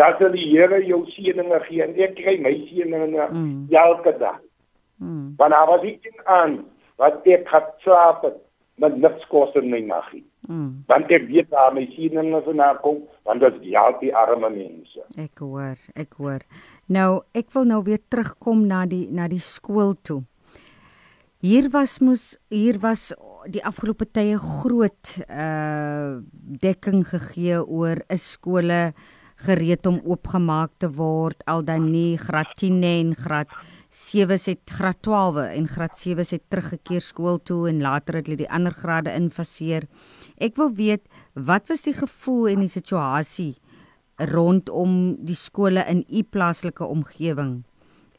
dat 0.00 0.20
sal 0.20 0.34
die 0.36 0.48
Here 0.52 0.82
jou 0.86 1.02
seëninge 1.12 1.60
gee 1.66 1.82
en 1.84 1.96
ek 1.96 2.14
kry 2.20 2.38
my 2.44 2.52
seëninge 2.68 3.28
mm. 3.32 3.56
elke 3.82 4.14
dag. 4.20 4.40
Mm. 5.02 5.34
Want 5.40 5.56
daar 5.56 5.68
was 5.72 5.86
iets 5.88 6.24
aan 6.24 6.60
wat 7.00 7.26
ek 7.26 7.50
het 7.50 7.72
slaap 7.84 8.26
met 8.82 8.96
niks 9.00 9.26
kos 9.30 9.54
in 9.58 9.68
my 9.72 9.82
magie. 9.88 10.24
Mm. 10.48 10.84
Want 10.90 11.10
ek 11.12 11.26
weet 11.30 11.50
daar 11.50 11.74
my 11.74 11.84
seëninge 11.96 12.42
vandaan 12.46 12.80
kom 12.84 13.02
want 13.26 13.42
dit 13.42 13.58
is 13.60 13.74
ja 13.74 13.84
die 14.00 14.14
arme 14.16 14.50
mense. 14.54 15.02
Ek 15.18 15.42
hoor, 15.42 15.78
ek 15.98 16.14
hoor. 16.18 16.46
Nou, 16.86 17.22
ek 17.34 17.50
wil 17.56 17.66
nou 17.68 17.82
weer 17.86 18.00
terugkom 18.10 18.66
na 18.70 18.84
die 18.86 19.08
na 19.10 19.28
die 19.30 19.42
skool 19.42 19.96
toe. 20.02 20.22
Hier 21.42 21.72
was 21.74 21.98
mos 21.98 22.36
hier 22.54 22.78
was 22.82 23.10
die 23.50 23.62
afgelope 23.64 24.06
tye 24.10 24.36
groot 24.38 25.16
uh 25.26 26.20
dekking 26.62 27.02
gegee 27.08 27.58
oor 27.62 28.02
'n 28.08 28.18
skole 28.18 28.92
gereed 29.42 29.86
om 29.86 30.00
oopgemaak 30.04 30.70
te 30.78 30.90
word. 30.90 31.42
Al 31.46 31.64
dan 31.64 31.90
nie 31.90 32.16
graad 32.16 32.54
10 32.56 32.82
en 32.82 33.14
graad 33.16 33.48
7 33.90 34.38
het 34.44 34.70
graad 34.70 35.02
12 35.02 35.36
en 35.52 35.66
graad 35.68 35.98
7 35.98 36.24
het 36.30 36.42
teruggekeer 36.48 37.00
skool 37.00 37.38
toe 37.42 37.68
en 37.68 37.80
later 37.80 38.14
het 38.14 38.26
hulle 38.26 38.36
die 38.36 38.50
ander 38.50 38.72
grade 38.72 39.12
infaseer. 39.12 39.88
Ek 40.38 40.56
wil 40.56 40.72
weet 40.74 41.08
wat 41.34 41.68
was 41.68 41.82
die 41.82 41.96
gevoel 41.96 42.48
en 42.48 42.60
die 42.60 42.72
situasie 42.72 43.56
rondom 44.16 45.16
die 45.26 45.36
skole 45.36 45.84
in 45.88 46.04
u 46.08 46.22
plaaslike 46.22 46.84
omgewing? 46.84 47.64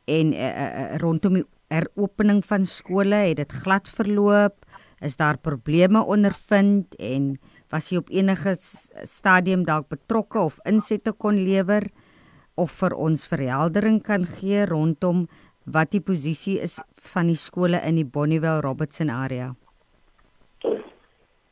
En 0.06 0.34
uh, 0.34 0.50
uh, 0.50 0.98
rondom 0.98 1.34
die 1.34 1.46
heropening 1.72 2.44
van 2.46 2.66
skole 2.66 3.16
het 3.16 3.38
dit 3.38 3.52
glad 3.64 3.90
verloop 3.90 4.63
is 5.04 5.18
daar 5.20 5.38
probleme 5.38 6.04
ondervind 6.04 6.96
en 7.00 7.34
was 7.74 7.90
jy 7.92 8.00
op 8.02 8.12
enige 8.14 8.56
stadium 9.10 9.66
dalk 9.68 9.90
betrokke 9.92 10.40
of 10.40 10.60
insette 10.70 11.14
kon 11.18 11.40
lewer 11.44 11.88
of 12.56 12.72
vir 12.82 12.94
ons 12.96 13.26
verheldering 13.28 14.02
kan 14.06 14.28
gee 14.38 14.66
rondom 14.70 15.26
wat 15.66 15.92
die 15.96 16.04
posisie 16.04 16.60
is 16.62 16.80
van 17.14 17.30
die 17.32 17.40
skole 17.40 17.80
in 17.88 17.98
die 18.00 18.08
Bonnievale 18.08 18.62
Robertson 18.62 19.10
area? 19.10 19.54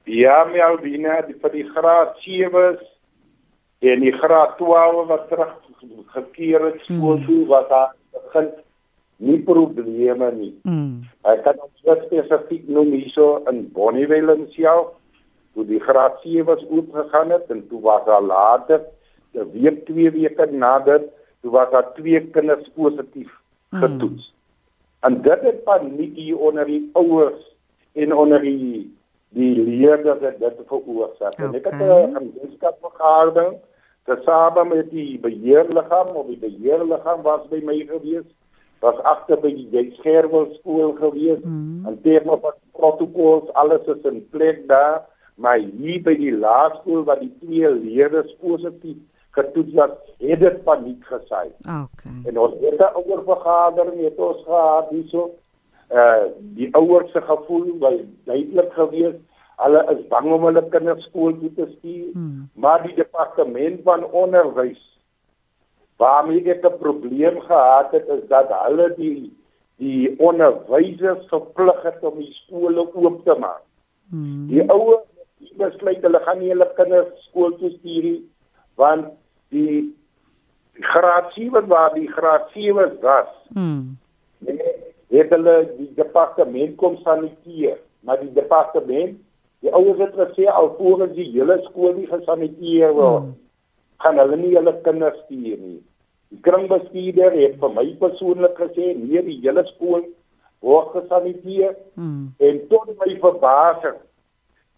Ja, 0.06 0.44
my 0.46 0.60
Albina, 0.60 1.22
die 1.28 1.38
vir 1.40 1.54
die 1.54 1.68
graad 1.72 2.18
7s 2.26 2.82
en 3.82 4.04
die 4.04 4.14
graad 4.14 4.58
12 4.60 5.08
wat 5.10 5.30
terug 5.30 5.54
gekeer 6.14 6.66
het 6.68 6.82
skool 6.86 7.18
hmm. 7.18 7.26
toe 7.26 7.46
was 7.50 7.70
daar 7.70 7.96
begin 8.14 8.52
nie 9.22 9.38
probleme 9.46 10.32
nie. 10.34 10.54
Mm. 10.66 11.04
Ek 11.30 11.44
kan 11.46 11.60
ons 11.62 11.84
spesifiek 12.06 12.68
noem 12.70 12.96
hierso 12.98 13.44
in 13.52 13.68
Bonnievale 13.76 14.38
self 14.56 14.98
toe 15.54 15.66
die 15.68 15.82
graad 15.84 16.22
7 16.24 16.48
was 16.48 16.64
oopgegaan 16.70 17.34
het 17.36 17.50
en 17.54 17.66
toe 17.70 17.82
was 17.84 18.06
daar 18.08 18.24
later 18.24 18.82
'n 19.36 19.52
week 19.54 19.86
twee 19.86 20.12
weke 20.12 20.46
nader 20.52 21.02
toe 21.42 21.52
was 21.52 21.72
daar 21.72 21.94
twee 21.94 22.22
kinders 22.36 22.70
positief 22.76 23.32
hmm. 23.70 23.80
getoets. 23.80 24.26
Mm. 24.32 24.40
En 25.06 25.22
dit 25.22 25.42
het 25.42 25.64
paniek 25.64 26.16
hier 26.16 26.38
onder 26.38 26.66
die 26.66 26.90
ouers 26.94 27.42
en 27.94 28.16
onder 28.16 28.42
die 28.42 28.98
die 29.30 29.56
leerders 29.64 30.20
het 30.20 30.40
dit 30.40 30.58
veroorsaak. 30.68 31.34
Okay. 31.34 31.46
En 31.46 31.56
ek 31.56 31.66
het 31.66 31.74
'n 31.74 32.16
gemeenskap 32.16 32.78
vergadering 32.82 33.56
tesame 34.04 34.66
met 34.66 34.90
die 34.90 35.20
beheerliggaam 35.20 36.08
of 36.08 36.26
die 36.28 36.38
beheerliggaam 36.38 37.22
was 37.22 37.48
by 37.50 37.62
my 37.64 37.78
gewees 37.88 38.28
was 38.82 38.98
agter 39.06 39.38
by 39.42 39.54
die 39.54 39.86
Skerwel 40.00 40.50
skool 40.60 40.96
gewees 40.98 41.40
mm. 41.44 41.86
en 41.86 42.02
terme 42.02 42.38
van 42.42 42.60
protokols 42.78 43.54
alles 43.54 43.86
is 43.96 44.06
in 44.10 44.24
plek 44.34 44.68
daar 44.68 45.06
maar 45.42 45.58
hier 45.58 46.02
by 46.06 46.14
die 46.18 46.34
laerskool 46.34 47.06
waar 47.08 47.20
die 47.22 47.32
twee 47.42 47.70
leerders 47.72 48.36
positief 48.42 49.00
getoets 49.32 49.74
was, 49.74 49.94
het 50.20 50.40
dit 50.44 50.64
paniek 50.68 51.06
gesaai. 51.08 51.50
Okay. 51.64 52.16
En 52.30 52.38
ons 52.38 52.56
het 52.60 52.80
'n 52.80 52.96
ouer 53.00 53.24
vergadering 53.24 54.02
het 54.04 54.18
ons 54.18 54.44
gehad 54.44 54.90
hierso. 54.90 55.32
Uh 55.92 56.24
die 56.40 56.70
ouers 56.76 57.12
se 57.12 57.22
gevoel 57.22 57.78
was 57.80 58.00
duidelik 58.26 58.74
geweest. 58.74 59.22
Hulle 59.58 59.82
is 59.94 60.08
bang 60.08 60.32
om 60.32 60.44
hulle 60.44 60.70
kinders 60.70 61.04
skool 61.04 61.40
toe 61.40 61.54
te 61.54 61.68
stuur, 61.78 62.12
hmm. 62.14 62.50
maar 62.54 62.84
die 62.84 62.96
departement 62.96 63.82
van 63.84 64.06
onderwys 64.06 64.91
waarmee 66.02 66.44
ek 66.54 66.66
'n 66.66 66.82
probleem 66.82 67.38
gehad 67.48 67.92
het 67.92 68.08
is 68.18 68.26
dat 68.28 68.50
hulle 68.66 68.94
die 68.98 69.32
die 69.82 70.14
onderwysers 70.20 71.26
verplig 71.30 71.80
het 71.84 72.04
om 72.06 72.18
die 72.22 72.34
skole 72.34 72.84
oop 72.94 73.24
te 73.26 73.36
maak. 73.40 73.64
Hmm. 74.10 74.48
Die 74.48 74.62
ouers 74.70 75.08
besluit 75.58 76.04
hulle 76.06 76.20
gaan 76.26 76.40
nie 76.40 76.52
hulle 76.54 76.68
kinders 76.78 77.10
skool 77.30 77.58
toe 77.58 77.72
stuur 77.78 78.04
nie 78.04 78.22
want 78.82 79.10
die 79.50 79.96
graad 80.74 81.34
7 81.34 81.68
waar 81.68 81.94
die 81.94 82.08
graad 82.12 82.50
7 82.54 82.98
was. 83.02 83.28
Mm. 83.54 83.98
Nee, 84.38 84.72
het 85.08 85.30
hulle 85.30 85.56
die 85.78 85.92
departement 85.96 86.76
kom 86.76 86.98
saniteer, 87.04 87.78
maar 88.00 88.20
die 88.22 88.32
departement, 88.34 89.20
die 89.62 89.74
ouers 89.74 90.00
het 90.00 90.16
gesê 90.18 90.48
al 90.50 90.72
voor 90.78 91.06
die 91.14 91.28
hele 91.34 91.60
skool 91.68 91.94
nie 92.00 92.08
gesaniteer 92.10 92.96
word, 92.98 93.28
mm. 93.28 93.36
gaan 94.06 94.22
hulle 94.24 94.40
nie 94.40 94.56
hulle 94.56 94.76
kinders 94.88 95.20
stuur 95.26 95.58
nie. 95.60 95.82
Die 96.32 96.40
kringbestuurder 96.46 97.34
het 97.36 97.58
vir 97.60 97.74
my 97.76 97.86
persoonlik 98.00 98.56
gesê 98.60 98.94
nee, 98.96 99.22
die 99.26 99.40
hele 99.44 99.66
skool 99.74 100.06
word 100.64 100.94
gesaniteer. 100.96 101.76
Mm. 102.00 102.32
En 102.40 102.62
tot 102.72 102.94
my 103.02 103.18
verbasing 103.20 104.00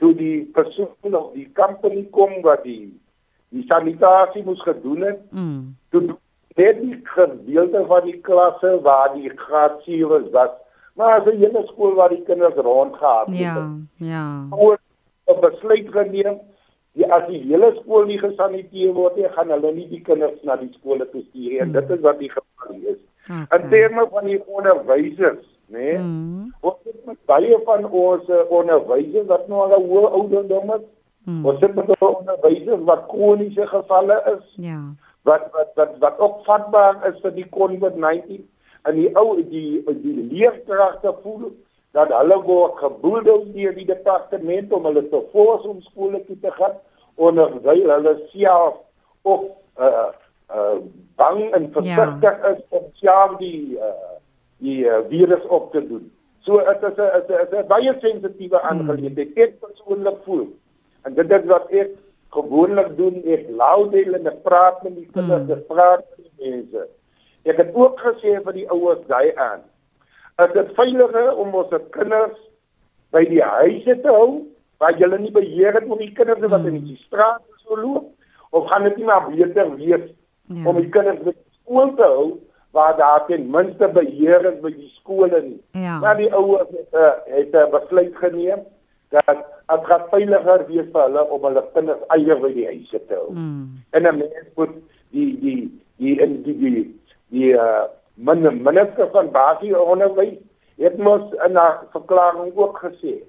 toe 0.02 0.12
die 0.18 0.44
persoon 0.56 1.16
of 1.16 1.32
die 1.38 1.48
company 1.56 2.04
kom 2.12 2.42
wat 2.46 2.66
die 2.68 2.92
die 3.54 3.64
sanitasie 3.70 4.42
moes 4.44 4.62
gedoen 4.66 5.06
het. 5.06 5.20
Mm. 5.30 5.76
Toe 5.94 6.16
het 6.58 6.80
die 6.82 7.00
gedeelte 7.04 7.84
van 7.90 8.08
die 8.08 8.18
klasse 8.26 8.80
waar 8.82 9.14
die 9.14 9.30
graad 9.30 9.78
7 9.86 10.32
was, 10.34 10.50
maar 10.98 11.20
as 11.20 11.28
'n 11.28 11.38
hele 11.38 11.62
skool 11.68 11.94
waar 11.94 12.10
die 12.10 12.24
kinders 12.24 12.56
rondgehaal 12.56 13.26
het. 13.26 13.38
Ja, 13.38 13.78
ja. 13.98 14.48
Oor 14.50 14.80
'n 15.28 15.40
besluit 15.40 15.88
geneem 15.92 16.40
Die 16.94 17.08
as 17.10 17.26
die 17.28 17.42
hele 17.48 17.72
skool 17.80 18.06
nie 18.06 18.20
gesaniteer 18.22 18.94
word 18.94 19.18
nie, 19.18 19.30
gaan 19.34 19.50
hulle 19.50 19.72
nie 19.74 19.88
die 19.90 20.02
kinders 20.06 20.42
na 20.44 20.56
die 20.62 20.70
skole 20.78 21.08
toe 21.10 21.24
stuur 21.30 21.50
nie. 21.50 21.62
Mm. 21.66 21.74
Dit 21.74 21.90
is 21.98 22.04
wat 22.06 22.20
die 22.20 22.30
geval 22.30 22.76
is. 22.94 23.00
Okay. 23.24 23.46
In 23.58 23.70
terme 23.70 24.08
van 24.12 24.26
die 24.30 24.42
onderwysers, 24.46 25.46
né? 25.74 25.80
Nee, 25.80 25.98
mm. 25.98 26.52
Ons 26.62 26.82
het 26.86 27.06
met 27.06 27.18
baie 27.26 27.58
van 27.66 27.88
ons 27.88 28.30
onderwysers 28.50 29.28
wat 29.32 29.48
nou 29.48 29.64
al 29.66 29.80
'n 29.80 29.88
hoë 29.90 30.12
ouderdom 30.20 30.70
het, 30.76 30.86
Hmm. 31.24 31.46
Ons 31.46 31.60
het 31.60 31.76
met 31.76 31.92
onderwysers 32.00 32.84
wat 32.84 33.06
kroniese 33.08 33.68
gevalle 33.68 34.24
is. 34.36 34.54
Ja. 34.56 34.80
Wat 35.22 35.48
wat 35.52 35.72
wat 35.76 35.98
wat 36.00 36.20
opvatbaar 36.20 36.98
is 37.14 37.22
vir 37.24 37.32
die 37.32 37.48
COVID-19 37.50 38.42
en 38.84 38.98
die 38.98 39.08
ou 39.16 39.38
die 39.40 39.84
die 40.04 40.16
leerkragte 40.32 41.14
voel 41.22 41.48
dat 41.94 42.10
hulle 42.14 42.40
word 42.46 42.80
geboedel 42.82 43.46
deur 43.54 43.76
die 43.78 43.88
departement 43.90 44.74
om 44.74 44.90
hulle 44.90 45.06
te 45.10 45.22
force 45.32 45.68
om 45.70 45.82
skole 45.86 46.24
toe 46.26 46.40
te 46.42 46.52
gaan 46.58 46.76
onderwyl 47.16 47.86
hulle 47.96 48.16
self 48.32 48.82
of 49.22 49.46
uh 49.78 50.10
uh 50.54 50.80
bang 51.22 51.44
en 51.54 51.70
versigtig 51.76 52.42
ja. 52.42 52.56
is 52.56 52.66
om 52.70 52.90
self 53.02 53.38
die 53.38 53.78
uh 53.78 54.18
die 54.64 54.86
uh, 54.88 55.02
virus 55.10 55.44
op 55.52 55.72
te 55.72 55.82
doen. 55.88 56.12
So 56.48 56.58
dit 56.58 56.84
is 56.90 56.98
'n 56.98 57.40
is 57.42 57.52
'n 57.52 57.68
baie 57.68 57.96
sensitiewe 58.00 58.60
hmm. 58.60 58.68
aangeleentheid. 58.70 59.34
Hmm. 59.34 59.44
Ek 59.44 59.60
persoonlik 59.60 60.18
voel 60.26 60.48
En 61.04 61.14
dit 61.14 61.32
is 61.32 61.46
wat 61.52 61.72
ek 61.76 61.96
gewoonlik 62.34 62.96
doen, 62.98 63.20
ek 63.36 63.50
lou 63.60 63.90
deel 63.92 64.16
en 64.18 64.30
ek 64.32 64.40
praat 64.46 64.80
met 64.86 64.96
die 64.96 65.08
kinders, 65.12 65.44
mm. 65.44 65.56
ek 65.58 65.66
praat 65.70 66.04
met 66.16 66.24
die 66.24 66.52
mense. 66.52 66.86
Ek 67.44 67.60
het 67.60 67.74
ook 67.76 68.00
gesê 68.00 68.38
vir 68.46 68.56
die 68.56 68.68
ouers 68.72 69.04
daai 69.10 69.36
aan. 69.36 69.66
Is 70.42 70.54
dit 70.54 70.74
veiliger 70.76 71.36
om 71.38 71.54
ons 71.54 71.74
kinders 71.94 72.38
by 73.14 73.22
die 73.30 73.42
huise 73.42 74.00
te 74.02 74.10
hou 74.10 74.42
waar 74.82 74.98
jy 74.98 75.08
nie 75.18 75.32
beheer 75.32 75.78
het 75.78 75.86
oor 75.88 76.02
die 76.02 76.14
kinders 76.18 76.50
wat 76.52 76.66
in 76.66 76.82
die 76.82 76.98
straat 77.06 77.44
so 77.62 77.78
loop 77.78 78.10
of 78.52 78.66
gaan 78.70 78.88
dit 78.90 78.98
nie 78.98 79.06
maar 79.06 79.30
beter 79.30 79.70
wees 79.78 80.10
ja. 80.50 80.66
om 80.66 80.80
die 80.82 80.90
kinders 80.90 81.22
by 81.24 81.36
skool 81.62 81.94
te 82.00 82.10
hou 82.16 82.26
waar 82.74 82.98
daar 82.98 83.26
ten 83.28 83.46
minste 83.54 83.88
beheer 83.94 84.46
is 84.50 84.60
by 84.62 84.72
die 84.74 84.90
skole 84.96 85.42
nie. 85.46 85.60
Ja. 85.78 86.00
Maar 86.02 86.18
die 86.18 86.32
ouers 86.34 86.70
het 86.74 86.94
'n 86.94 87.36
het 87.38 87.54
'n 87.54 87.72
besluit 87.72 88.16
geneem 88.18 88.66
dat 89.10 89.26
dit 89.68 89.86
gaan 89.86 90.10
veiliger 90.10 90.66
wees 90.68 90.90
vir 90.94 91.02
hulle 91.02 91.30
om 91.30 91.44
hulle 91.46 91.64
kinders 91.74 92.02
eier 92.08 92.40
by 92.42 92.54
die 92.54 92.66
huise 92.66 93.00
te 93.08 93.14
hou. 93.14 93.32
Mm. 93.32 93.84
En 93.92 94.02
'n 94.08 94.18
mens 94.18 94.50
moet 94.56 94.76
die 95.12 95.40
die 95.40 95.82
die 95.98 96.20
in 96.20 96.42
die 96.44 96.58
die 96.58 97.00
die 97.30 97.54
uh 97.54 97.86
min 98.14 98.42
minister 98.64 99.10
van 99.12 99.32
basiese 99.32 99.82
onderwys 99.82 100.38
het 100.78 100.98
mos 100.98 101.32
in 101.46 101.58
'n 101.58 101.88
verklaring 101.92 102.56
ook 102.56 102.78
gesê 102.78 103.24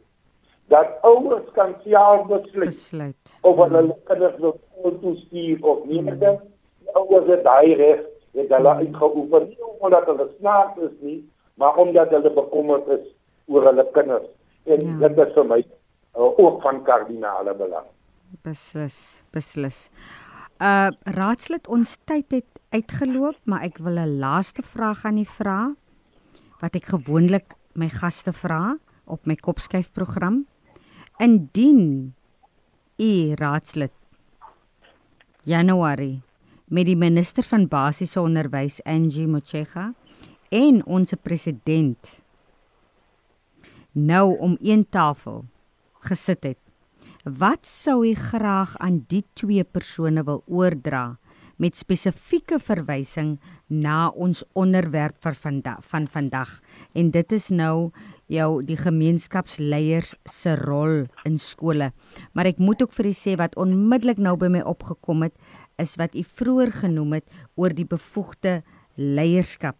dat 0.68 0.86
ouers 1.02 1.52
kan 1.52 1.74
self 1.84 2.26
besluit, 2.26 2.64
besluit. 2.64 3.38
of 3.40 3.56
hulle 3.56 3.82
mm. 3.82 3.94
kinders 4.04 4.36
wil 4.38 4.60
skool 4.60 4.98
toe 5.00 5.16
stuur 5.16 5.58
of 5.60 5.84
nie. 5.84 6.00
Mm. 6.00 6.18
Die 6.18 6.92
ouers 6.92 7.26
het 7.26 7.44
daai 7.44 7.74
reg 7.74 8.00
het 8.32 8.48
hulle 8.48 8.72
mm. 8.72 8.78
uitgeoefen 8.78 9.48
nie 9.48 9.58
omdat 9.78 10.06
hulle 10.08 10.28
snaaks 10.38 10.80
is 10.80 10.96
nie, 11.00 11.18
maar 11.54 11.76
omdat 11.76 12.10
hulle 12.10 12.32
bekommerd 12.32 12.88
is 12.88 13.06
oor 13.46 13.66
hulle 13.68 13.86
kinders. 13.92 14.28
En 14.64 14.80
ja. 14.80 15.08
dit 15.08 15.26
is 15.26 15.32
vir 15.36 15.44
my 15.44 15.60
uh, 16.16 16.30
ook 16.38 16.62
van 16.62 16.82
kardinale 16.82 17.54
belang. 17.54 17.86
Beslis, 18.42 19.24
beslis. 19.30 19.90
Uh 20.62 20.88
raadslid 21.04 21.68
ons 21.68 21.98
tyd 22.08 22.30
het 22.32 22.53
uitgeloop, 22.74 23.38
maar 23.46 23.62
ek 23.62 23.78
wil 23.78 23.98
'n 23.98 24.18
laaste 24.18 24.62
vraag 24.62 25.04
aan 25.04 25.18
u 25.18 25.24
vra 25.24 25.74
wat 26.60 26.74
ek 26.74 26.86
gewoonlik 26.94 27.54
my 27.74 27.88
gaste 27.88 28.32
vra 28.32 28.78
op 29.04 29.26
my 29.26 29.36
kopskuif 29.36 29.92
program. 29.92 30.46
Indien 31.18 32.14
u 32.98 33.34
raadslid 33.34 33.92
Januarie 35.42 36.22
met 36.68 36.86
die 36.86 36.96
minister 36.96 37.44
van 37.44 37.68
basiese 37.68 38.20
onderwys 38.20 38.82
Angie 38.82 39.26
Motshega 39.26 39.94
en 40.48 40.84
ons 40.86 41.14
president 41.22 42.22
nou 43.92 44.38
om 44.38 44.56
een 44.60 44.86
tafel 44.88 45.44
gesit 46.00 46.42
het. 46.42 46.58
Wat 47.24 47.66
sou 47.66 48.06
u 48.06 48.14
graag 48.14 48.76
aan 48.78 49.04
die 49.08 49.24
twee 49.32 49.64
persone 49.64 50.24
wil 50.24 50.42
oordra 50.46 51.18
met 51.62 51.76
spesifieke 51.78 52.58
verwysing 52.62 53.36
na 53.68 54.08
ons 54.10 54.42
onderwerp 54.58 55.16
vir 55.24 55.36
vandag 55.38 55.84
van 55.90 56.08
vandag 56.10 56.58
en 56.94 57.10
dit 57.14 57.32
is 57.32 57.48
nou 57.50 57.90
jou 58.32 58.48
die 58.64 58.78
gemeenskapsleiers 58.80 60.14
se 60.24 60.54
rol 60.56 61.04
in 61.28 61.38
skole. 61.38 61.92
Maar 62.32 62.52
ek 62.54 62.62
moet 62.62 62.82
ook 62.82 62.92
vir 62.96 63.10
u 63.10 63.14
sê 63.16 63.36
wat 63.40 63.56
onmiddellik 63.60 64.18
nou 64.18 64.36
by 64.40 64.50
my 64.52 64.62
opgekom 64.64 65.26
het 65.26 65.34
is 65.80 65.96
wat 66.00 66.14
u 66.14 66.24
vroeër 66.24 66.72
genoem 66.84 67.18
het 67.20 67.40
oor 67.56 67.74
die 67.74 67.88
bevoegde 67.88 68.62
leierskap. 68.96 69.76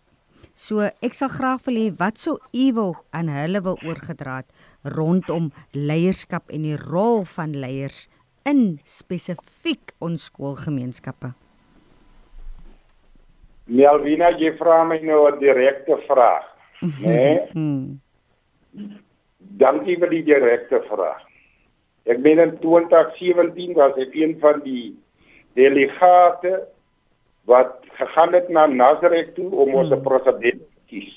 So 0.54 0.86
ek 0.86 1.16
sal 1.18 1.32
graag 1.32 1.64
wil 1.66 1.78
hê 1.80 1.86
wat 1.98 2.20
sou 2.22 2.36
u 2.38 2.66
wil 2.76 2.94
aan 3.10 3.30
hulle 3.32 3.62
wil 3.64 3.78
oorgedra 3.82 4.42
het 4.42 4.52
rondom 4.94 5.50
leierskap 5.72 6.52
en 6.54 6.66
die 6.66 6.78
rol 6.78 7.24
van 7.26 7.56
leiers 7.58 8.06
in 8.46 8.78
spesifiek 8.84 9.96
ons 10.04 10.28
skoolgemeenskappe? 10.30 11.34
Melvina, 13.66 14.30
jy 14.36 14.52
vra 14.58 14.84
my 14.84 14.98
nou 15.00 15.28
'n 15.28 15.38
direkte 15.38 15.96
vraag, 16.08 16.44
né? 17.04 17.48
Nee? 17.54 18.90
Dankie 19.38 19.96
vir 19.96 20.10
die 20.10 20.22
direkte 20.22 20.82
vraag. 20.88 21.22
Ek 22.04 22.18
meen 22.18 22.38
in 22.38 22.58
2017 22.60 23.74
was 23.74 23.96
ek 23.96 24.14
een 24.14 24.36
van 24.40 24.60
die 24.64 24.94
delegate 25.56 26.66
wat 27.48 27.80
gegaan 27.96 28.34
het 28.34 28.48
na 28.48 28.66
Nazareth 28.66 29.34
toe 29.34 29.48
om 29.48 29.74
ons 29.74 29.92
hmm. 29.92 30.02
president 30.02 30.60
te 30.60 30.82
kies. 30.90 31.14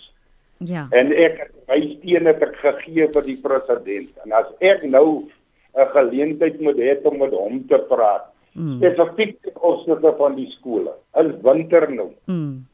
Ja. 0.58 0.88
En 0.92 1.12
ek 1.12 1.42
het 1.42 1.54
my 1.68 1.80
steene 1.98 2.34
te 2.38 2.48
gegee 2.62 3.10
vir 3.14 3.26
die 3.26 3.40
president. 3.42 4.14
En 4.24 4.32
as 4.32 4.48
ek 4.60 4.84
nou 4.84 5.28
'n 5.76 5.90
geleentheid 5.94 6.62
moet 6.62 6.78
hê 6.78 6.96
om 7.04 7.18
met 7.18 7.32
hom 7.32 7.68
te 7.68 7.80
praat, 7.90 8.32
mm. 8.58 8.80
spesifiek 8.80 9.52
oor 9.62 9.84
die 9.86 10.14
van 10.18 10.36
die 10.38 10.50
skole. 10.58 10.96
Is 11.22 11.34
winter 11.46 11.88
nou. 11.94 12.10
Mm. 12.26 12.66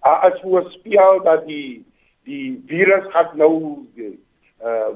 As 0.00 0.40
voorspel 0.42 1.22
dat 1.26 1.46
die 1.46 1.84
die 2.28 2.60
virus 2.68 3.06
gaan 3.14 3.36
nou 3.40 3.54
uh 4.60 4.90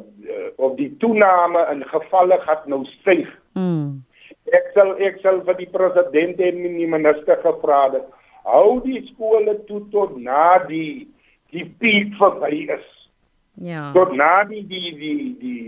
of 0.60 0.74
die 0.76 0.90
toename 1.00 1.62
in 1.72 1.86
gevalle 1.88 2.38
gaan 2.44 2.68
nou 2.68 2.82
styg. 2.98 3.30
Mm. 3.56 4.02
Ek 4.52 4.68
sal 4.76 4.92
ek 5.00 5.22
sal 5.22 5.40
vir 5.46 5.56
die 5.62 5.70
president 5.72 6.40
en 6.40 6.60
die 6.76 6.90
minister 6.90 7.40
gevra 7.40 7.86
het. 7.94 8.04
Hou 8.44 8.82
die 8.84 9.00
skole 9.08 9.56
toe 9.68 9.80
tot 9.92 10.18
na 10.20 10.58
die 10.68 11.08
die 11.54 11.64
piek 11.80 12.12
verby 12.20 12.66
is. 12.74 12.86
Ja. 13.62 13.92
Tot 13.96 14.12
na 14.12 14.44
die 14.44 14.64
die 14.68 14.92
die 14.98 15.32
die 15.40 15.64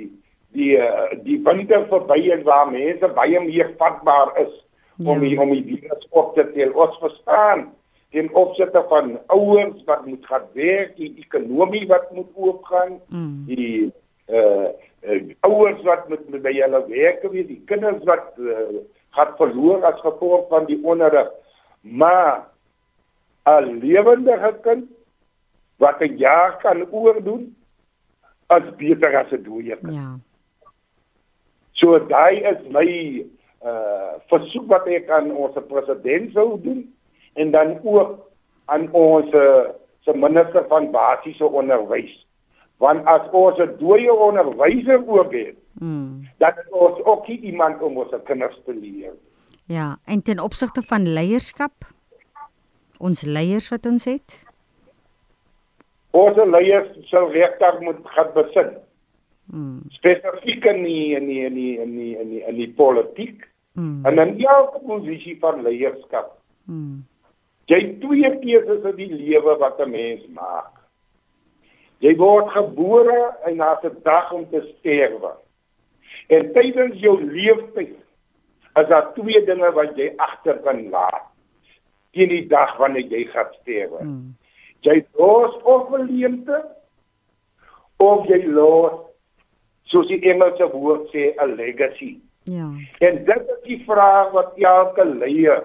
die 0.57 0.77
uh, 0.81 1.13
die 1.27 1.39
winter 1.45 1.87
verby 1.91 2.21
is 2.35 2.45
waar 2.49 2.71
mense 2.71 3.13
baie 3.19 3.41
meer 3.45 3.73
vatbaar 3.81 4.33
is 4.43 4.55
ja. 4.97 5.11
om 5.13 5.21
die, 5.21 5.37
om 5.41 5.53
die 5.53 5.65
virus 5.65 6.09
op 6.11 6.35
te 6.35 6.47
tel. 6.55 6.73
Ons 6.73 6.99
verstaan 7.03 7.69
in 8.17 8.33
opsigte 8.35 8.83
van 8.89 9.17
ouers 9.35 9.85
wat 9.85 10.07
moet 10.07 10.27
gaan 10.27 10.49
werk, 10.57 10.97
die 10.97 11.13
ekonomie 11.21 11.87
wat 11.91 12.11
moet 12.17 12.31
oopgaan, 12.35 13.01
mm. 13.09 13.45
die 13.53 13.93
uh 14.33 14.69
uh, 15.07 15.23
ouers 15.41 15.83
wat 15.87 16.09
met, 16.09 16.25
by 16.43 16.53
hulle 16.59 16.83
werk 16.89 17.25
weer 17.31 17.47
die 17.47 17.61
kinders 17.71 18.03
wat 18.09 18.33
uh, 18.43 18.83
gaan 19.17 19.35
verloor 19.39 19.85
as 19.87 20.01
gevolg 20.03 20.49
van 20.51 20.67
die 20.71 20.79
onderrig 20.83 21.31
maar 21.81 22.49
'n 23.47 23.79
lewendige 23.79 24.53
kind 24.63 24.91
wat 25.77 26.01
'n 26.01 26.17
jaar 26.17 26.57
kan 26.57 26.91
oordoen 26.91 27.57
as 28.47 28.63
beter 28.77 29.17
as 29.17 29.31
'n 29.31 29.43
dooie 29.43 29.77
kind. 29.77 29.95
Ja. 29.95 30.19
So 31.77 31.99
daai 32.13 32.43
is 32.53 32.61
my 32.73 32.89
uh 33.67 34.17
versoek 34.33 34.69
wat 34.73 34.87
ek 34.89 35.11
aan 35.13 35.33
ons 35.33 35.57
president 35.69 36.33
sou 36.33 36.57
doen 36.63 36.85
en 37.37 37.51
dan 37.53 37.77
ook 37.85 38.17
aan 38.73 38.89
ons 38.93 39.33
uh, 39.37 39.69
se 40.03 40.13
minister 40.17 40.65
van 40.69 40.91
basiese 40.91 41.45
onderwys. 41.47 42.15
Want 42.83 43.07
as 43.07 43.29
ons 43.33 43.59
'n 43.61 43.77
dooie 43.79 44.13
onderwyser 44.13 45.01
ook 45.07 45.33
het 45.33 45.57
mm. 45.81 46.29
dat 46.39 46.57
ons 46.71 47.05
ook 47.05 47.27
iemand 47.27 47.83
om 47.83 47.97
ons 47.97 48.13
kinders 48.25 48.59
te 48.65 48.75
leer 48.75 49.13
ja 49.67 49.99
en 50.05 50.23
ten 50.23 50.39
opsigte 50.39 50.83
van 50.83 51.09
leierskap 51.09 51.73
ons 52.99 53.21
leiers 53.21 53.69
wat 53.69 53.87
ons 53.87 54.05
het? 54.05 54.45
Ons 56.11 56.39
leiers 56.49 57.09
sal 57.11 57.29
regtig 57.33 57.81
moet 57.81 57.99
gaan 58.15 58.31
besin 58.35 58.71
mm. 59.47 59.83
spesifiek 59.99 60.65
in 60.65 60.83
die 60.85 61.15
in 61.17 61.27
die 61.27 61.43
in 61.45 61.55
die 61.55 61.75
in 61.79 61.93
die 61.97 62.15
in 62.21 62.31
die, 62.31 62.43
in 62.47 62.57
die 62.57 62.73
politiek 62.73 63.45
mm. 63.75 64.07
en 64.07 64.19
in 64.19 64.39
elke 64.45 64.81
posisie 64.87 65.39
van 65.41 65.63
leierskap 65.63 66.39
mm. 66.65 67.05
jy 67.67 67.83
twee 68.01 68.33
keuses 68.43 68.91
in 68.93 68.97
die 68.97 69.13
lewe 69.13 69.59
wat 69.59 69.81
'n 69.81 69.91
mens 69.91 70.27
maak 70.35 70.77
Jy 72.05 72.13
word 72.21 72.51
gebore 72.53 73.21
en 73.49 73.57
daar's 73.57 73.85
'n 73.85 73.97
dag 74.03 74.33
om 74.33 74.49
te 74.51 74.61
sterwe. 74.79 75.33
En 76.29 76.53
tydens 76.53 77.01
jou 77.01 77.23
lewenstyd 77.25 77.97
is 78.75 78.89
daar 78.89 79.15
twee 79.15 79.45
dinge 79.45 79.73
wat 79.73 79.97
jy 79.97 80.13
agter 80.17 80.59
kan 80.59 80.91
laat. 80.91 81.23
Teen 82.13 82.29
die 82.29 82.47
dag 82.47 82.77
wanneer 82.77 83.09
jy 83.09 83.25
gaan 83.25 83.49
sterwe. 83.61 83.99
Hmm. 83.99 84.37
Jy 84.81 85.07
los 85.17 85.57
of 85.63 85.89
leemte 85.91 86.65
of 87.97 88.27
jy 88.27 88.45
los 88.45 88.93
soos 89.91 90.09
die 90.11 90.21
Engelse 90.31 90.71
woord 90.73 91.09
sê 91.15 91.35
'n 91.37 91.57
legacy. 91.57 92.19
Ja. 92.45 92.71
En 92.99 93.25
dit 93.25 93.43
is 93.55 93.63
die 93.65 93.83
vraag 93.87 94.31
wat 94.33 94.53
elke 94.57 95.05
leier 95.05 95.65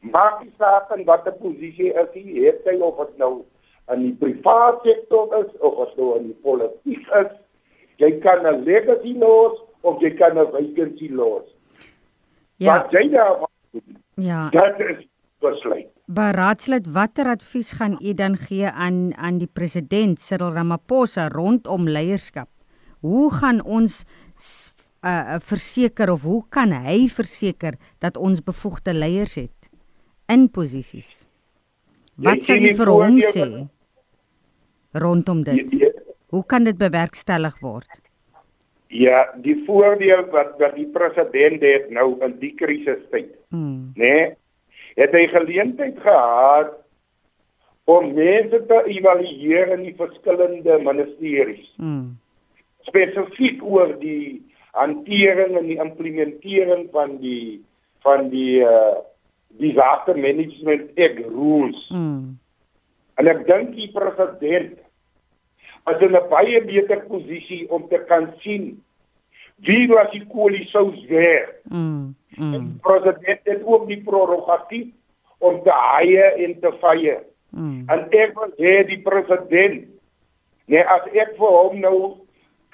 maak 0.00 0.42
nie 0.42 0.52
saak 0.58 0.90
in 0.96 1.04
watter 1.04 1.32
posisie 1.32 1.92
is 1.92 2.10
hy, 2.14 2.24
het 2.44 2.66
hy 2.68 2.76
of 2.84 3.00
dit 3.00 3.18
nou 3.18 3.44
in 3.92 4.02
die 4.02 4.14
private 4.20 4.80
sektor 4.84 5.32
is 5.40 5.50
of 5.60 5.80
as 5.86 5.96
nou 5.96 6.14
in 6.18 6.30
die 6.30 6.40
politiek 6.44 7.08
is, 7.20 7.32
jy 8.02 8.10
kan 8.20 8.46
'n 8.46 8.64
legacy 8.64 9.14
los 9.18 9.60
of 9.82 10.00
jy 10.02 10.10
kan 10.16 10.38
'n 10.38 10.52
vacancy 10.52 11.08
los. 11.08 11.44
Ja. 12.58 12.76
Wat 12.76 12.92
jy 12.92 13.08
daar 13.10 13.48
Ja. 14.14 14.48
Dit 14.50 14.78
is 14.78 15.06
besluit. 15.40 15.88
Beraadslid, 16.06 16.86
watter 16.92 17.26
advies 17.26 17.72
gaan 17.72 17.98
u 18.00 18.14
dan 18.14 18.36
gee 18.36 18.66
aan 18.66 19.14
aan 19.16 19.38
die 19.38 19.50
president 19.52 20.20
Cyril 20.20 20.52
Ramaphosa 20.52 21.28
rondom 21.28 21.88
leierskap? 21.88 22.48
Hoe 23.04 23.28
gaan 23.32 23.60
ons 23.60 24.00
uh 25.04 25.36
verseker 25.44 26.08
of 26.10 26.22
hoe 26.24 26.40
kan 26.48 26.72
hy 26.72 27.04
verseker 27.12 27.76
dat 28.00 28.16
ons 28.16 28.40
bevoegde 28.40 28.94
leiers 28.96 29.36
het 29.36 29.68
in 30.32 30.48
posisies? 30.48 31.26
Wat 32.16 32.40
sê 32.46 32.56
jy 32.56 32.72
vir 32.78 32.92
hom 32.94 33.20
sê? 33.20 33.44
rondom 34.94 35.42
dit? 35.44 35.74
Hoe 36.32 36.44
kan 36.46 36.64
dit 36.64 36.78
bewerkstellig 36.78 37.58
word? 37.60 37.90
Ja, 38.94 39.26
die 39.42 39.56
voordeel 39.66 40.24
wat 40.30 40.54
wat 40.62 40.76
die 40.78 40.88
president 40.94 41.62
het 41.66 41.90
nou 41.90 42.14
in 42.22 42.38
die 42.38 42.54
krisistyd, 42.54 43.32
hmm. 43.50 43.92
né? 43.98 44.14
Nee, 44.14 44.32
het 44.94 45.14
hy 45.16 45.24
geleentheid 45.32 45.96
gehad 45.98 46.76
om 47.90 48.12
mense 48.14 48.60
te 48.68 48.76
evalueer 48.94 49.74
in 49.74 49.82
die 49.88 49.96
verskillende 49.98 50.78
ministeries. 50.86 51.66
Hmm. 51.76 52.14
Spesifiek 52.88 53.62
oor 53.62 53.96
die 54.00 54.42
hantering 54.74 55.56
en 55.58 55.68
die 55.70 55.80
implementering 55.82 56.88
van 56.92 57.18
die 57.22 57.62
van 58.04 58.30
die 58.32 58.62
uh 58.66 59.02
disaster 59.54 60.16
management 60.18 60.88
act 60.98 61.20
rules. 61.30 61.78
Hmm. 61.88 62.40
En 63.14 63.28
ek 63.30 63.44
dink 63.46 63.76
die 63.76 63.86
president 63.94 64.80
is 65.92 66.00
in 66.02 66.16
'n 66.16 66.28
baie 66.28 66.58
beter 66.64 67.04
posisie 67.06 67.70
om 67.70 67.86
te 67.88 68.00
kan 68.08 68.32
sien 68.42 68.82
wie 69.56 69.88
was 69.88 70.10
die 70.10 70.26
koalisous 70.26 71.06
weer. 71.06 71.48
Mm. 71.62 72.14
mm. 72.36 72.52
Die 72.52 72.78
president 72.82 73.40
het 73.42 73.62
ook 73.64 73.86
die 73.88 74.02
prerogatief 74.02 74.88
om 75.38 75.62
te 75.62 75.70
haie 75.70 76.24
en 76.24 76.60
te 76.60 76.72
vye. 76.80 77.18
Mm. 77.50 77.84
En 77.86 78.06
ek 78.10 78.34
wil 78.38 78.52
hê 78.58 78.82
die 78.88 79.00
president 79.02 79.86
nee 80.66 80.84
as 80.96 81.06
ek 81.12 81.36
vir 81.38 81.56
hom 81.58 81.78
nou 81.80 81.98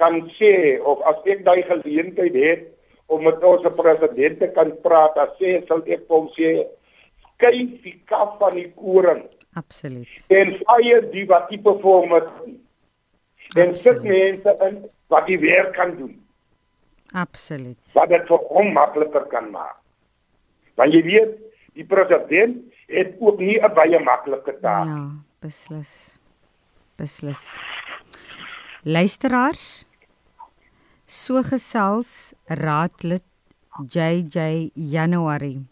kan 0.01 0.21
sê 0.39 0.79
of 0.81 1.03
as 1.11 1.21
ek 1.29 1.45
daai 1.47 1.63
geleentheid 1.69 2.37
het 2.37 2.69
om 3.11 3.25
met 3.27 3.43
ons 3.45 3.67
president 3.77 4.39
te 4.41 4.49
kan 4.57 4.73
praat, 4.85 5.17
as 5.19 5.35
sê 5.41 5.59
sal 5.69 5.83
ek 5.87 6.07
hom 6.09 6.31
sê 6.37 6.55
kyk 7.43 7.77
die 7.85 7.97
kaf 8.09 8.37
van 8.41 8.57
die 8.59 8.71
koring. 8.77 9.25
Absoluut. 9.59 10.09
En 10.31 10.55
vye 10.61 11.01
die 11.13 11.27
wat 11.31 11.49
tipe 11.51 11.75
vorm 11.83 12.15
het 12.15 12.29
en 13.59 13.77
sit 13.83 14.03
mense 14.07 14.57
in 14.69 14.83
wat 15.11 15.27
die 15.27 15.39
werk 15.43 15.75
kan 15.75 15.97
doen. 15.99 16.15
Absoluut. 17.19 17.79
Wat 17.97 18.11
dit 18.13 18.29
vir 18.31 18.45
hom 18.55 18.73
makliker 18.77 19.27
kan 19.33 19.51
maak. 19.51 19.81
Want 20.79 20.95
jy 20.95 21.03
weet, 21.03 21.33
die 21.75 21.87
president 21.87 22.63
het 22.91 23.17
ook 23.19 23.39
nie 23.43 23.59
'n 23.59 23.75
baie 23.75 23.99
maklike 23.99 24.55
taak. 24.63 24.87
Ja, 24.87 25.03
beslis. 25.41 26.19
Beslis. 26.97 27.43
Luisteraars, 28.83 29.85
so 31.11 31.43
gesels 31.43 32.31
raadlid 32.47 33.25
JJ 33.91 34.71
Januarie. 34.79 35.65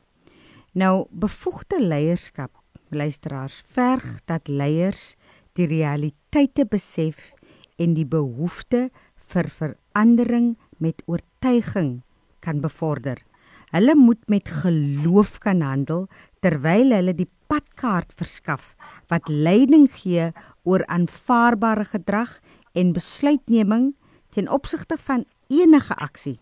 Nou 0.74 1.06
bevoegde 1.14 1.78
leierskap, 1.78 2.50
luisteraars, 2.90 3.60
verg 3.70 4.18
dat 4.26 4.50
leiers 4.50 5.14
die 5.54 5.68
realiteite 5.70 6.66
besef 6.66 7.36
en 7.78 7.94
die 7.94 8.06
behoefte 8.06 8.88
vir 9.30 9.50
verandering 9.60 10.56
met 10.82 11.06
oortuiging 11.06 12.00
kan 12.42 12.58
bevorder. 12.58 13.22
Hulle 13.70 13.94
moet 13.94 14.24
met 14.26 14.50
geloof 14.50 15.38
kan 15.44 15.62
handel 15.62 16.08
terwyl 16.42 16.90
hulle 16.96 17.14
die 17.14 17.30
padkaart 17.46 18.10
verskaf 18.18 18.74
wat 19.12 19.30
leiding 19.30 19.86
gee 20.00 20.32
oor 20.66 20.82
aanvaarbare 20.90 21.86
gedrag 21.94 22.40
en 22.74 22.94
besluitneming 22.96 23.92
ten 24.30 24.48
opsigte 24.48 24.96
van 24.96 25.24
enige 25.48 25.94
aksie. 25.94 26.38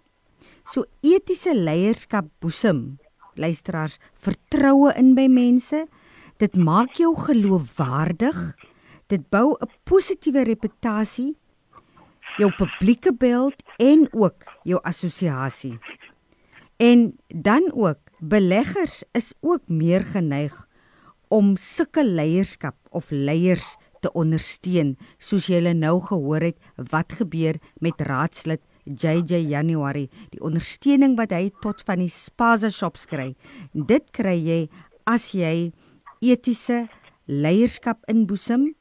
So 0.65 0.85
etiese 1.01 1.55
leierskap 1.55 2.27
boesem 2.41 2.99
luisteraars 3.35 3.99
vertroue 4.15 4.95
in 4.97 5.15
by 5.15 5.27
mense. 5.29 5.87
Dit 6.39 6.57
maak 6.57 6.97
jou 6.99 7.15
geloofwaardig 7.17 8.55
Dit 9.07 9.29
bou 9.31 9.55
'n 9.55 9.71
positiewe 9.85 10.43
reputasie, 10.45 11.37
jou 12.37 12.51
publieke 12.51 13.15
beeld 13.15 13.63
en 13.77 14.09
ook 14.13 14.43
jou 14.63 14.81
assosiasie. 14.83 15.79
En 16.77 17.19
dan 17.29 17.73
ook 17.73 17.99
beleggers 18.19 19.05
is 19.13 19.33
ook 19.41 19.63
meer 19.67 20.03
geneig 20.03 20.67
om 21.29 21.57
sulke 21.57 22.05
leierskap 22.05 22.77
of 22.91 23.11
leiers 23.11 23.77
te 24.01 24.13
ondersteun. 24.13 24.97
Soos 25.19 25.47
jy 25.47 25.61
nou 25.73 26.01
gehoor 26.01 26.41
het 26.41 26.59
wat 26.91 27.13
gebeur 27.13 27.59
met 27.81 28.01
raadslid 28.01 28.63
JJ 28.85 29.49
January? 29.51 30.09
Die 30.31 30.41
ondersteuning 30.41 31.17
wat 31.17 31.33
hy 31.33 31.51
tot 31.61 31.83
van 31.83 31.99
die 31.99 32.13
spaza 32.13 32.71
shops 32.71 33.07
kry. 33.07 33.35
Dit 33.73 34.13
kry 34.13 34.37
jy 34.37 34.69
as 35.07 35.33
jy 35.35 35.73
etiese 36.21 36.87
leierskap 37.27 38.05
inboesem 38.09 38.75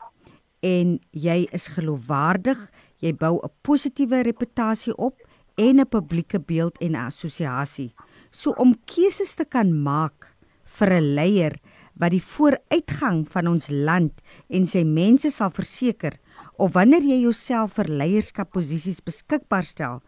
en 0.66 1.00
jy 1.12 1.46
is 1.54 1.68
geloofwaardig 1.74 2.60
jy 3.02 3.14
bou 3.14 3.40
'n 3.44 3.52
positiewe 3.62 4.24
reputasie 4.24 4.96
op 4.98 5.16
en 5.58 5.80
'n 5.80 5.90
publieke 5.90 6.40
beeld 6.40 6.78
en 6.82 6.96
assosiasie 6.96 7.94
so 8.32 8.52
om 8.58 8.76
keuses 8.86 9.36
te 9.36 9.46
kan 9.46 9.72
maak 9.84 10.36
vir 10.78 10.90
'n 10.94 11.16
leier 11.16 11.54
wat 12.00 12.12
die 12.12 12.24
vooruitgang 12.24 13.24
van 13.32 13.48
ons 13.48 13.70
land 13.72 14.22
en 14.50 14.68
sy 14.68 14.84
mense 14.84 15.32
sal 15.32 15.52
verseker 15.56 16.18
of 16.60 16.76
wanneer 16.76 17.04
jy 17.04 17.22
jouself 17.24 17.76
vir 17.80 17.90
leierskapposisies 18.02 19.02
beskikbaar 19.06 19.66
stel, 19.68 20.02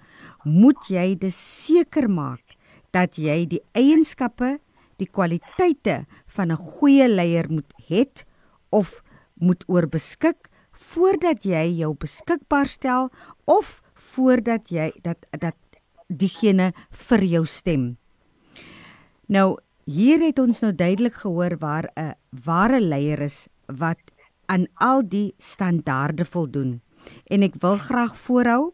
moet 0.43 0.89
jy 0.91 1.15
dit 1.19 1.33
seker 1.33 2.07
maak 2.11 2.55
dat 2.95 3.17
jy 3.19 3.45
die 3.45 3.61
eienskappe, 3.75 4.57
die 4.97 5.07
kwaliteite 5.07 6.05
van 6.27 6.51
'n 6.51 6.57
goeie 6.57 7.07
leier 7.07 7.47
moet 7.49 7.71
het 7.87 8.25
of 8.71 9.01
moet 9.35 9.63
oorbeskik 9.67 10.49
voordat 10.71 11.45
jy 11.45 11.77
jou 11.79 11.93
beskikbaar 11.93 12.67
stel 12.67 13.09
of 13.45 13.81
voordat 13.93 14.69
jy 14.69 14.91
dat 15.03 15.25
dat 15.31 15.55
diegene 16.07 16.73
vir 16.91 17.23
jou 17.23 17.45
stem. 17.45 17.97
Nou 19.27 19.57
Hier 19.87 20.19
het 20.19 20.35
ons 20.43 20.59
nou 20.59 20.73
duidelik 20.75 21.15
gehoor 21.23 21.53
waar 21.63 21.87
'n 21.95 22.15
ware 22.43 22.81
leier 22.81 23.21
is 23.23 23.47
wat 23.65 23.99
aan 24.45 24.67
al 24.73 25.01
die 25.07 25.33
standaarde 25.37 26.25
voldoen. 26.25 26.81
En 27.23 27.41
ek 27.41 27.55
wil 27.55 27.77
graag 27.77 28.17
voorhou 28.17 28.73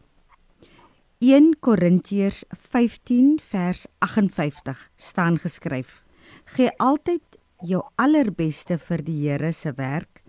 1 1.20 1.60
Korintiërs 1.60 2.44
15 2.50 3.40
vers 3.40 3.86
58 4.00 4.90
staan 4.96 5.38
geskryf: 5.38 6.04
Gee 6.46 6.72
altyd 6.78 7.38
jou 7.62 7.84
allerbeste 7.96 8.78
vir 8.78 9.04
die 9.04 9.30
Here 9.30 9.52
se 9.52 9.74
werk, 9.76 10.24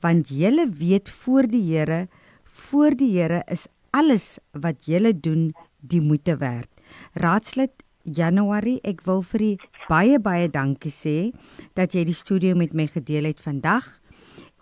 want 0.00 0.28
julle 0.28 0.68
weet 0.68 1.10
voor 1.10 1.46
die 1.46 1.76
Here, 1.76 2.08
voor 2.44 2.96
die 2.96 3.20
Here 3.20 3.42
is 3.46 3.68
alles 3.90 4.38
wat 4.52 4.84
julle 4.84 5.20
doen 5.20 5.52
die 5.80 6.00
moeite 6.00 6.36
werd. 6.36 6.68
Raadslid 7.12 7.72
Januarie, 8.16 8.80
ek 8.84 9.04
wil 9.06 9.22
vir 9.32 9.42
u 9.44 9.50
baie 9.90 10.18
baie 10.22 10.48
dankie 10.50 10.92
sê 10.92 11.16
dat 11.78 11.94
jy 11.94 12.04
die 12.08 12.16
studio 12.16 12.56
met 12.58 12.74
my 12.74 12.86
gedeel 12.90 13.28
het 13.30 13.42
vandag 13.42 13.86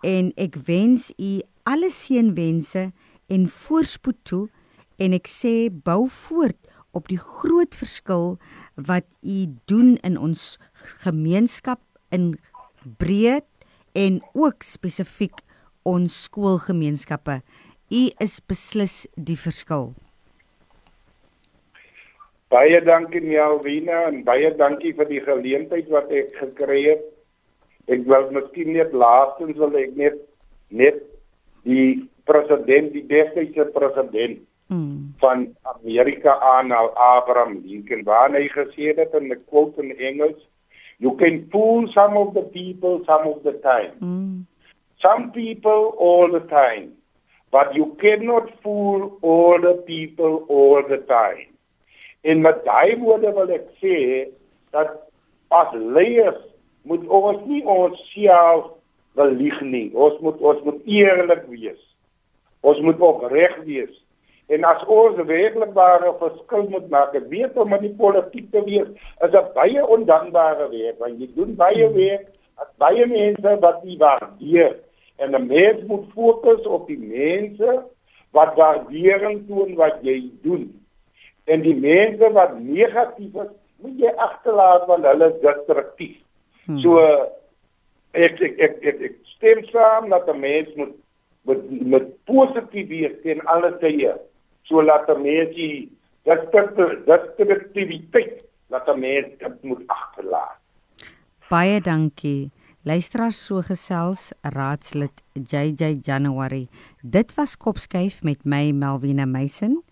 en 0.05 0.31
ek 0.37 0.57
wens 0.67 1.09
u 1.17 1.39
alle 1.69 1.89
seënwense 1.93 2.89
en 3.29 3.47
voorspoed 3.53 4.19
toe 4.29 4.43
en 5.01 5.15
ek 5.17 5.29
sê 5.31 5.53
bou 5.69 6.07
voort 6.09 6.57
op 6.97 7.09
die 7.11 7.19
groot 7.21 7.75
verskil 7.77 8.37
wat 8.75 9.07
u 9.21 9.45
doen 9.69 9.95
in 10.07 10.17
ons 10.17 10.57
gemeenskap 11.03 11.81
in 12.15 12.33
breed 13.01 13.47
en 13.97 14.21
ook 14.33 14.63
spesifiek 14.63 15.41
ons 15.87 16.23
skoolgemeenskappe. 16.27 17.39
U 17.89 18.01
is 18.21 18.39
beslis 18.45 19.05
die 19.15 19.37
verskil. 19.39 19.93
Baie 22.49 22.81
dankie 22.81 23.21
Melvina 23.21 24.07
en 24.09 24.23
baie 24.25 24.49
dankie 24.57 24.95
vir 24.97 25.05
die 25.05 25.21
geleentheid 25.21 25.89
wat 25.93 26.09
ek 26.09 26.33
gekry 26.39 26.81
het. 26.87 27.03
Ek 27.85 28.07
wil 28.09 28.29
miskien 28.33 28.73
net 28.73 28.93
laastens 28.93 29.57
wil 29.57 29.75
ek 29.77 29.93
net 29.97 30.17
net 30.69 30.97
die 31.65 32.09
president, 32.29 32.89
die 32.93 33.05
destydse 33.09 33.67
president 33.73 34.41
mm. 34.73 35.13
van 35.21 35.45
Amerika 35.75 36.35
aan 36.55 36.73
al 36.73 36.89
Abraham 36.97 37.59
Lincoln 37.65 38.01
waar 38.09 38.33
hy 38.33 38.47
gesê 38.53 38.93
het 38.97 39.13
in 39.19 39.29
'n 39.29 39.43
quote 39.49 39.81
in 39.81 39.93
Engels, 39.97 40.41
you 40.97 41.13
can 41.21 41.45
fool 41.51 41.87
some 41.93 42.17
of 42.17 42.33
the 42.33 42.45
people 42.57 43.01
some 43.05 43.29
of 43.29 43.43
the 43.43 43.53
time. 43.61 43.93
Mm. 44.01 44.45
Some 45.05 45.29
people 45.31 45.93
all 45.97 46.31
the 46.31 46.45
time, 46.49 46.97
but 47.51 47.75
you 47.75 47.95
cannot 48.01 48.49
fool 48.61 49.17
all 49.21 49.61
the 49.61 49.77
people 49.85 50.45
all 50.49 50.81
the 50.81 51.01
time. 51.05 51.48
En 52.21 52.41
met 52.41 52.63
daai 52.65 52.97
woorde 52.99 53.31
wil 53.33 53.51
ek 53.55 53.67
sê 53.79 54.27
dat 54.75 54.95
as 55.49 55.71
leiers 55.73 56.41
moet 56.83 57.05
ons 57.07 57.45
nie 57.47 57.61
ons 57.65 57.99
self 58.13 58.73
belieg 59.17 59.61
nie. 59.61 59.87
Ons 59.93 60.19
moet 60.23 60.41
ons 60.41 60.61
moet 60.67 60.81
eerlik 60.85 61.45
wees. 61.51 61.79
Ons 62.61 62.79
moet 62.83 62.99
opreg 62.99 63.55
wees. 63.65 63.93
En 64.49 64.65
as 64.65 64.81
ons 64.89 65.19
werklik 65.29 65.75
ware 65.77 66.11
verskil 66.19 66.65
moet 66.73 66.89
maak, 66.89 67.13
weet 67.29 67.57
om 67.57 67.73
in 67.77 67.85
die 67.85 67.95
politiek 67.97 68.49
te 68.51 68.63
wees, 68.65 68.89
is 69.23 69.33
'n 69.33 69.53
baie 69.53 69.85
ondankbare 69.85 70.69
werk 70.69 70.99
want 70.99 71.19
jy 71.19 71.29
doen 71.35 71.55
baie 71.55 71.87
werk, 71.93 72.27
as 72.57 72.67
baie 72.77 73.05
mense 73.05 73.59
wat 73.61 73.83
nie 73.83 73.97
waardeer 73.97 74.75
en 75.17 75.35
'n 75.35 75.47
mens 75.47 75.83
moet 75.87 76.05
fokus 76.13 76.65
op 76.65 76.87
die 76.87 76.97
mense 76.97 77.83
wat 78.31 78.55
waardering 78.55 79.47
toon 79.47 79.75
wat 79.75 79.99
jy 80.01 80.31
doen 80.41 80.78
en 81.49 81.61
die 81.65 81.75
mense 81.75 82.29
wat 82.35 82.59
negatief 82.61 83.33
is, 83.43 83.51
moet 83.81 83.97
jy 84.03 84.11
agterlaat 84.27 84.83
want 84.89 85.07
hulle 85.07 85.25
is 85.31 85.39
destruktief. 85.43 86.17
Hmm. 86.65 86.79
So 86.83 86.91
ek 88.17 88.35
ek 88.47 88.55
ek 88.67 88.75
ek, 88.91 88.97
ek 89.09 89.15
stem 89.35 89.59
saam 89.71 90.03
dat 90.13 90.25
'n 90.29 90.39
mens 90.39 90.69
moet 90.75 90.93
met 91.47 91.61
met 91.93 92.05
positief 92.25 92.87
wees 92.89 93.15
teen 93.23 93.41
alle 93.45 93.71
tye. 93.81 94.13
So 94.67 94.75
laat 94.81 95.09
'n 95.09 95.21
mens 95.21 95.55
die 95.55 95.89
destruktiwiteit 96.25 98.43
laat 98.69 98.87
'n 98.87 98.99
mens 98.99 99.27
dit 99.39 99.63
moet 99.63 99.83
agterlaat. 99.87 100.57
Baie 101.49 101.81
dankie. 101.81 102.51
Luisteraars 102.83 103.45
so 103.45 103.61
gesels 103.61 104.31
raadslid 104.41 105.21
JJ 105.33 105.99
January. 106.01 106.67
Dit 107.01 107.33
was 107.35 107.57
Kopskyf 107.57 108.23
met 108.23 108.45
my 108.45 108.71
Melvina 108.71 109.25
Meisen 109.25 109.83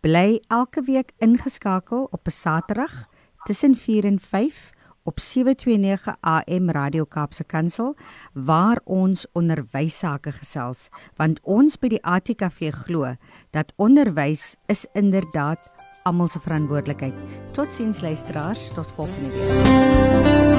bly 0.00 0.40
elke 0.48 0.82
week 0.82 1.12
ingeskakel 1.18 2.08
op 2.10 2.26
'n 2.26 2.30
Saterdag 2.30 3.06
tussen 3.44 3.74
4 3.74 4.04
en 4.04 4.20
5 4.20 4.70
op 5.02 5.20
729 5.20 6.16
AM 6.20 6.70
Radio 6.70 7.04
Kaapse 7.04 7.44
Kansel 7.44 7.96
waar 8.32 8.80
ons 8.84 9.26
onderwys 9.32 9.98
sake 9.98 10.32
gesels 10.32 10.88
want 11.16 11.40
ons 11.42 11.78
by 11.78 11.88
die 11.88 12.02
ATKV 12.04 12.72
glo 12.72 13.14
dat 13.50 13.72
onderwys 13.76 14.56
is 14.66 14.86
inderdaad 14.92 15.74
almal 16.06 16.28
se 16.28 16.40
verantwoordelikheid. 16.40 17.14
Totsiens 17.52 18.00
luisteraars, 18.00 18.68
tot 18.74 18.86
volgende 18.94 19.30
week. 19.30 20.55